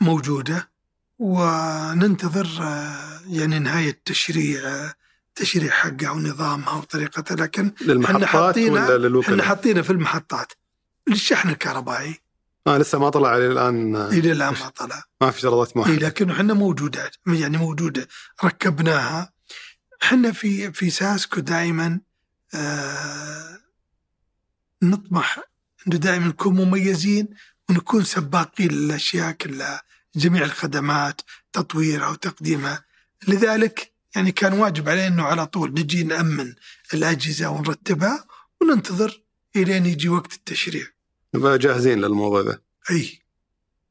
[0.00, 0.70] موجودة
[1.18, 4.94] وننتظر آه، يعني نهاية تشريع آه،
[5.34, 10.52] تشريع حقها ونظامها وطريقتها لكن للمحطات ولا إحنا للوكلاء؟ حاطينه في المحطات
[11.08, 12.20] للشحن الكهربائي
[12.66, 15.94] آه لسه ما طلع إلى الآن آه، إلى الآن ما طلع ما في شرطات موحدة
[16.06, 18.08] لكن إحنا موجودات يعني موجودة
[18.44, 19.32] ركبناها
[20.02, 22.00] إحنا في في ساسكو دائما
[22.54, 23.58] آه
[24.82, 25.38] نطمح
[25.86, 27.28] إنه دائما نكون مميزين
[27.70, 29.82] ونكون سباقين للأشياء كلها
[30.16, 31.20] جميع الخدمات
[31.52, 32.84] تطويرها وتقديمها
[33.28, 36.54] لذلك يعني كان واجب علينا إنه على طول نجي نأمن
[36.94, 38.24] الأجهزة ونرتبها
[38.60, 39.22] وننتظر
[39.56, 40.86] إلين يجي وقت التشريع.
[41.34, 42.58] نبقى جاهزين للموضوع ذا
[42.90, 43.22] أي.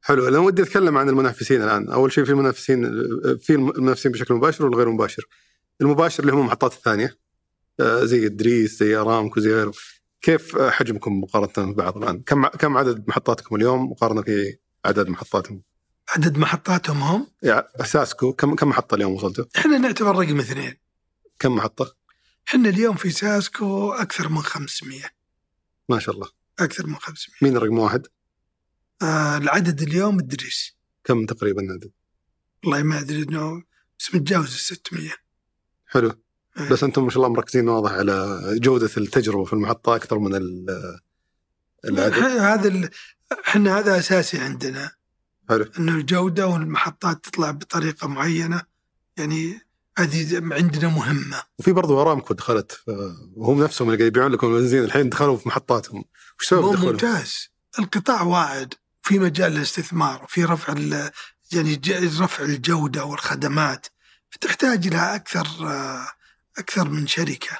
[0.02, 0.28] حلو.
[0.28, 1.88] أنا ودي أتكلم عن المنافسين الآن.
[1.88, 2.84] أول شيء في المنافسين
[3.40, 5.24] في المنافسين بشكل مباشر والغير مباشر.
[5.80, 7.18] المباشر اللي هم المحطات الثانية.
[7.80, 9.72] آه، زي إدريس زي أرامكو زي غيره
[10.22, 15.62] كيف حجمكم مقارنة ببعض الآن؟ كم كم عدد محطاتكم اليوم مقارنة في عدد محطاتهم؟
[16.08, 20.74] عدد محطاتهم هم؟ يعني ساسكو كم كم محطة اليوم وصلتوا؟ إحنا نعتبر رقم اثنين.
[21.38, 21.96] كم محطة؟
[22.48, 25.00] إحنا اليوم في ساسكو أكثر من 500
[25.88, 26.28] ما شاء الله.
[26.58, 28.06] أكثر من 500 مين رقم واحد؟
[29.02, 30.76] آه العدد اليوم إدريس.
[31.04, 31.90] كم تقريبا عدد؟
[32.64, 33.62] والله ما أدري إنه
[33.98, 35.10] بس متجاوز ال 600
[35.86, 36.12] حلو.
[36.70, 40.98] بس أنتم ما شاء الله مركزين واضح على جودة التجربة في المحطة أكثر من ال-
[41.84, 42.14] العدد.
[42.18, 42.88] هذا
[43.48, 44.90] إحنا هذا أساسي عندنا.
[45.48, 45.66] حلو.
[45.78, 48.62] انه الجودة والمحطات تطلع بطريقة معينة
[49.16, 49.60] يعني
[49.98, 51.42] هذه عندنا مهمة.
[51.58, 52.80] وفي برضو ارامكو دخلت
[53.36, 56.04] وهم نفسهم اللي قاعد يبيعون لكم البنزين الحين دخلوا في محطاتهم.
[56.40, 57.48] وش سبب دخولهم؟ ممتاز.
[57.78, 58.74] القطاع واعد.
[59.02, 60.74] في مجال الاستثمار وفي رفع
[61.52, 61.80] يعني
[62.20, 63.86] رفع الجودة والخدمات.
[64.30, 66.06] فتحتاج إلى أكثر آه،
[66.58, 67.58] أكثر من شركة.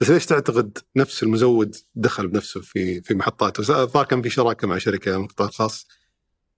[0.00, 4.78] بس ليش تعتقد نفس المزود دخل بنفسه في في محطاته؟ الظاهر كان في شراكة مع
[4.78, 5.86] شركة من القطاع الخاص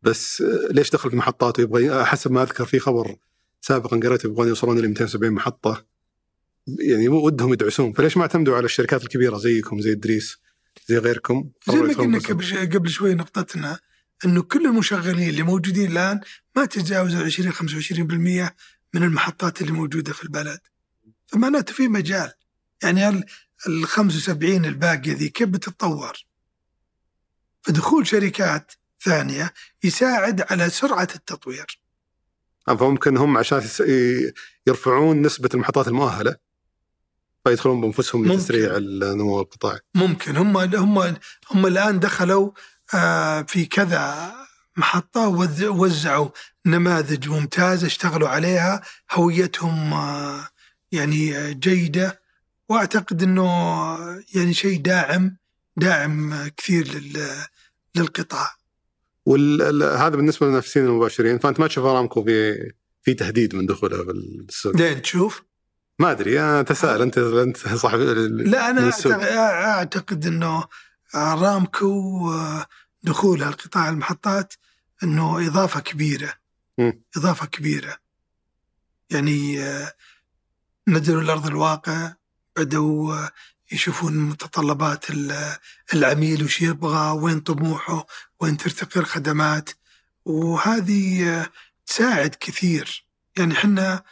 [0.03, 3.17] بس ليش دخل في محطاته؟ يبغى حسب ما أذكر في خبر
[3.61, 5.87] سابقا قريته يبغون يوصلون ل 270 محطة.
[6.81, 7.93] يعني ودهم يدعسون.
[7.93, 10.39] فليش ما اعتمدوا على الشركات الكبيرة زيكم زي إدريس
[10.89, 13.79] زي غيركم؟ زي ما قلنا قبل شوي- قبل شوي نقطتنا
[14.25, 16.21] إنه كل المشغلين اللي موجودين الآن
[16.57, 18.55] ما تجاوزوا 20 25%
[18.95, 20.59] من المحطات اللي موجودة في البلد.
[21.27, 22.33] فمعناته في مجال
[22.83, 23.25] يعني هل
[23.67, 26.13] ال 75 الباقية ذي كيف بتتطور؟
[27.63, 28.73] فدخول شركات
[29.05, 29.53] ثانية
[29.85, 31.81] يساعد على سرعة التطوير
[32.67, 33.63] فممكن هم عشان
[34.67, 36.37] يرفعون نسبة المحطات المؤهلة
[37.45, 38.33] فيدخلون بأنفسهم.
[38.33, 39.79] لتسريع النمو القطاعي.
[39.95, 41.17] ممكن هم هم
[41.51, 42.51] هم الآن دخلوا
[42.95, 44.35] آه، في كذا
[44.77, 46.29] محطة وز- وزعوا
[46.67, 48.83] نماذج ممتازة اشتغلوا عليها
[49.13, 50.49] هويتهم آه،
[50.93, 52.21] يعني جيدة
[52.69, 53.45] وأعتقد إنه
[54.35, 55.37] يعني شيء داعم
[55.77, 57.45] داعم كثير لل-
[57.95, 58.57] للقطاع.
[59.27, 61.39] وهذا بالنسبة للمنافسين المباشرين.
[61.39, 62.57] فأنت ما تشوف أرامكو في
[63.03, 65.43] في تهديد من دخولها بالسوق لين تشوف؟
[65.99, 66.41] ما أدري.
[66.41, 68.91] أنا اتساءل أنت أنت صاحب لا أنا
[69.69, 70.65] أعتقد إنه
[71.15, 72.31] أرامكو
[73.03, 74.55] دخولها لقطاع المحطات
[75.03, 76.33] إنه إضافة كبيرة.
[76.79, 77.03] مم.
[77.17, 77.97] إضافة كبيرة.
[79.11, 79.93] يعني آه،
[80.89, 82.13] نزلوا الأرض الواقع
[82.57, 83.31] بدأوا آه،
[83.73, 85.57] يشوفون متطلبات ال-
[85.95, 88.07] العميل وش يبغى وين طموحه
[88.41, 89.71] وين ترتقي الخدمات.
[90.25, 91.47] وهذه
[91.87, 93.07] تساعد كثير.
[93.39, 94.03] يعني إحنا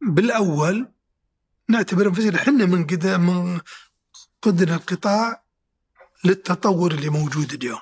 [0.00, 0.88] بالأول
[1.68, 3.60] نعتبر أنفسنا إحنا من قد من
[4.42, 5.42] قدنا القطاع
[6.24, 7.80] للتطور اللي موجود اليوم.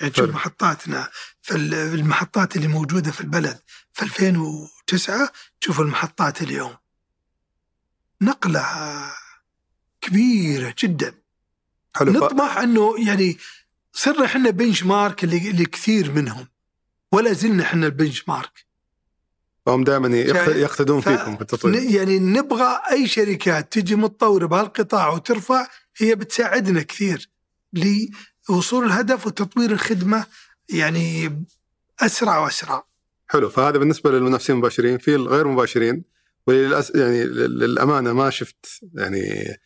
[0.00, 0.30] يعني تشوف.
[0.30, 1.08] محطاتنا.
[1.42, 3.60] فالمحطات اللي موجودة في البلد.
[3.92, 6.76] في 2009 تشوف المحطات اليوم.
[8.22, 8.64] نقلة
[10.00, 11.14] كبيرة جدا
[11.96, 12.12] حلو.
[12.12, 13.38] نطمح إنه يعني
[13.92, 16.46] صرنا إحنا بنش مارك اللي لكثير منهم
[17.12, 18.66] ولا زلنا إحنا البنش مارك
[19.66, 25.68] فهم دائما؟ يقتدون ف- فيكم في التطوير يعني نبغى أي شركات تجي متطورة بهالقطاع وترفع
[25.96, 27.28] هي بتساعدنا كثير
[28.48, 30.26] لوصول الهدف وتطوير الخدمة
[30.68, 31.42] يعني
[32.00, 32.86] اسرع وأسرع.
[33.28, 36.04] حلو فهذا بالنسبة للمنافسين المباشرين في الغير مباشرين
[36.46, 36.92] وللأس...
[36.94, 39.56] يعني لل- للأمانة ما شفت يعني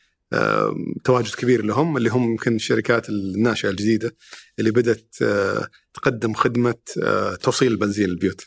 [1.05, 4.17] تواجد كبير لهم اللي هم يمكن الشركات الناشئة الجديدة
[4.59, 8.47] اللي بدأت آه، تقدم خدمة آه، توصيل البنزين للبيوت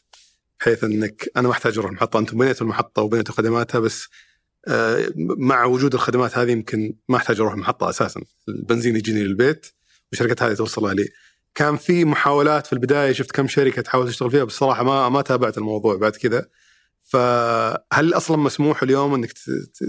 [0.59, 4.07] بحيث إنك أنا ما أحتاج أروح المحطة أنتم بنيتوا المحطة وبنيتوا خدماتها بس
[4.67, 5.05] آه،
[5.37, 8.21] مع وجود الخدمات هذه يمكن ما أحتاج أروح المحطة أساسا.
[8.49, 9.65] البنزين يجيني للبيت
[10.11, 11.07] والشركات هذه توصلها لي.
[11.55, 15.21] كان في محاولات في البداية شفت كم شركة تحاول تشتغل فيها بس صراحة ما ما
[15.21, 15.95] تابعت الموضوع.
[15.95, 16.47] بعد كذا
[17.13, 19.31] فهل أصلا مسموح اليوم إنك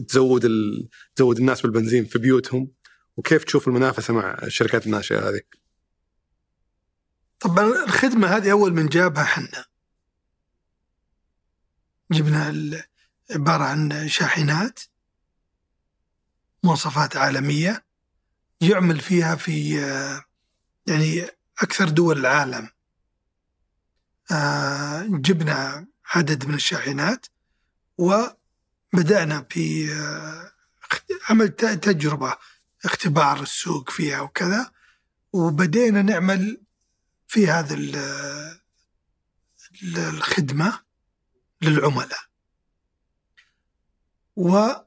[0.08, 0.88] تزود ال...
[1.16, 2.70] تزود الناس بالبنزين في بيوتهم؟
[3.16, 5.40] وكيف تشوف المنافسة مع الشركات الناشئة هذه؟
[7.40, 9.64] طبعا الخدمة هذه أول من جابها حنا.
[12.10, 12.54] جبنا
[13.30, 14.80] عبارة عن شاحنات
[16.62, 17.84] مواصفات عالمية
[18.60, 19.74] يعمل فيها في
[20.86, 21.26] يعني
[21.62, 22.68] أكثر دول العالم.
[24.30, 27.26] آه، جبنا عدد من الشاحنات
[27.98, 30.52] وبدأنا في آه،
[31.30, 32.36] عمل تجربة
[32.84, 34.70] اختبار السوق فيها وكذا
[35.32, 36.60] وبدينا نعمل
[37.28, 37.74] في هذا
[39.96, 40.80] الخدمة
[41.62, 42.24] للعملاء.
[44.36, 44.84] وننتظر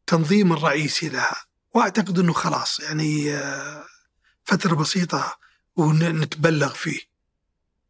[0.00, 1.36] التنظيم الرئيسي لها.
[1.74, 3.84] وأعتقد إنه خلاص يعني آه،
[4.44, 5.38] فترة بسيطة
[5.76, 7.09] ونتبلغ فيه.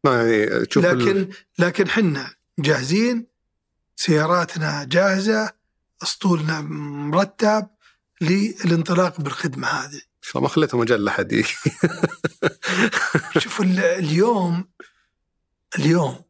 [0.05, 1.33] يعني تشوف لكن ال...
[1.59, 3.27] لكن حنا جاهزين
[3.95, 5.53] سياراتنا جاهزة
[6.03, 7.67] أسطولنا مرتب
[8.21, 10.01] للانطلاق بالخدمة هذه.
[10.35, 11.43] ما خليته مجال لحد
[13.37, 14.69] شوف اليوم
[15.79, 16.23] اليوم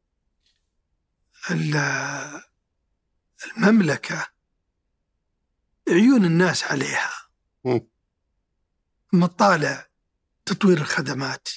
[3.57, 4.27] المملكة
[5.89, 7.11] عيون الناس عليها.
[9.14, 9.88] مطالع
[10.45, 11.49] تطوير الخدمات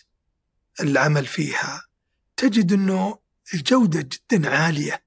[0.80, 1.82] العمل فيها.
[2.36, 3.18] تجد إنه
[3.54, 5.04] الجودة جدا عالية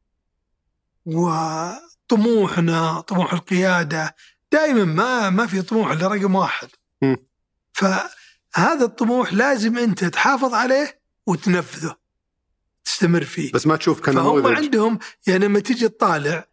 [1.06, 4.16] وطموحنا طموح القيادة
[4.52, 6.68] دائما ما ما في طموح إلا رقم واحد.
[7.02, 7.16] م.
[7.74, 11.98] فهذا الطموح لازم أنت تحافظ عليه وتنفذه
[12.86, 13.52] تستمر فيه.
[13.52, 16.48] بس ما تشوف كنموذج فهم عندهم يعني لما تيجي تطالع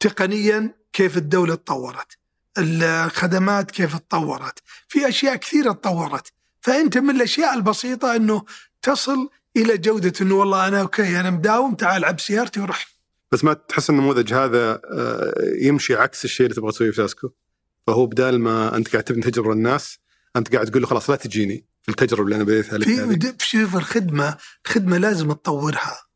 [0.00, 2.18] تقنيا كيف الدولة تطورت
[2.58, 6.32] الخدمات كيف تطورت في أشياء كثيرة تطورت.
[6.60, 8.44] فأنت من الأشياء البسيطة إنه
[8.82, 12.86] تصل إلى جودة إنه والله أنا okay أنا مداوم تعال عب سيارتي وروح.
[13.32, 17.30] بس ما تحس النموذج هذا آه، يمشي عكس الشيء اللي تبغى تسويه في ساسكو؟
[17.86, 19.98] فهو بدال ما أنت قاعد تبني تجربة للناس
[20.36, 22.86] أنت قاعد تقول له خلاص لا تجيني في التجربة اللي أنا بديتها لك
[23.38, 26.06] في شوف الخدمة الخدمة لازم تطورها.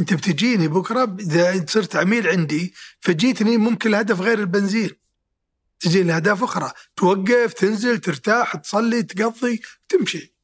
[0.00, 4.90] أنت بتجيني بكرة إذا صرت عميل عندي فجيتني ممكن الهدف غير البنزين.
[5.80, 6.72] تجي لأهداف أخرى.
[6.96, 10.34] توقف تنزل ترتاح تصلي تقضي تمشي.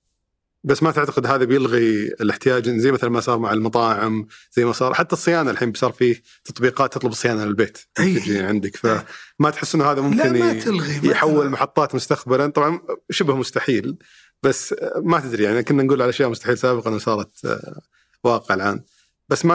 [0.66, 4.94] بس ما تعتقد هذا بيلغي الاحتياج زي مثلا ما صار مع المطاعم زي ما صار
[4.94, 8.76] حتى الصيانة الحين صار فيه تطبيقات تطلب الصيانة للبيت تجي عندك.
[8.76, 11.48] فما تحس إنه هذا ممكن لا ما تلغي ما يحول تلغي.
[11.48, 12.80] محطات مستقبلا طبعا
[13.10, 13.96] شبه مستحيل
[14.42, 17.80] بس ما تدري يعني كنا نقول على أشياء مستحيل سابقا وصارت آه،
[18.24, 18.82] واقع الآن.
[19.28, 19.54] بس ما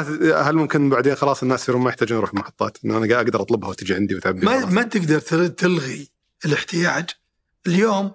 [0.49, 3.93] هل ممكن بعدين خلاص الناس يصيرون ما يحتاجون يروح محطات؟ إنه أنا أقدر أطلبها وتجي
[3.93, 5.19] عندي وتعبي ما ما تقدر
[5.49, 6.09] تلغي
[6.45, 7.09] الاحتياج.
[7.67, 8.11] اليوم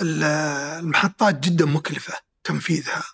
[0.00, 2.29] المحطات جدا مكلفة.
[2.44, 3.04] تنفيذها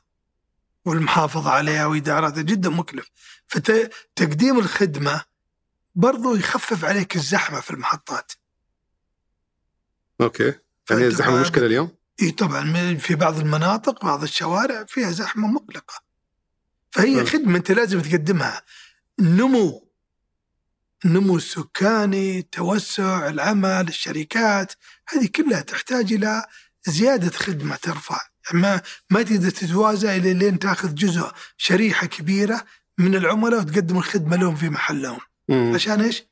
[0.85, 3.11] والمحافظة عليها وادارتها جدا مكلف.
[3.47, 5.25] فتقديم الخدمة
[5.95, 8.33] برضو يخفف عليك الزحمة في المحطات.
[10.21, 10.55] أوكي.
[10.91, 12.97] يعني الزحمة مشكلة اليوم؟ إي طبعا.
[12.99, 16.03] في بعض المناطق بعض الشوارع فيها زحمة مقلقة.
[16.91, 17.27] فهي م.
[17.27, 18.63] خدمة أنت لازم تقدمها.
[19.19, 19.89] النمو
[21.05, 24.73] النمو السكاني توسع العمل الشركات.
[25.09, 26.47] هذه كلها تحتاج إلى
[26.87, 28.21] زيادة خدمة ترفع.
[28.53, 32.65] ما ما تقدر تتوازى إلى لين تأخذ جزء شريحة كبيرة
[32.99, 35.19] من العملاء وتقدم الخدمة لهم في محلهم.
[35.49, 35.75] م.
[35.75, 36.23] عشان إيش؟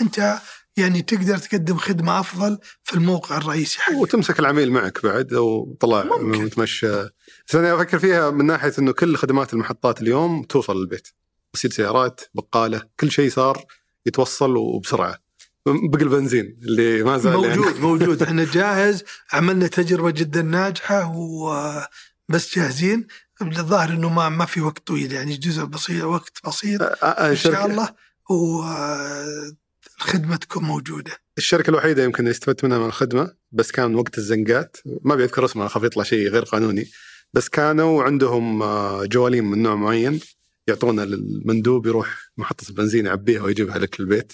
[0.00, 0.38] أنت
[0.76, 3.96] يعني تقدر تقدم خدمة أفضل في الموقع الرئيسي حقك.
[3.96, 7.02] وتمسك العميل معك بعد أو طلع متمشى.
[7.48, 11.08] بس أنا أفكر فيها من ناحية إنه كل خدمات المحطات اليوم توصل للبيت.
[11.56, 13.64] غسيل سيارات بقالة كل شيء صار
[14.06, 15.23] يتوصل وبسرعة.
[15.66, 17.80] بقى البنزين اللي ما زال موجود يعني.
[17.80, 23.06] موجود إحنا جاهز عملنا تجربة جدا ناجحة وبس جاهزين.
[23.42, 27.88] الظاهر إنه ما ما في وقت طويل يعني جزء بسيط وقت بسيط إن شاء الله.
[28.30, 31.12] والخدمه تكون موجودة.
[31.38, 34.76] الشركة الوحيدة يمكن اللي استفدت منها من الخدمة بس كان وقت الزنقات.
[35.02, 36.90] ما بيذكر اسمها خاف يطلع شيء غير قانوني.
[37.34, 40.20] بس كانوا عندهم آه، جوالين من نوع معين
[40.66, 44.32] يعطونا للمندوب يروح محطة البنزين يعبيها ويجيبها لك البيت.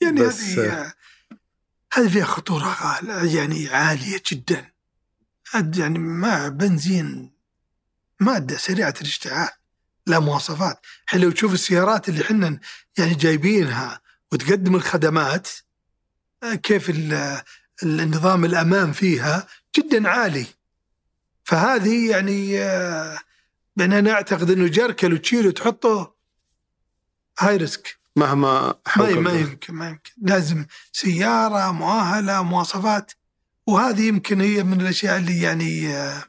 [0.00, 0.92] يعني هذه
[1.92, 2.76] هذه فيها خطورة
[3.24, 4.72] يعني عالية جدا.
[5.76, 7.32] يعني ما بنزين
[8.20, 9.50] مادة سريعة الاشتعال
[10.06, 10.80] لا مواصفات.
[11.04, 12.60] الحين لو تشوف السيارات اللي إحنا
[12.98, 14.00] يعني جايبينها
[14.32, 15.48] وتقدم الخدمات
[16.42, 16.92] آه، كيف
[17.82, 19.46] النظام الأمان فيها
[19.76, 20.46] جدا عالي.
[21.44, 23.18] فهذه يعني آه،
[23.76, 26.14] يعني أنا أعتقد إنه جركل وتشيله وتحطه
[27.38, 30.10] هاي ريسك مهما ما ما يمكن ما يمكن.
[30.22, 33.12] لازم سيارة مؤهلة مواصفات.
[33.66, 36.24] وهذه يمكن هي من الأشياء اللي يعني آه،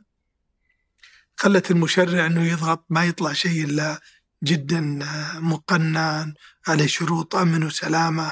[1.38, 4.02] خلت المشرع إنه يضغط ما يطلع شيء إلا
[4.44, 6.34] جدا آه، مقنن
[6.68, 8.32] عليه شروط أمن وسلامة.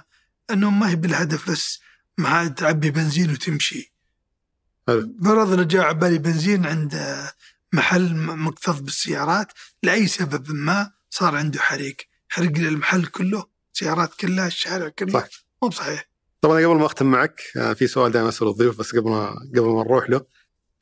[0.52, 1.80] إنه ما هي بالهدف بس
[2.18, 3.94] مع تعبي بنزين وتمشي.
[5.24, 7.32] فرضنا جاء على بالي بنزين عند آه،
[7.74, 9.52] محل مكتظ بالسيارات.
[9.84, 12.15] لأي سبب ما صار عنده حريق.
[12.36, 15.20] حرق المحل كله سيارات كلها الشارع كله.
[15.20, 15.28] صح.
[15.64, 16.10] مو بصحيح.
[16.42, 19.68] طبعا قبل ما أختم معك آه، في سؤال دائما أسأله الضيوف بس قبل ما قبل
[19.68, 20.26] ما نروح له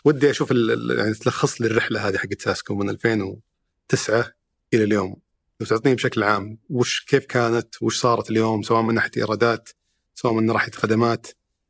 [0.06, 0.52] ودي أشوف
[0.98, 4.32] يعني تلخص لي الرحلة هذه حقت ساسكو من 2009
[4.74, 5.16] إلى اليوم.
[5.60, 9.70] لو تعطيني بشكل عام وش كيف كانت؟ وش صارت اليوم؟ سواء من ناحية إيرادات
[10.16, 11.28] سواء من ناحية خدمات.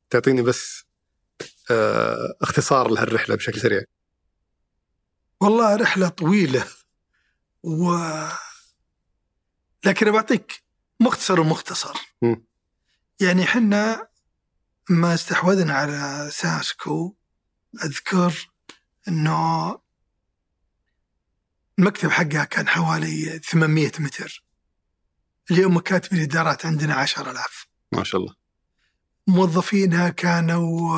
[0.10, 0.84] تعطيني بس
[1.72, 3.84] آه اختصار لهالرحلة بشكل سريع.
[5.42, 6.66] والله رحلة طويلة
[7.64, 7.98] و
[9.86, 10.64] لكن بعطيك
[11.00, 11.94] مختصر ومختصر.
[12.22, 12.36] م.
[13.22, 14.08] يعني حنا
[14.90, 17.16] ما استحوذنا على ساسكو
[17.84, 18.50] أذكر
[19.08, 19.80] إنه
[21.80, 24.44] المكتب حقها كان حوالي 800 متر.
[25.52, 28.36] اليوم مكاتب الإدارات عندنا 10000 ما شاء الله.
[29.28, 30.98] موظفينها كانوا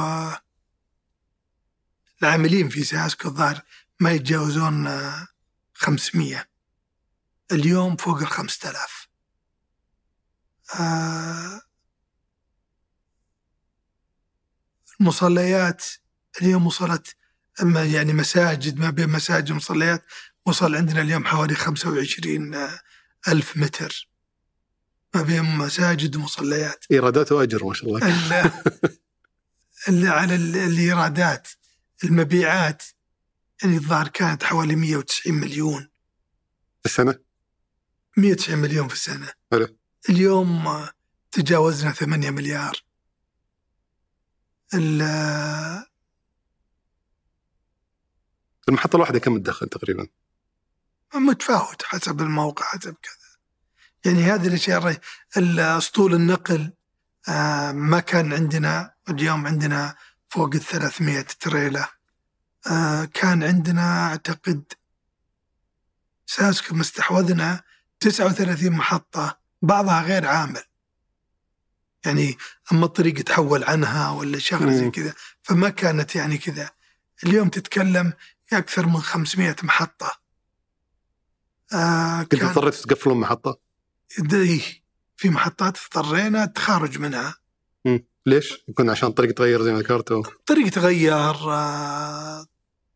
[2.24, 3.62] العاملين في ساسكو الظاهر
[4.00, 4.90] ما يتجاوزون
[5.74, 6.48] 500
[7.52, 9.08] اليوم فوق ال 5000
[10.80, 11.62] آه
[15.02, 15.86] المصليات
[16.42, 17.16] اليوم وصلت
[17.62, 20.06] أما يعني مساجد ما بين مساجد ومصليات
[20.46, 22.56] وصل عندنا اليوم حوالي 25
[23.28, 24.10] ألف متر.
[25.16, 26.86] ما بين مساجد ومصليات.
[26.92, 28.52] إيرادات وأجر ما شاء الله.
[29.88, 31.48] اللي على الإيرادات
[32.04, 32.84] المبيعات
[33.64, 35.90] يعني الظاهر كانت حوالي 190 مليون.
[36.84, 37.25] في السنة؟
[38.18, 39.32] 190 مليون في السنة.
[39.52, 39.68] حلو.
[40.10, 40.88] اليوم
[41.32, 42.84] تجاوزنا 8 مليار.
[48.70, 50.08] المحطة الواحدة كم تدخل تقريبا؟
[51.16, 53.36] متفاوت حسب الموقع حسب كذا.
[54.06, 55.00] يعني هذه الأشياء
[55.38, 56.74] اسطول النقل
[57.30, 59.96] آه، ما كان عندنا اليوم عندنا
[60.30, 61.88] فوق ال 300 تريلا.
[62.68, 64.74] آه، كان عندنا أعتقد
[66.26, 67.64] ساسكو مستحوذنا
[68.06, 70.64] 39 محطة بعضها غير عامل.
[72.06, 72.38] يعني
[72.72, 75.14] أما الطريق تحول عنها ولا شغله زي كذا
[75.44, 76.70] فما كانت يعني كذا.
[77.24, 78.14] اليوم تتكلم
[78.54, 80.12] أكثر من 500 محطة.
[81.74, 83.60] آه كنت اضطريت تقفلون محطة؟
[84.34, 84.62] إيه
[85.18, 87.36] في محطات اضطرينا التخارج منها.
[87.86, 88.06] مم.
[88.26, 92.46] ليش؟ يكون عشان الطريق تغير زي ما ذكرت الطريق تغير آه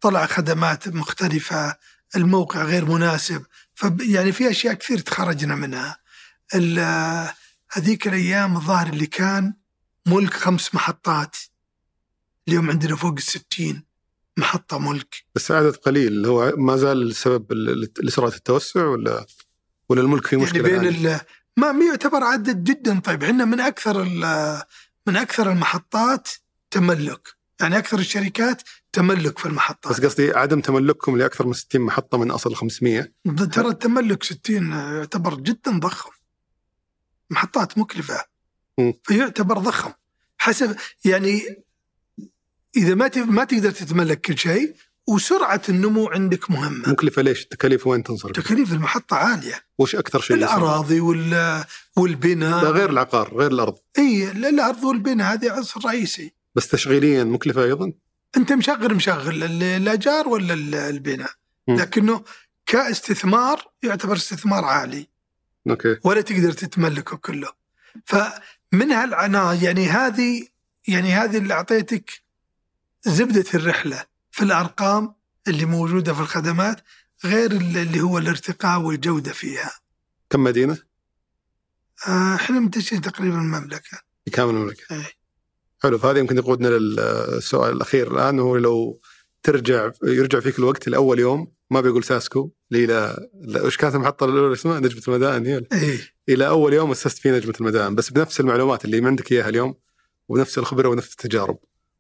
[0.02, 1.78] طلع خدمات مختلفة
[2.16, 3.46] الموقع غير مناسب.
[3.80, 6.00] فيعني في أشياء كثير تخرجنا منها.
[7.72, 9.54] هذيك الأيام الظاهر اللي كان
[10.06, 11.38] ملك خمس محطات.
[12.48, 13.84] اليوم عندنا فوق الستين
[14.38, 15.24] محطة ملك.
[15.36, 16.26] بس عدد قليل.
[16.26, 17.54] هو ما زال السبب
[18.04, 19.26] لسرعه التوسع ولا
[19.90, 21.20] ولا الملك فيه مشكلة يعني بين
[21.58, 23.00] ما يعتبر عدد جدا.
[23.00, 24.04] طيب إحنا من أكثر
[25.08, 26.28] من أكثر المحطات
[26.72, 27.28] تملك.
[27.60, 28.62] يعني أكثر الشركات
[28.92, 33.12] تملك في المحطات بس قصدي عدم تملككم لأكثر من 60 محطة من أصل 500
[33.52, 36.10] ترى التملك 60 يعتبر جدا ضخم
[37.30, 38.26] محطات مكلفة
[38.80, 38.92] م.
[39.04, 39.92] فيعتبر ضخم
[40.38, 40.76] حسب
[41.06, 41.42] يعني
[42.78, 44.76] إذا ما ما تقدر تتملك كل شيء
[45.08, 46.90] وسرعة النمو عندك مهمة.
[46.90, 49.66] مكلفة ليش؟ التكاليف وين تنصرف؟ تكاليف المحطة عالية.
[49.78, 51.64] وش أكثر شيء؟ الأراضي وال
[51.98, 53.78] والبناء لا غير العقار غير الأرض.
[53.98, 56.34] اي الأرض والبناء هذه عنصر رئيسي.
[56.56, 57.94] بس تشغيليا مكلفة أيضا؟
[58.38, 60.54] أنت مشغل مشغل الأجار ولا
[60.90, 61.32] البناء؟
[61.68, 62.24] لكنه
[62.66, 65.08] كاستثمار يعتبر استثمار عالي.
[65.70, 67.48] أوكي ولا تقدر تتملكه كله
[68.06, 70.48] فمن هالعناء يعني هذه
[70.88, 72.12] يعني هذه اللي أعطيتك
[73.04, 75.14] زبدة الرحلة في الأرقام
[75.48, 76.84] اللي موجودة في الخدمات
[77.26, 79.72] غير اللي هو الارتقاء والجودة فيها.
[80.30, 80.78] كم مدينة؟
[82.08, 84.00] آه، إحنا منتشرين تقريبا المملكة.
[84.34, 84.96] كامل المملكة.
[84.96, 85.19] إيه.
[85.84, 89.02] حلو فهذا يمكن يقودنا للسؤال الأخير الآن هو لو
[89.44, 93.28] ترجع يرجع فيك الوقت لأول يوم ما بيقول ساسكو إلى
[93.64, 96.00] وش كانت المحطة الأولى اسمها نجمة المدائن هي إيه؟
[96.30, 99.76] إلى أول يوم أسست فيه نجمة المدائن بس بنفس المعلومات اللي عندك إياها اليوم
[100.30, 101.60] وبنفس الخبرة ونفس التجارب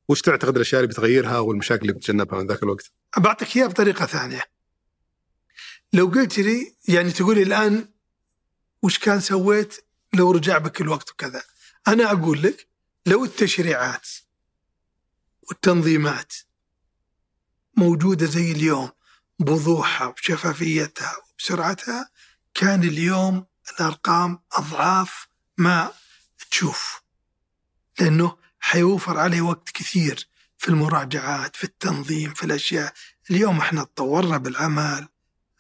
[0.09, 4.41] وش تعتقد الأشياء اللي بتغيرها والمشاكل اللي بتتجنبها من ذاك الوقت؟ بعطيك إياها بطريقة ثانية.
[5.93, 7.87] لو قلت لي يعني تقول لي الآن
[8.83, 9.75] وش كان سويت
[10.13, 11.41] لو رجع بك الوقت وكذا؟
[11.87, 12.68] أنا أقول لك
[13.09, 14.07] لو التشريعات
[15.41, 16.33] والتنظيمات
[17.77, 18.89] موجودة زي اليوم
[19.39, 22.09] بوضوحها وبشفافيتها وبسرعتها
[22.53, 25.27] كان اليوم الأرقام أضعاف
[25.57, 25.91] ما
[26.51, 27.01] تشوف
[27.99, 30.27] لأنه حيوفر عليه وقت كثير
[30.57, 32.93] في المراجعات في التنظيم في الأشياء.
[33.31, 35.07] اليوم إحنا تطورنا بالعمل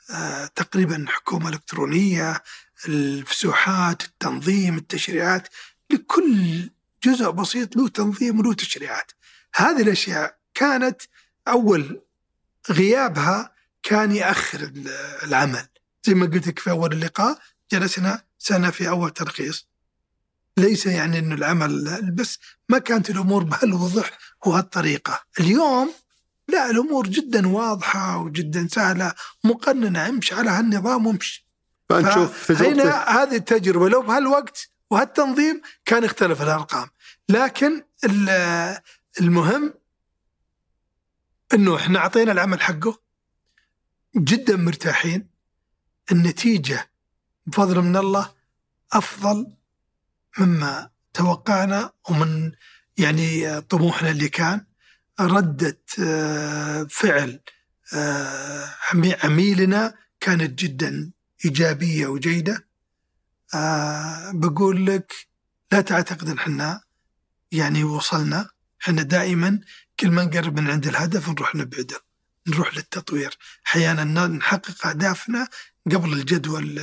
[0.09, 2.43] آه تقريبا حكومة إلكترونية
[2.87, 5.47] الفسوحات التنظيم التشريعات
[5.89, 6.69] لكل
[7.03, 9.11] جزء بسيط له تنظيم وله تشريعات.
[9.55, 11.01] هذه الأشياء كانت
[11.47, 12.01] أول
[12.69, 13.53] غيابها
[13.83, 14.71] كان يأخر
[15.23, 15.67] العمل.
[16.03, 17.39] زي ما قلت لك في أول اللقاء
[17.71, 19.67] جلسنا سنة في أول ترخيص.
[20.57, 22.39] ليس يعني أنه العمل بس
[22.69, 25.23] ما كانت الأمور بهالوضح وهالطريقة.
[25.39, 25.93] اليوم
[26.47, 29.13] لا الأمور جدا واضحة وجدا سهلة
[29.43, 31.47] مقننة امشي على هالنظام وامشي.
[31.89, 33.89] فنشوف هنا هذه التجربة.
[33.89, 36.89] لو بهالوقت وهالتنظيم كان اختلف الأرقام.
[37.29, 37.83] لكن
[39.21, 39.73] المهم
[41.53, 42.99] إنه إحنا أعطينا العمل حقه.
[44.15, 45.29] جدا مرتاحين.
[46.11, 46.91] النتيجة
[47.45, 48.33] بفضل من الله
[48.93, 49.53] أفضل
[50.39, 52.51] مما توقعنا ومن
[52.97, 54.65] يعني طموحنا اللي كان.
[55.19, 57.39] ردة آه، فعل
[57.93, 58.75] آه،
[59.23, 61.11] عميلنا كانت جدا
[61.45, 62.68] إيجابية وجيدة.
[63.53, 65.13] آه، بقول لك
[65.71, 66.81] لا تعتقد إن إحنا
[67.51, 68.49] يعني وصلنا.
[68.81, 69.59] إحنا دائما
[69.99, 71.99] كل ما نقرب من عند الهدف نروح نبعده
[72.47, 73.37] نروح للتطوير.
[73.67, 75.47] أحيانا نحقق أهدافنا
[75.91, 76.81] قبل الجدول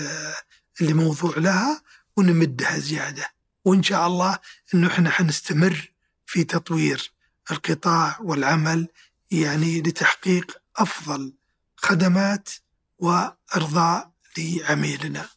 [0.80, 1.82] اللي موضوع لها
[2.16, 3.30] ونمدها زيادة.
[3.64, 4.38] وإن شاء الله
[4.74, 5.90] إنه إحنا حنستمر
[6.26, 7.12] في تطوير
[7.50, 8.88] القطاع والعمل
[9.30, 11.32] يعني لتحقيق أفضل
[11.76, 12.48] خدمات
[12.98, 15.28] وأرضاء لعميلنا.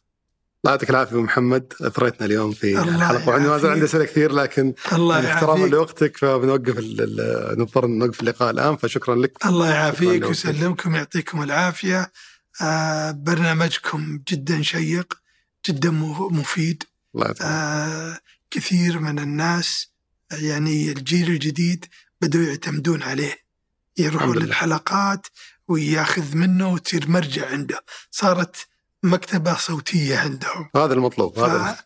[0.64, 1.72] الله يعطيك العافية أبو محمد.
[1.80, 3.28] أثريتنا اليوم في الحلقة.
[3.28, 6.78] وعندي ما زال عندي أسئلة كثير لكن الله يعني احتراما لوقتك فبنوقف
[7.58, 9.46] نضطر نوقف اللقاء الآن فشكرا لك.
[9.46, 12.12] الله يعافيك ويسلمكم يعطيكم العافية.
[12.62, 15.14] آه برنامجكم جدا شيق
[15.68, 15.90] جدا
[16.30, 16.84] مفيد.
[17.14, 18.18] الله يعطيك آه
[18.50, 19.90] كثير من الناس
[20.32, 21.84] يعني الجيل الجديد
[22.20, 23.38] بدأوا يعتمدون عليه.
[23.98, 25.26] يروحون للحلقات
[25.68, 27.84] وياخذ منه وتصير مرجع عنده.
[28.10, 28.56] صارت
[29.02, 30.68] مكتبة صوتية عندهم.
[30.76, 31.76] هذا المطلوب هذا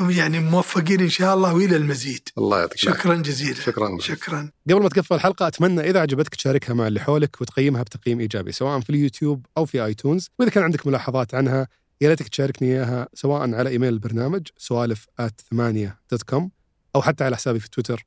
[0.00, 2.28] يعني موفقين إن شاء الله وإلى المزيد.
[2.38, 3.54] الله يعطيك شكرا جزيلا.
[3.54, 3.98] شكرا.
[4.00, 4.50] شكرا.
[4.70, 8.80] قبل ما تقفل الحلقة أتمنى إذا عجبتك تشاركها مع اللي حولك وتقيمها بتقييم إيجابي سواء
[8.80, 10.30] في اليوتيوب أو في iTunes.
[10.38, 11.68] وإذا كان عندك ملاحظات عنها
[12.00, 15.06] يا ريتك تشاركني إياها سواء على إيميل البرنامج سوالف
[15.50, 16.50] ثمانية dot com
[16.96, 18.06] أو حتى على حسابي في تويتر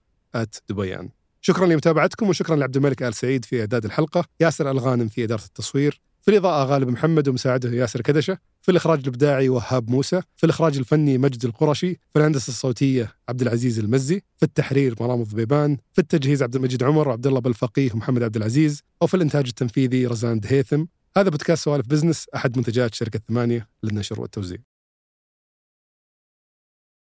[0.69, 1.09] دبيان.
[1.41, 4.25] شكرا لمتابعتكم وشكرا لعبد الملك آل سعيد في إعداد الحلقة.
[4.39, 6.01] ياسر الغانم في إدارة التصوير.
[6.25, 11.17] في الإضاءة غالب محمد ومساعده ياسر كدشة في الإخراج الإبداعي وهاب موسى في الإخراج الفني
[11.17, 16.55] مجد القرشي في الهندسة الصوتية عبد العزيز المزي في التحرير مرام الضبيبان في التجهيز عبد
[16.55, 20.83] المجيد عمر وعبد الله بالفقيه ومحمد عبد العزيز وفي الإنتاج التنفيذي رزان دهيثم
[21.17, 24.74] هذا بودكاست سوالف بزنس أحد منتجات شركة ثمانية للنشر والتوزيع.